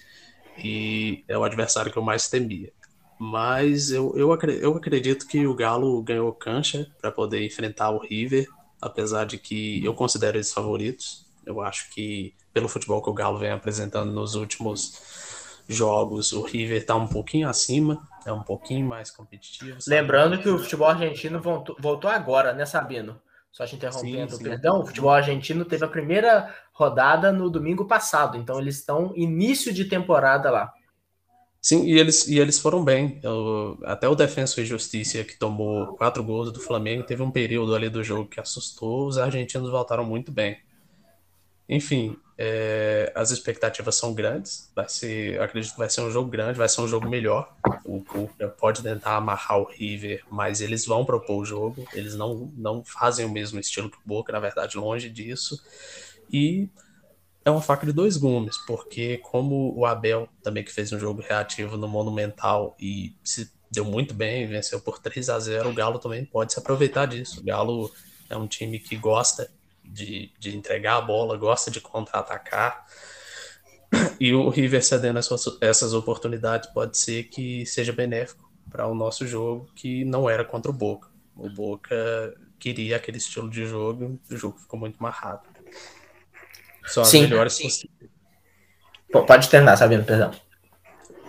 e 0.56 1.24
é 1.28 1.36
o 1.36 1.44
adversário 1.44 1.90
que 1.90 1.98
eu 1.98 2.02
mais 2.02 2.28
temia. 2.28 2.72
Mas 3.18 3.90
eu, 3.90 4.12
eu, 4.16 4.36
eu 4.60 4.76
acredito 4.76 5.26
que 5.26 5.46
o 5.46 5.54
Galo 5.54 6.02
ganhou 6.02 6.32
cancha 6.32 6.90
para 7.00 7.10
poder 7.10 7.44
enfrentar 7.44 7.90
o 7.90 7.98
River, 7.98 8.48
apesar 8.80 9.24
de 9.24 9.38
que 9.38 9.84
eu 9.84 9.94
considero 9.94 10.36
eles 10.36 10.52
favoritos. 10.52 11.26
Eu 11.46 11.60
acho 11.60 11.90
que, 11.90 12.34
pelo 12.52 12.68
futebol 12.68 13.02
que 13.02 13.10
o 13.10 13.14
Galo 13.14 13.38
vem 13.38 13.50
apresentando 13.50 14.12
nos 14.12 14.34
últimos 14.34 15.62
jogos, 15.68 16.32
o 16.32 16.42
River 16.42 16.80
está 16.80 16.96
um 16.96 17.06
pouquinho 17.06 17.48
acima, 17.48 18.06
é 18.26 18.32
um 18.32 18.42
pouquinho 18.42 18.86
mais 18.86 19.10
competitivo. 19.10 19.78
Lembrando 19.86 20.38
que 20.38 20.48
o 20.48 20.58
futebol 20.58 20.88
argentino 20.88 21.40
voltou 21.40 22.10
agora, 22.10 22.52
né, 22.52 22.66
Sabino? 22.66 23.20
Só 23.52 23.66
te 23.66 23.76
interrompendo, 23.76 24.32
sim, 24.32 24.38
sim. 24.38 24.44
perdão. 24.44 24.80
O 24.80 24.86
futebol 24.86 25.10
argentino 25.10 25.64
teve 25.64 25.84
a 25.84 25.88
primeira 25.88 26.54
rodada 26.72 27.30
no 27.30 27.50
domingo 27.50 27.84
passado, 27.84 28.38
então 28.38 28.58
eles 28.58 28.78
estão 28.78 29.12
início 29.14 29.72
de 29.72 29.84
temporada 29.84 30.50
lá. 30.50 30.72
Sim, 31.60 31.84
e 31.84 31.96
eles, 31.96 32.26
e 32.26 32.40
eles 32.40 32.58
foram 32.58 32.82
bem. 32.82 33.20
Eu, 33.22 33.78
até 33.84 34.08
o 34.08 34.16
Defensa 34.16 34.60
e 34.60 34.64
Justiça, 34.64 35.22
que 35.22 35.38
tomou 35.38 35.94
quatro 35.96 36.24
gols 36.24 36.50
do 36.50 36.58
Flamengo, 36.58 37.04
teve 37.04 37.22
um 37.22 37.30
período 37.30 37.74
ali 37.74 37.88
do 37.88 38.02
jogo 38.02 38.28
que 38.28 38.40
assustou. 38.40 39.06
Os 39.06 39.16
argentinos 39.16 39.70
voltaram 39.70 40.04
muito 40.04 40.32
bem. 40.32 40.58
Enfim, 41.68 42.16
é, 42.44 43.12
as 43.14 43.30
expectativas 43.30 43.94
são 43.94 44.12
grandes. 44.12 44.68
Vai 44.74 44.88
ser, 44.88 45.40
acredito 45.40 45.74
que 45.74 45.78
vai 45.78 45.88
ser 45.88 46.00
um 46.00 46.10
jogo 46.10 46.28
grande, 46.28 46.58
vai 46.58 46.68
ser 46.68 46.80
um 46.80 46.88
jogo 46.88 47.08
melhor. 47.08 47.54
O 47.84 48.02
Cuca 48.02 48.48
pode 48.48 48.82
tentar 48.82 49.14
amarrar 49.14 49.60
o 49.60 49.64
River, 49.64 50.24
mas 50.28 50.60
eles 50.60 50.84
vão 50.84 51.04
propor 51.04 51.40
o 51.40 51.44
jogo. 51.44 51.86
Eles 51.94 52.16
não, 52.16 52.52
não 52.56 52.84
fazem 52.84 53.24
o 53.24 53.30
mesmo 53.30 53.60
estilo 53.60 53.88
que 53.88 53.96
o 53.96 54.00
Boca, 54.04 54.32
na 54.32 54.40
verdade, 54.40 54.76
longe 54.76 55.08
disso. 55.08 55.62
E 56.32 56.68
é 57.44 57.50
uma 57.50 57.62
faca 57.62 57.86
de 57.86 57.92
dois 57.92 58.16
gumes, 58.16 58.56
porque 58.66 59.18
como 59.18 59.72
o 59.78 59.86
Abel 59.86 60.28
também 60.42 60.64
que 60.64 60.72
fez 60.72 60.92
um 60.92 60.98
jogo 60.98 61.22
reativo 61.22 61.76
no 61.76 61.86
Monumental 61.86 62.74
e 62.76 63.14
se 63.22 63.52
deu 63.70 63.84
muito 63.84 64.14
bem, 64.14 64.48
venceu 64.48 64.80
por 64.80 64.98
3 64.98 65.30
a 65.30 65.38
0 65.38 65.70
o 65.70 65.74
Galo 65.74 66.00
também 66.00 66.24
pode 66.24 66.52
se 66.52 66.58
aproveitar 66.58 67.06
disso. 67.06 67.40
O 67.40 67.44
Galo 67.44 67.88
é 68.28 68.36
um 68.36 68.48
time 68.48 68.80
que 68.80 68.96
gosta 68.96 69.48
de, 69.84 70.32
de 70.38 70.56
entregar 70.56 70.96
a 70.96 71.00
bola, 71.00 71.36
gosta 71.36 71.70
de 71.70 71.80
contra-atacar. 71.80 72.86
E 74.18 74.32
o 74.32 74.48
River 74.48 74.82
cedendo 74.82 75.18
essas, 75.18 75.44
essas 75.60 75.92
oportunidades 75.92 76.70
pode 76.70 76.96
ser 76.96 77.24
que 77.24 77.66
seja 77.66 77.92
benéfico 77.92 78.50
para 78.70 78.86
o 78.86 78.94
nosso 78.94 79.26
jogo, 79.26 79.68
que 79.74 80.04
não 80.04 80.30
era 80.30 80.44
contra 80.44 80.70
o 80.70 80.74
Boca. 80.74 81.10
O 81.36 81.48
Boca 81.50 82.34
queria 82.58 82.96
aquele 82.96 83.18
estilo 83.18 83.50
de 83.50 83.66
jogo, 83.66 84.18
o 84.30 84.36
jogo 84.36 84.58
ficou 84.58 84.78
muito 84.78 85.02
marrado. 85.02 85.42
São 86.86 87.02
as 87.02 87.08
sim, 87.08 87.22
melhores 87.22 87.54
sim. 87.54 87.64
possíveis. 87.64 88.10
Pode 89.10 89.48
terminar, 89.50 89.76
Sabino, 89.76 90.04
perdão. 90.04 90.30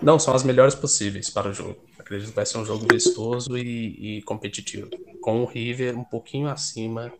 Não, 0.01 0.17
são 0.17 0.33
as 0.33 0.43
melhores 0.43 0.75
possíveis 0.75 1.29
para 1.29 1.49
o 1.49 1.53
jogo. 1.53 1.83
Acredito 1.99 2.29
que 2.29 2.35
vai 2.35 2.45
ser 2.45 2.57
um 2.57 2.65
jogo 2.65 2.85
vistoso 2.91 3.57
e, 3.57 4.17
e 4.17 4.21
competitivo. 4.23 4.89
Com 5.21 5.41
o 5.41 5.45
River 5.45 5.97
um 5.97 6.03
pouquinho 6.03 6.49
acima 6.49 7.11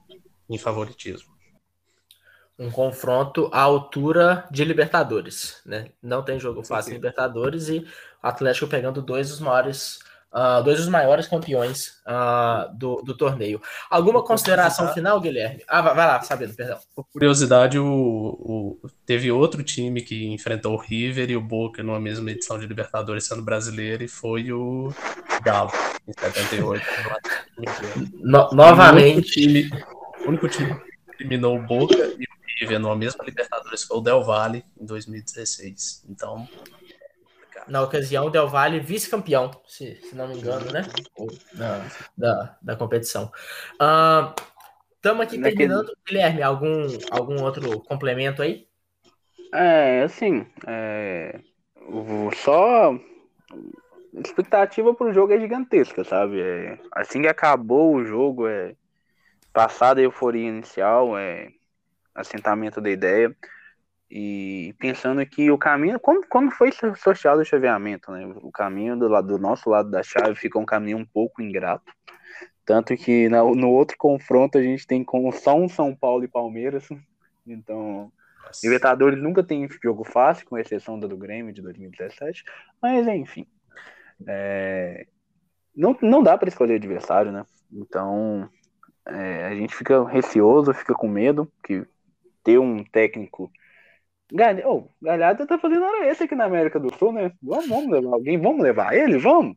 em 0.50 0.58
favoritismo. 0.58 1.34
Um 2.58 2.70
confronto 2.70 3.50
à 3.52 3.62
altura 3.62 4.46
de 4.52 4.64
Libertadores, 4.64 5.60
né? 5.66 5.88
Não 6.02 6.22
tem 6.22 6.40
jogo 6.40 6.64
fácil 6.64 6.92
em 6.92 6.96
Libertadores 6.96 7.68
e 7.68 7.80
o 7.80 7.86
Atlético 8.22 8.68
pegando 8.68 9.02
dois 9.02 9.30
dos 9.30 9.40
maiores, 9.40 9.98
uh, 10.32 10.64
dois 10.64 10.78
dos 10.78 10.88
maiores 10.88 11.28
campeões 11.28 12.00
uh, 12.08 12.72
do, 12.78 13.02
do 13.02 13.18
torneio. 13.18 13.60
Alguma 13.90 14.24
consideração 14.24 14.94
final, 14.94 15.20
Guilherme? 15.20 15.64
Ah, 15.68 15.82
vai, 15.82 15.96
vai 15.96 16.06
lá, 16.06 16.22
Sabino, 16.22 16.54
perdão. 16.54 16.78
Por 16.96 17.06
curiosidade, 17.12 17.80
o, 17.80 17.86
o, 17.86 18.80
teve 19.04 19.32
outro 19.32 19.64
time 19.64 20.04
que 20.04 20.28
enfrentou 20.28 20.76
o 20.76 20.80
River 20.80 21.32
e 21.32 21.36
o 21.36 21.42
Boca 21.42 21.82
numa 21.82 22.00
mesma 22.00 22.30
edição 22.30 22.60
de 22.60 22.68
Libertadores 22.68 23.26
sendo 23.26 23.42
brasileiro 23.42 24.04
e 24.04 24.08
foi 24.08 24.52
o 24.52 24.94
Galo, 25.44 25.72
em 26.08 26.14
78. 26.14 26.86
no, 28.22 28.50
novamente. 28.52 29.72
O 30.24 30.30
único 30.30 30.48
time 30.48 30.74
que 30.76 31.24
eliminou 31.24 31.58
o 31.58 31.62
Boca 31.62 31.96
e 31.96 32.24
o 32.24 32.60
River 32.60 32.80
na 32.80 32.96
mesma 32.96 33.24
Libertadores 33.26 33.84
foi 33.84 33.98
o 33.98 34.02
Del 34.02 34.24
Valle 34.24 34.64
em 34.80 34.86
2016. 34.86 36.06
Então. 36.10 36.48
Na 37.68 37.82
ocasião, 37.82 38.26
o 38.26 38.30
Del 38.30 38.48
Valle 38.48 38.80
vice-campeão, 38.80 39.52
se, 39.66 39.96
se, 39.96 40.16
não 40.16 40.28
me 40.28 40.36
engano, 40.36 40.72
né? 40.72 40.86
Da, 41.54 41.86
da, 42.18 42.58
da 42.62 42.76
competição. 42.76 43.32
Estamos 44.96 45.20
uh, 45.20 45.24
aqui 45.24 45.38
Naquele... 45.38 45.58
terminando. 45.58 45.94
Guilherme, 46.06 46.42
algum, 46.42 46.88
algum 47.12 47.42
outro 47.44 47.80
complemento 47.82 48.42
aí? 48.42 48.68
É, 49.54 50.02
assim, 50.02 50.48
é, 50.66 51.40
só 52.44 52.92
a 52.92 54.20
expectativa 54.20 54.94
para 54.94 55.08
o 55.08 55.14
jogo 55.14 55.34
é 55.34 55.40
gigantesca, 55.40 56.04
sabe? 56.04 56.42
É, 56.42 56.80
assim 56.92 57.22
que 57.22 57.28
acabou 57.28 57.96
o 57.96 58.06
jogo, 58.06 58.48
é, 58.48 58.76
passada 59.54 60.02
a 60.02 60.04
euforia 60.04 60.50
inicial, 60.50 61.18
é, 61.18 61.50
assentamento 62.14 62.82
da 62.82 62.90
ideia, 62.90 63.36
e 64.10 64.76
pensando 64.78 65.26
que 65.26 65.50
o 65.50 65.58
caminho, 65.58 66.00
como, 66.00 66.28
como 66.28 66.52
foi 66.52 66.72
sorteado 66.96 67.42
o 67.42 67.46
chaveamento, 67.46 68.12
né? 68.12 68.26
O 68.42 68.52
caminho 68.52 68.98
do, 68.98 69.08
lado, 69.08 69.28
do 69.28 69.40
nosso 69.40 69.70
lado 69.70 69.90
da 69.90 70.04
chave 70.04 70.36
ficou 70.36 70.62
um 70.62 70.66
caminho 70.66 70.98
um 70.98 71.06
pouco 71.06 71.42
ingrato. 71.42 71.92
Tanto 72.66 72.96
que 72.96 73.28
na, 73.28 73.44
no 73.44 73.70
outro 73.70 73.98
confronto 73.98 74.58
a 74.58 74.62
gente 74.62 74.86
tem 74.86 75.04
como 75.04 75.32
só 75.32 75.56
um 75.56 75.68
São 75.68 75.96
Paulo 75.96 76.24
e 76.24 76.28
Palmeiras. 76.28 76.88
Então, 77.46 78.12
Nossa. 78.46 78.60
Libertadores 78.64 79.20
nunca 79.20 79.44
tem 79.44 79.68
jogo 79.84 80.04
fácil, 80.04 80.46
com 80.46 80.58
exceção 80.58 81.00
da 81.00 81.08
do 81.08 81.18
Grêmio 81.18 81.52
de 81.52 81.62
2017. 81.62 82.44
Mas, 82.82 83.08
enfim. 83.08 83.48
É, 84.28 85.08
não, 85.76 85.98
não 86.02 86.22
dá 86.22 86.38
para 86.38 86.50
escolher 86.50 86.76
adversário, 86.76 87.32
né? 87.32 87.44
Então, 87.72 88.48
é, 89.06 89.46
a 89.46 89.56
gente 89.56 89.76
fica 89.76 90.08
receoso, 90.08 90.74
fica 90.74 90.94
com 90.94 91.08
medo 91.08 91.52
que 91.64 91.86
ter 92.44 92.58
um 92.58 92.84
técnico. 92.84 93.52
Galhardo, 94.32 94.62
oh, 94.66 94.88
Galhardo 95.02 95.46
tá 95.46 95.58
fazendo 95.58 95.86
hora 95.86 96.10
esse 96.10 96.24
aqui 96.24 96.36
na 96.36 96.46
América 96.46 96.80
do 96.80 96.94
Sul, 96.98 97.12
né? 97.12 97.32
Vamos, 97.42 97.68
vamos 97.68 97.92
levar 97.92 98.14
alguém, 98.14 98.40
vamos 98.40 98.62
levar 98.62 98.96
ele, 98.96 99.18
vamos. 99.18 99.56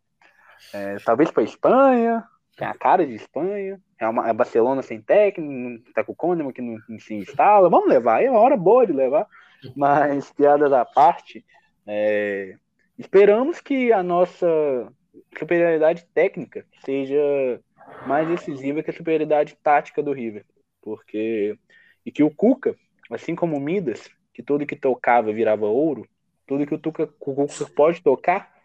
É, 0.73 0.97
talvez 1.05 1.31
para 1.31 1.43
Espanha, 1.43 2.23
tem 2.55 2.67
a 2.67 2.73
cara 2.73 3.05
de 3.05 3.13
Espanha, 3.13 3.79
é 3.99 4.07
uma 4.07 4.27
é 4.27 4.33
Barcelona 4.33 4.81
sem 4.81 5.01
técnico, 5.01 5.91
tá 5.93 6.03
com 6.03 6.11
o 6.11 6.15
Kahneman 6.15 6.51
que 6.51 6.61
não, 6.61 6.77
não 6.89 6.99
se 6.99 7.13
instala, 7.13 7.69
vamos 7.69 7.87
levar, 7.87 8.23
é 8.23 8.29
uma 8.29 8.39
hora 8.39 8.57
boa 8.57 8.85
de 8.85 8.93
levar, 8.93 9.27
mas 9.75 10.31
piada 10.31 10.69
da 10.69 10.83
parte, 10.83 11.45
é, 11.85 12.55
esperamos 12.97 13.61
que 13.61 13.91
a 13.91 14.03
nossa 14.03 14.47
superioridade 15.37 16.05
técnica 16.13 16.65
seja 16.83 17.61
mais 18.05 18.27
decisiva 18.27 18.81
que 18.81 18.89
a 18.89 18.93
superioridade 18.93 19.57
tática 19.61 20.01
do 20.01 20.13
River, 20.13 20.45
porque 20.81 21.57
e 22.05 22.11
que 22.11 22.23
o 22.23 22.31
Cuca, 22.31 22.75
assim 23.11 23.35
como 23.35 23.57
o 23.57 23.59
Midas, 23.59 24.09
que 24.33 24.41
tudo 24.41 24.65
que 24.65 24.75
tocava 24.75 25.33
virava 25.33 25.65
ouro, 25.65 26.07
tudo 26.45 26.65
que 26.65 26.73
o, 26.73 26.77
Tuca, 26.77 27.03
o 27.03 27.07
Cuca 27.35 27.65
pode 27.75 28.01
tocar, 28.01 28.55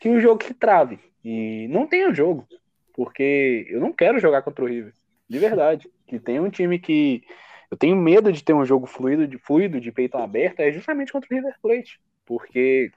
que 0.00 0.08
o 0.08 0.20
jogo 0.20 0.44
se 0.44 0.54
trave 0.54 1.00
e 1.24 1.66
não 1.68 1.86
tenha 1.86 2.14
jogo, 2.14 2.46
porque 2.92 3.66
eu 3.68 3.80
não 3.80 3.92
quero 3.92 4.20
jogar 4.20 4.42
contra 4.42 4.64
o 4.64 4.68
River, 4.68 4.94
de 5.28 5.38
verdade. 5.38 5.90
Que 6.06 6.20
tem 6.20 6.38
um 6.38 6.50
time 6.50 6.78
que 6.78 7.24
eu 7.70 7.76
tenho 7.76 7.96
medo 7.96 8.30
de 8.30 8.44
ter 8.44 8.52
um 8.52 8.64
jogo 8.64 8.86
fluido, 8.86 9.26
de 9.26 9.38
fluido, 9.38 9.80
de 9.80 9.90
peito 9.90 10.16
aberto, 10.16 10.60
é 10.60 10.70
justamente 10.70 11.10
contra 11.10 11.28
o 11.28 11.34
River 11.34 11.56
Plate, 11.60 12.00
porque 12.24 12.92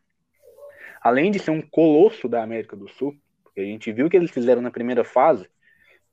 além 1.02 1.32
de 1.32 1.40
ser 1.40 1.52
um 1.52 1.62
colosso 1.62 2.28
da 2.28 2.44
América 2.44 2.76
do 2.76 2.88
Sul, 2.88 3.16
a 3.62 3.66
gente 3.66 3.92
viu 3.92 4.08
o 4.08 4.10
que 4.10 4.18
eles 4.18 4.32
fizeram 4.32 4.62
na 4.62 4.72
primeira 4.72 5.04
fase, 5.04 5.50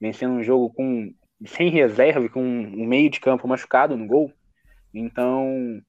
vencendo 0.00 0.34
um 0.34 0.42
jogo 0.42 0.70
com 0.70 1.12
sem 1.46 1.68
reserva, 1.68 2.28
com 2.28 2.42
um 2.42 2.86
meio 2.86 3.10
de 3.10 3.20
campo 3.20 3.46
machucado 3.46 3.96
no 3.96 4.06
gol. 4.06 4.32
Então, 4.92 5.82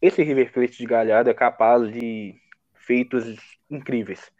esse 0.00 0.22
River 0.22 0.52
Plate 0.52 0.78
de 0.78 0.86
Galhardo 0.86 1.30
é 1.30 1.34
capaz 1.34 1.92
de 1.92 2.34
feitos 2.74 3.36
incríveis. 3.70 4.32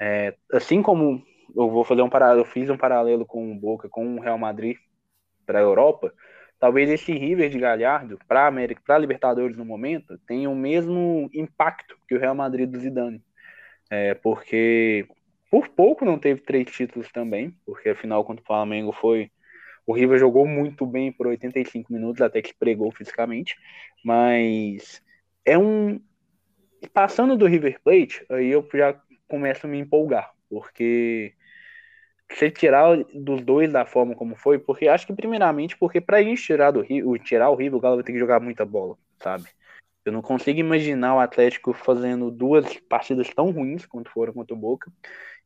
É, 0.00 0.34
assim 0.52 0.82
como 0.82 1.22
eu 1.56 1.70
vou 1.70 1.84
fazer 1.84 2.02
um 2.02 2.10
paralelo, 2.10 2.40
eu 2.40 2.44
fiz 2.44 2.68
um 2.68 2.76
paralelo 2.76 3.24
com 3.24 3.52
o 3.52 3.54
Boca, 3.54 3.88
com 3.88 4.16
o 4.16 4.20
Real 4.20 4.38
Madrid 4.38 4.76
para 5.46 5.58
a 5.58 5.62
Europa, 5.62 6.12
talvez 6.58 6.90
esse 6.90 7.12
River 7.12 7.48
de 7.48 7.58
Galhardo 7.58 8.18
para 8.26 8.46
América, 8.46 8.82
para 8.84 8.98
Libertadores 8.98 9.56
no 9.56 9.64
momento, 9.64 10.18
tenha 10.26 10.50
o 10.50 10.56
mesmo 10.56 11.30
impacto 11.32 11.96
que 12.08 12.14
o 12.14 12.18
Real 12.18 12.34
Madrid 12.34 12.68
do 12.68 12.78
Zidane, 12.78 13.22
é, 13.90 14.14
porque 14.14 15.06
por 15.56 15.68
pouco 15.70 16.04
não 16.04 16.18
teve 16.18 16.42
três 16.42 16.70
títulos 16.70 17.10
também, 17.10 17.56
porque 17.64 17.88
afinal 17.88 18.22
contra 18.24 18.42
o 18.42 18.46
Flamengo 18.46 18.92
foi 18.92 19.30
o 19.86 19.94
River 19.94 20.18
jogou 20.18 20.46
muito 20.46 20.84
bem 20.84 21.10
por 21.10 21.28
85 21.28 21.90
minutos, 21.90 22.20
até 22.20 22.42
que 22.42 22.54
pregou 22.54 22.90
fisicamente, 22.90 23.56
mas 24.04 25.02
é 25.46 25.56
um 25.56 25.98
passando 26.92 27.38
do 27.38 27.46
River 27.46 27.80
Plate, 27.82 28.26
aí 28.28 28.48
eu 28.48 28.68
já 28.74 29.00
começo 29.26 29.66
a 29.66 29.70
me 29.70 29.78
empolgar, 29.78 30.30
porque 30.50 31.32
você 32.30 32.50
tirar 32.50 32.96
dos 33.14 33.40
dois 33.40 33.72
da 33.72 33.86
forma 33.86 34.14
como 34.14 34.36
foi, 34.36 34.58
porque 34.58 34.88
acho 34.88 35.06
que 35.06 35.14
primeiramente 35.14 35.74
porque 35.78 36.02
para 36.02 36.22
gente 36.22 36.42
tirar 36.42 36.70
do 36.70 36.82
Rio, 36.82 37.16
tirar 37.18 37.48
o 37.48 37.54
River, 37.54 37.78
o 37.78 37.80
Galo 37.80 37.96
vai 37.96 38.04
ter 38.04 38.12
que 38.12 38.18
jogar 38.18 38.40
muita 38.40 38.66
bola, 38.66 38.98
sabe? 39.22 39.44
Eu 40.04 40.12
não 40.12 40.20
consigo 40.20 40.60
imaginar 40.60 41.14
o 41.14 41.20
Atlético 41.20 41.72
fazendo 41.72 42.30
duas 42.30 42.78
partidas 42.80 43.28
tão 43.34 43.50
ruins 43.50 43.86
quanto 43.86 44.10
foram 44.10 44.34
contra 44.34 44.54
o 44.54 44.58
Boca 44.58 44.92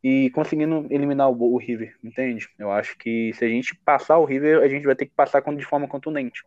e 0.03 0.31
conseguindo 0.31 0.87
eliminar 0.91 1.31
o, 1.31 1.55
o 1.55 1.59
River, 1.59 1.97
entende? 2.03 2.49
Eu 2.59 2.71
acho 2.71 2.97
que 2.99 3.33
se 3.35 3.45
a 3.45 3.49
gente 3.49 3.75
passar 3.77 4.19
o 4.19 4.25
River, 4.25 4.63
a 4.63 4.69
gente 4.69 4.87
vai 4.87 4.95
ter 4.95 5.07
que 5.07 5.15
passar 5.15 5.43
de 5.43 5.65
forma 5.65 5.89
contundente. 5.89 6.43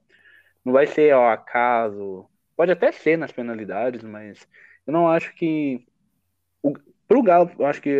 Não 0.65 0.73
vai 0.73 0.87
ser 0.87 1.11
ao 1.11 1.29
acaso, 1.29 2.25
pode 2.55 2.71
até 2.71 2.91
ser 2.91 3.17
nas 3.17 3.31
penalidades, 3.31 4.03
mas 4.03 4.47
eu 4.87 4.93
não 4.93 5.07
acho 5.07 5.33
que 5.35 5.85
o, 6.61 6.73
pro 7.07 7.23
Galo, 7.23 7.51
eu 7.59 7.65
acho 7.65 7.81
que 7.81 7.99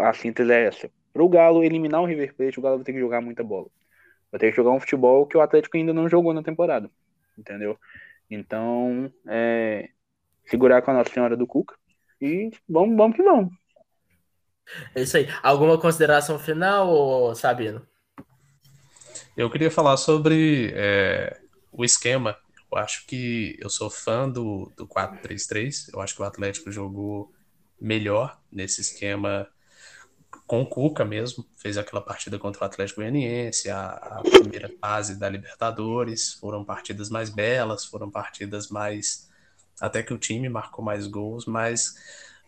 a 0.00 0.12
síntese 0.12 0.52
é 0.52 0.66
essa 0.66 0.90
para 1.12 1.22
o 1.22 1.28
Galo 1.28 1.64
eliminar 1.64 2.00
o 2.00 2.06
River 2.06 2.34
Plate, 2.34 2.58
o 2.58 2.62
Galo 2.62 2.76
vai 2.76 2.84
ter 2.84 2.92
que 2.92 3.00
jogar 3.00 3.20
muita 3.20 3.42
bola. 3.42 3.68
Vai 4.30 4.38
ter 4.38 4.50
que 4.50 4.56
jogar 4.56 4.70
um 4.70 4.80
futebol 4.80 5.26
que 5.26 5.36
o 5.36 5.40
Atlético 5.40 5.76
ainda 5.76 5.92
não 5.92 6.08
jogou 6.08 6.32
na 6.32 6.42
temporada. 6.42 6.90
Entendeu? 7.36 7.78
Então, 8.30 9.12
é, 9.26 9.90
segurar 10.44 10.82
com 10.82 10.90
a 10.90 10.94
Nossa 10.94 11.12
Senhora 11.12 11.36
do 11.36 11.46
Cuca 11.46 11.76
e 12.20 12.50
vamos, 12.68 12.96
vamos 12.96 13.16
que 13.16 13.22
vamos. 13.22 13.52
É 14.94 15.02
isso 15.02 15.16
aí. 15.16 15.28
Alguma 15.42 15.78
consideração 15.78 16.38
final, 16.38 17.34
Sabino? 17.34 17.86
Eu 19.36 19.50
queria 19.50 19.70
falar 19.70 19.96
sobre 19.96 20.72
é, 20.74 21.40
o 21.72 21.84
esquema. 21.84 22.36
Eu 22.70 22.78
acho 22.78 23.06
que 23.06 23.56
eu 23.60 23.70
sou 23.70 23.90
fã 23.90 24.28
do, 24.28 24.72
do 24.76 24.86
4-3-3. 24.86 25.90
Eu 25.92 26.00
acho 26.00 26.14
que 26.14 26.22
o 26.22 26.24
Atlético 26.24 26.70
jogou 26.70 27.32
melhor 27.80 28.38
nesse 28.52 28.80
esquema 28.80 29.48
com 30.50 30.62
o 30.62 30.66
Cuca 30.66 31.04
mesmo, 31.04 31.46
fez 31.56 31.78
aquela 31.78 32.02
partida 32.02 32.36
contra 32.36 32.62
o 32.62 32.66
Atlético 32.66 33.00
Goianiense, 33.00 33.70
a, 33.70 33.90
a, 33.90 34.20
primeira 34.20 34.68
fase 34.80 35.16
da 35.16 35.28
Libertadores, 35.28 36.32
foram 36.34 36.64
partidas 36.64 37.08
mais 37.08 37.30
belas, 37.30 37.84
foram 37.84 38.10
partidas 38.10 38.68
mais 38.68 39.30
até 39.80 40.02
que 40.02 40.12
o 40.12 40.18
time 40.18 40.48
marcou 40.48 40.84
mais 40.84 41.06
gols, 41.06 41.46
mas 41.46 41.94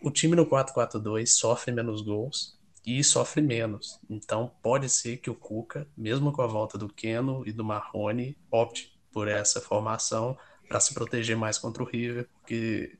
o 0.03 0.11
time 0.11 0.35
no 0.35 0.45
4-4-2 0.45 1.27
sofre 1.27 1.71
menos 1.71 2.01
gols 2.01 2.59
e 2.85 3.03
sofre 3.03 3.41
menos. 3.41 3.99
Então 4.09 4.51
pode 4.61 4.89
ser 4.89 5.17
que 5.17 5.29
o 5.29 5.35
Cuca, 5.35 5.87
mesmo 5.97 6.31
com 6.31 6.41
a 6.41 6.47
volta 6.47 6.77
do 6.77 6.89
Keno 6.89 7.43
e 7.45 7.51
do 7.51 7.63
Marrone, 7.63 8.37
opte 8.51 8.93
por 9.11 9.27
essa 9.27 9.61
formação 9.61 10.37
para 10.67 10.79
se 10.79 10.93
proteger 10.93 11.37
mais 11.37 11.57
contra 11.57 11.81
o 11.81 11.85
River, 11.85 12.27
porque 12.33 12.97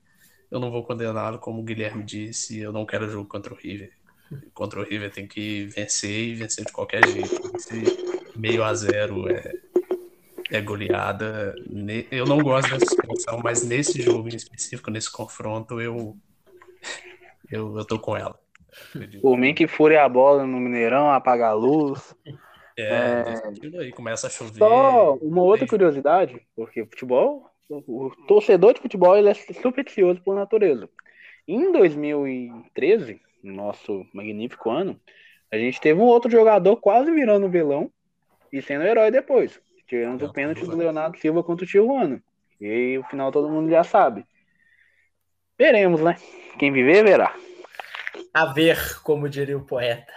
eu 0.50 0.58
não 0.58 0.70
vou 0.70 0.84
condená-lo, 0.84 1.38
como 1.38 1.60
o 1.60 1.64
Guilherme 1.64 2.02
disse, 2.04 2.58
eu 2.58 2.72
não 2.72 2.86
quero 2.86 3.08
jogo 3.08 3.28
contra 3.28 3.52
o 3.52 3.56
River 3.56 3.92
contra 4.52 4.80
o 4.80 4.84
River 4.84 5.10
tem 5.10 5.26
que 5.26 5.66
vencer 5.66 6.28
e 6.28 6.34
vencer 6.34 6.64
de 6.64 6.72
qualquer 6.72 7.06
jeito. 7.06 7.56
Esse 7.56 7.82
meio 8.36 8.64
a 8.64 8.74
zero 8.74 9.28
é, 9.28 9.52
é 10.50 10.60
goleada. 10.60 11.54
Eu 12.10 12.26
não 12.26 12.38
gosto 12.38 12.70
dessa 12.70 12.84
expressão, 12.84 13.40
mas 13.42 13.64
nesse 13.64 14.00
jogo 14.00 14.28
em 14.28 14.36
específico, 14.36 14.90
nesse 14.90 15.10
confronto, 15.10 15.80
eu, 15.80 16.16
eu, 17.50 17.76
eu 17.76 17.84
tô 17.84 17.98
com 17.98 18.16
ela. 18.16 18.38
Por 19.20 19.36
mim 19.36 19.54
que 19.54 19.66
fure 19.66 19.96
a 19.96 20.08
bola 20.08 20.46
no 20.46 20.58
Mineirão, 20.58 21.10
apagar 21.10 21.50
a 21.50 21.54
luz. 21.54 22.14
É, 22.76 22.82
é... 22.82 23.78
aí 23.80 23.92
começa 23.92 24.26
a 24.26 24.30
chover. 24.30 24.58
Só 24.58 25.14
uma 25.14 25.42
outra 25.42 25.66
curiosidade, 25.66 26.40
porque 26.56 26.84
futebol, 26.84 27.48
o 27.68 28.10
torcedor 28.26 28.74
de 28.74 28.80
futebol 28.80 29.16
ele 29.16 29.28
é 29.28 29.34
supersticioso 29.34 30.20
por 30.22 30.34
natureza. 30.34 30.88
Em 31.46 31.70
2013, 31.70 33.20
nosso 33.42 34.04
magnífico 34.12 34.70
ano, 34.70 34.98
a 35.52 35.56
gente 35.56 35.80
teve 35.80 36.00
um 36.00 36.04
outro 36.04 36.30
jogador 36.30 36.76
quase 36.76 37.12
virando 37.12 37.48
vilão 37.48 37.90
e 38.52 38.60
sendo 38.60 38.84
herói 38.84 39.10
depois. 39.10 39.60
Tivemos 39.86 40.22
o 40.22 40.32
pênalti 40.32 40.64
do 40.64 40.76
Leonardo 40.76 41.18
Silva 41.18 41.42
contra 41.42 41.64
o 41.64 41.68
Tijuana. 41.68 42.22
E 42.60 42.98
o 42.98 43.04
final 43.04 43.30
todo 43.30 43.50
mundo 43.50 43.70
já 43.70 43.84
sabe. 43.84 44.24
Veremos, 45.58 46.00
né? 46.00 46.16
Quem 46.58 46.72
viver, 46.72 47.04
verá. 47.04 47.34
A 48.32 48.46
ver, 48.46 49.00
como 49.02 49.28
diria 49.28 49.56
o 49.56 49.64
poeta. 49.64 50.12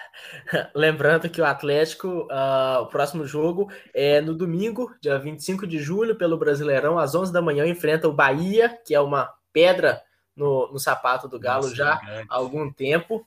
Lembrando 0.73 1.29
que 1.29 1.39
o 1.39 1.45
Atlético, 1.45 2.27
uh, 2.31 2.81
o 2.81 2.88
próximo 2.88 3.25
jogo 3.25 3.71
é 3.93 4.19
no 4.21 4.33
domingo, 4.33 4.91
dia 4.99 5.19
25 5.19 5.67
de 5.67 5.77
julho, 5.77 6.15
pelo 6.15 6.38
Brasileirão, 6.38 6.97
às 6.97 7.13
11 7.13 7.31
da 7.31 7.41
manhã, 7.41 7.67
enfrenta 7.67 8.07
o 8.07 8.13
Bahia, 8.13 8.77
que 8.85 8.95
é 8.95 8.99
uma 8.99 9.31
pedra 9.53 10.01
no, 10.35 10.71
no 10.71 10.79
sapato 10.79 11.27
do 11.27 11.39
Galo 11.39 11.63
Nossa, 11.63 11.75
já 11.75 11.93
há 12.29 12.35
algum 12.35 12.71
tempo. 12.71 13.25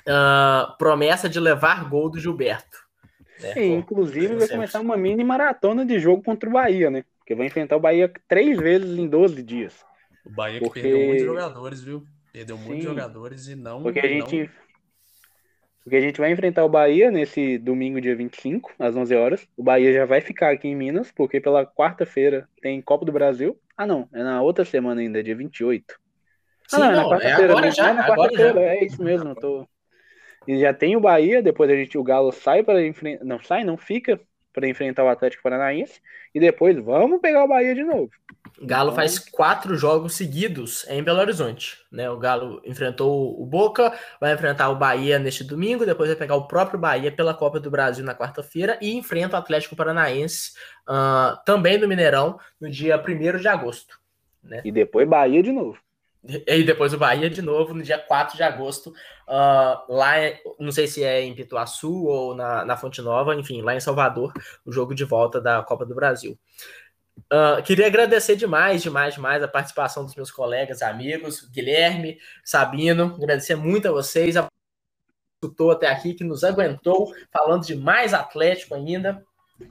Uh, 0.00 0.76
promessa 0.78 1.28
de 1.28 1.40
levar 1.40 1.88
gol 1.88 2.10
do 2.10 2.18
Gilberto. 2.18 2.78
Né? 3.40 3.52
Sim, 3.52 3.74
inclusive 3.74 4.36
vai 4.36 4.48
começar 4.48 4.80
uma 4.80 4.96
mini 4.96 5.22
maratona 5.22 5.84
de 5.84 5.98
jogo 5.98 6.22
contra 6.22 6.48
o 6.48 6.52
Bahia, 6.52 6.90
né? 6.90 7.04
Porque 7.18 7.34
vai 7.34 7.46
enfrentar 7.46 7.76
o 7.76 7.80
Bahia 7.80 8.10
três 8.26 8.58
vezes 8.58 8.98
em 8.98 9.06
12 9.06 9.42
dias. 9.42 9.84
O 10.28 10.32
Bahia 10.32 10.60
porque... 10.60 10.80
que 10.80 10.88
perdeu 10.88 11.06
muitos 11.06 11.24
jogadores, 11.24 11.82
viu? 11.82 12.04
Perdeu 12.32 12.56
Sim, 12.56 12.64
muitos 12.64 12.84
jogadores 12.84 13.48
e 13.48 13.56
não. 13.56 13.82
Porque 13.82 14.00
a 14.00 14.06
gente. 14.06 14.40
Não... 14.40 14.68
Porque 15.82 15.96
a 15.96 16.00
gente 16.02 16.20
vai 16.20 16.30
enfrentar 16.30 16.66
o 16.66 16.68
Bahia 16.68 17.10
nesse 17.10 17.56
domingo, 17.56 17.98
dia 17.98 18.14
25, 18.14 18.74
às 18.78 18.94
11 18.94 19.16
horas. 19.16 19.48
O 19.56 19.62
Bahia 19.62 19.90
já 19.90 20.04
vai 20.04 20.20
ficar 20.20 20.50
aqui 20.50 20.68
em 20.68 20.76
Minas, 20.76 21.10
porque 21.10 21.40
pela 21.40 21.64
quarta-feira 21.64 22.46
tem 22.60 22.82
Copa 22.82 23.06
do 23.06 23.12
Brasil. 23.12 23.58
Ah, 23.74 23.86
não, 23.86 24.06
é 24.12 24.22
na 24.22 24.42
outra 24.42 24.66
semana 24.66 25.00
ainda, 25.00 25.22
dia 25.22 25.34
28. 25.34 25.98
Sim, 26.68 26.76
ah, 26.76 26.90
não, 26.90 27.10
não, 27.10 27.14
é, 27.14 27.26
é 27.28 27.32
agora 27.32 27.70
já, 27.70 27.88
é 27.88 27.98
agora 27.98 28.36
já. 28.36 28.60
É 28.60 28.84
isso 28.84 29.02
mesmo, 29.02 29.34
tô... 29.34 29.66
E 30.46 30.58
já 30.58 30.74
tem 30.74 30.94
o 30.94 31.00
Bahia, 31.00 31.42
depois 31.42 31.70
a 31.70 31.74
gente, 31.74 31.96
o 31.96 32.02
Galo 32.02 32.32
sai 32.32 32.62
para 32.62 32.84
enfrentar, 32.84 33.24
não 33.24 33.42
sai, 33.42 33.64
não 33.64 33.78
fica 33.78 34.20
para 34.52 34.68
enfrentar 34.68 35.04
o 35.04 35.08
Atlético 35.08 35.42
Paranaense 35.42 36.00
e 36.34 36.40
depois 36.40 36.76
vamos 36.76 37.20
pegar 37.20 37.44
o 37.44 37.48
Bahia 37.48 37.74
de 37.74 37.84
novo. 37.84 38.10
Galo 38.60 38.90
então... 38.90 38.96
faz 38.96 39.18
quatro 39.18 39.76
jogos 39.76 40.14
seguidos 40.14 40.86
em 40.88 41.02
Belo 41.02 41.20
Horizonte, 41.20 41.78
né? 41.90 42.10
O 42.10 42.18
Galo 42.18 42.60
enfrentou 42.64 43.40
o 43.40 43.46
Boca, 43.46 43.96
vai 44.20 44.34
enfrentar 44.34 44.68
o 44.70 44.76
Bahia 44.76 45.18
neste 45.18 45.44
domingo, 45.44 45.86
depois 45.86 46.08
vai 46.08 46.16
pegar 46.16 46.34
o 46.34 46.48
próprio 46.48 46.78
Bahia 46.78 47.12
pela 47.12 47.34
Copa 47.34 47.60
do 47.60 47.70
Brasil 47.70 48.04
na 48.04 48.14
quarta-feira 48.14 48.78
e 48.80 48.94
enfrenta 48.94 49.36
o 49.36 49.38
Atlético 49.38 49.76
Paranaense 49.76 50.52
uh, 50.88 51.38
também 51.44 51.78
no 51.78 51.86
Mineirão 51.86 52.38
no 52.60 52.68
dia 52.68 52.96
1 52.96 53.38
de 53.38 53.48
agosto. 53.48 53.98
Né? 54.42 54.60
E 54.64 54.72
depois 54.72 55.08
Bahia 55.08 55.42
de 55.42 55.52
novo. 55.52 55.78
E 56.24 56.64
depois 56.64 56.92
o 56.92 56.98
Bahia 56.98 57.30
de 57.30 57.40
novo 57.40 57.72
no 57.72 57.82
dia 57.82 57.98
4 57.98 58.36
de 58.36 58.42
agosto, 58.42 58.90
uh, 58.90 59.92
lá, 59.94 60.14
não 60.58 60.72
sei 60.72 60.88
se 60.88 61.04
é 61.04 61.22
em 61.22 61.34
Pituaçu 61.34 62.04
ou 62.04 62.34
na, 62.34 62.64
na 62.64 62.76
Fonte 62.76 63.00
Nova, 63.00 63.36
enfim, 63.36 63.62
lá 63.62 63.74
em 63.74 63.80
Salvador, 63.80 64.32
o 64.66 64.72
jogo 64.72 64.94
de 64.94 65.04
volta 65.04 65.40
da 65.40 65.62
Copa 65.62 65.86
do 65.86 65.94
Brasil. 65.94 66.36
Uh, 67.32 67.62
queria 67.62 67.86
agradecer 67.86 68.36
demais, 68.36 68.82
demais, 68.82 69.14
demais 69.14 69.42
a 69.42 69.48
participação 69.48 70.04
dos 70.04 70.14
meus 70.14 70.30
colegas, 70.30 70.82
amigos, 70.82 71.48
Guilherme, 71.50 72.18
Sabino, 72.44 73.14
agradecer 73.16 73.54
muito 73.54 73.88
a 73.88 73.92
vocês, 73.92 74.36
a 74.36 74.48
escutou 75.40 75.70
até 75.70 75.86
aqui, 75.88 76.14
que 76.14 76.24
nos 76.24 76.42
aguentou, 76.42 77.14
falando 77.32 77.64
de 77.64 77.76
mais 77.76 78.12
Atlético 78.12 78.74
ainda. 78.74 79.24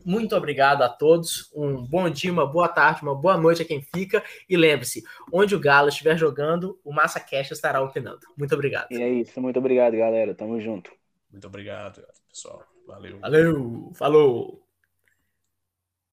Muito 0.05 0.35
obrigado 0.35 0.81
a 0.81 0.89
todos. 0.89 1.51
Um 1.53 1.85
bom 1.85 2.09
dia, 2.09 2.31
uma 2.31 2.45
boa 2.45 2.67
tarde, 2.67 3.01
uma 3.01 3.15
boa 3.15 3.37
noite 3.37 3.61
a 3.61 3.65
quem 3.65 3.81
fica. 3.81 4.23
E 4.49 4.57
lembre-se, 4.57 5.03
onde 5.31 5.55
o 5.55 5.59
Galo 5.59 5.89
estiver 5.89 6.17
jogando, 6.17 6.79
o 6.83 6.93
Massa 6.93 7.19
Cash 7.19 7.51
estará 7.51 7.81
opinando. 7.81 8.19
Muito 8.37 8.53
obrigado. 8.53 8.87
E 8.91 9.01
é 9.01 9.09
isso, 9.09 9.39
muito 9.41 9.59
obrigado, 9.59 9.95
galera. 9.95 10.33
Tamo 10.33 10.59
junto. 10.59 10.91
Muito 11.31 11.47
obrigado, 11.47 12.01
pessoal. 12.29 12.63
Valeu. 12.85 13.19
Valeu, 13.19 13.91
falou. 13.95 14.66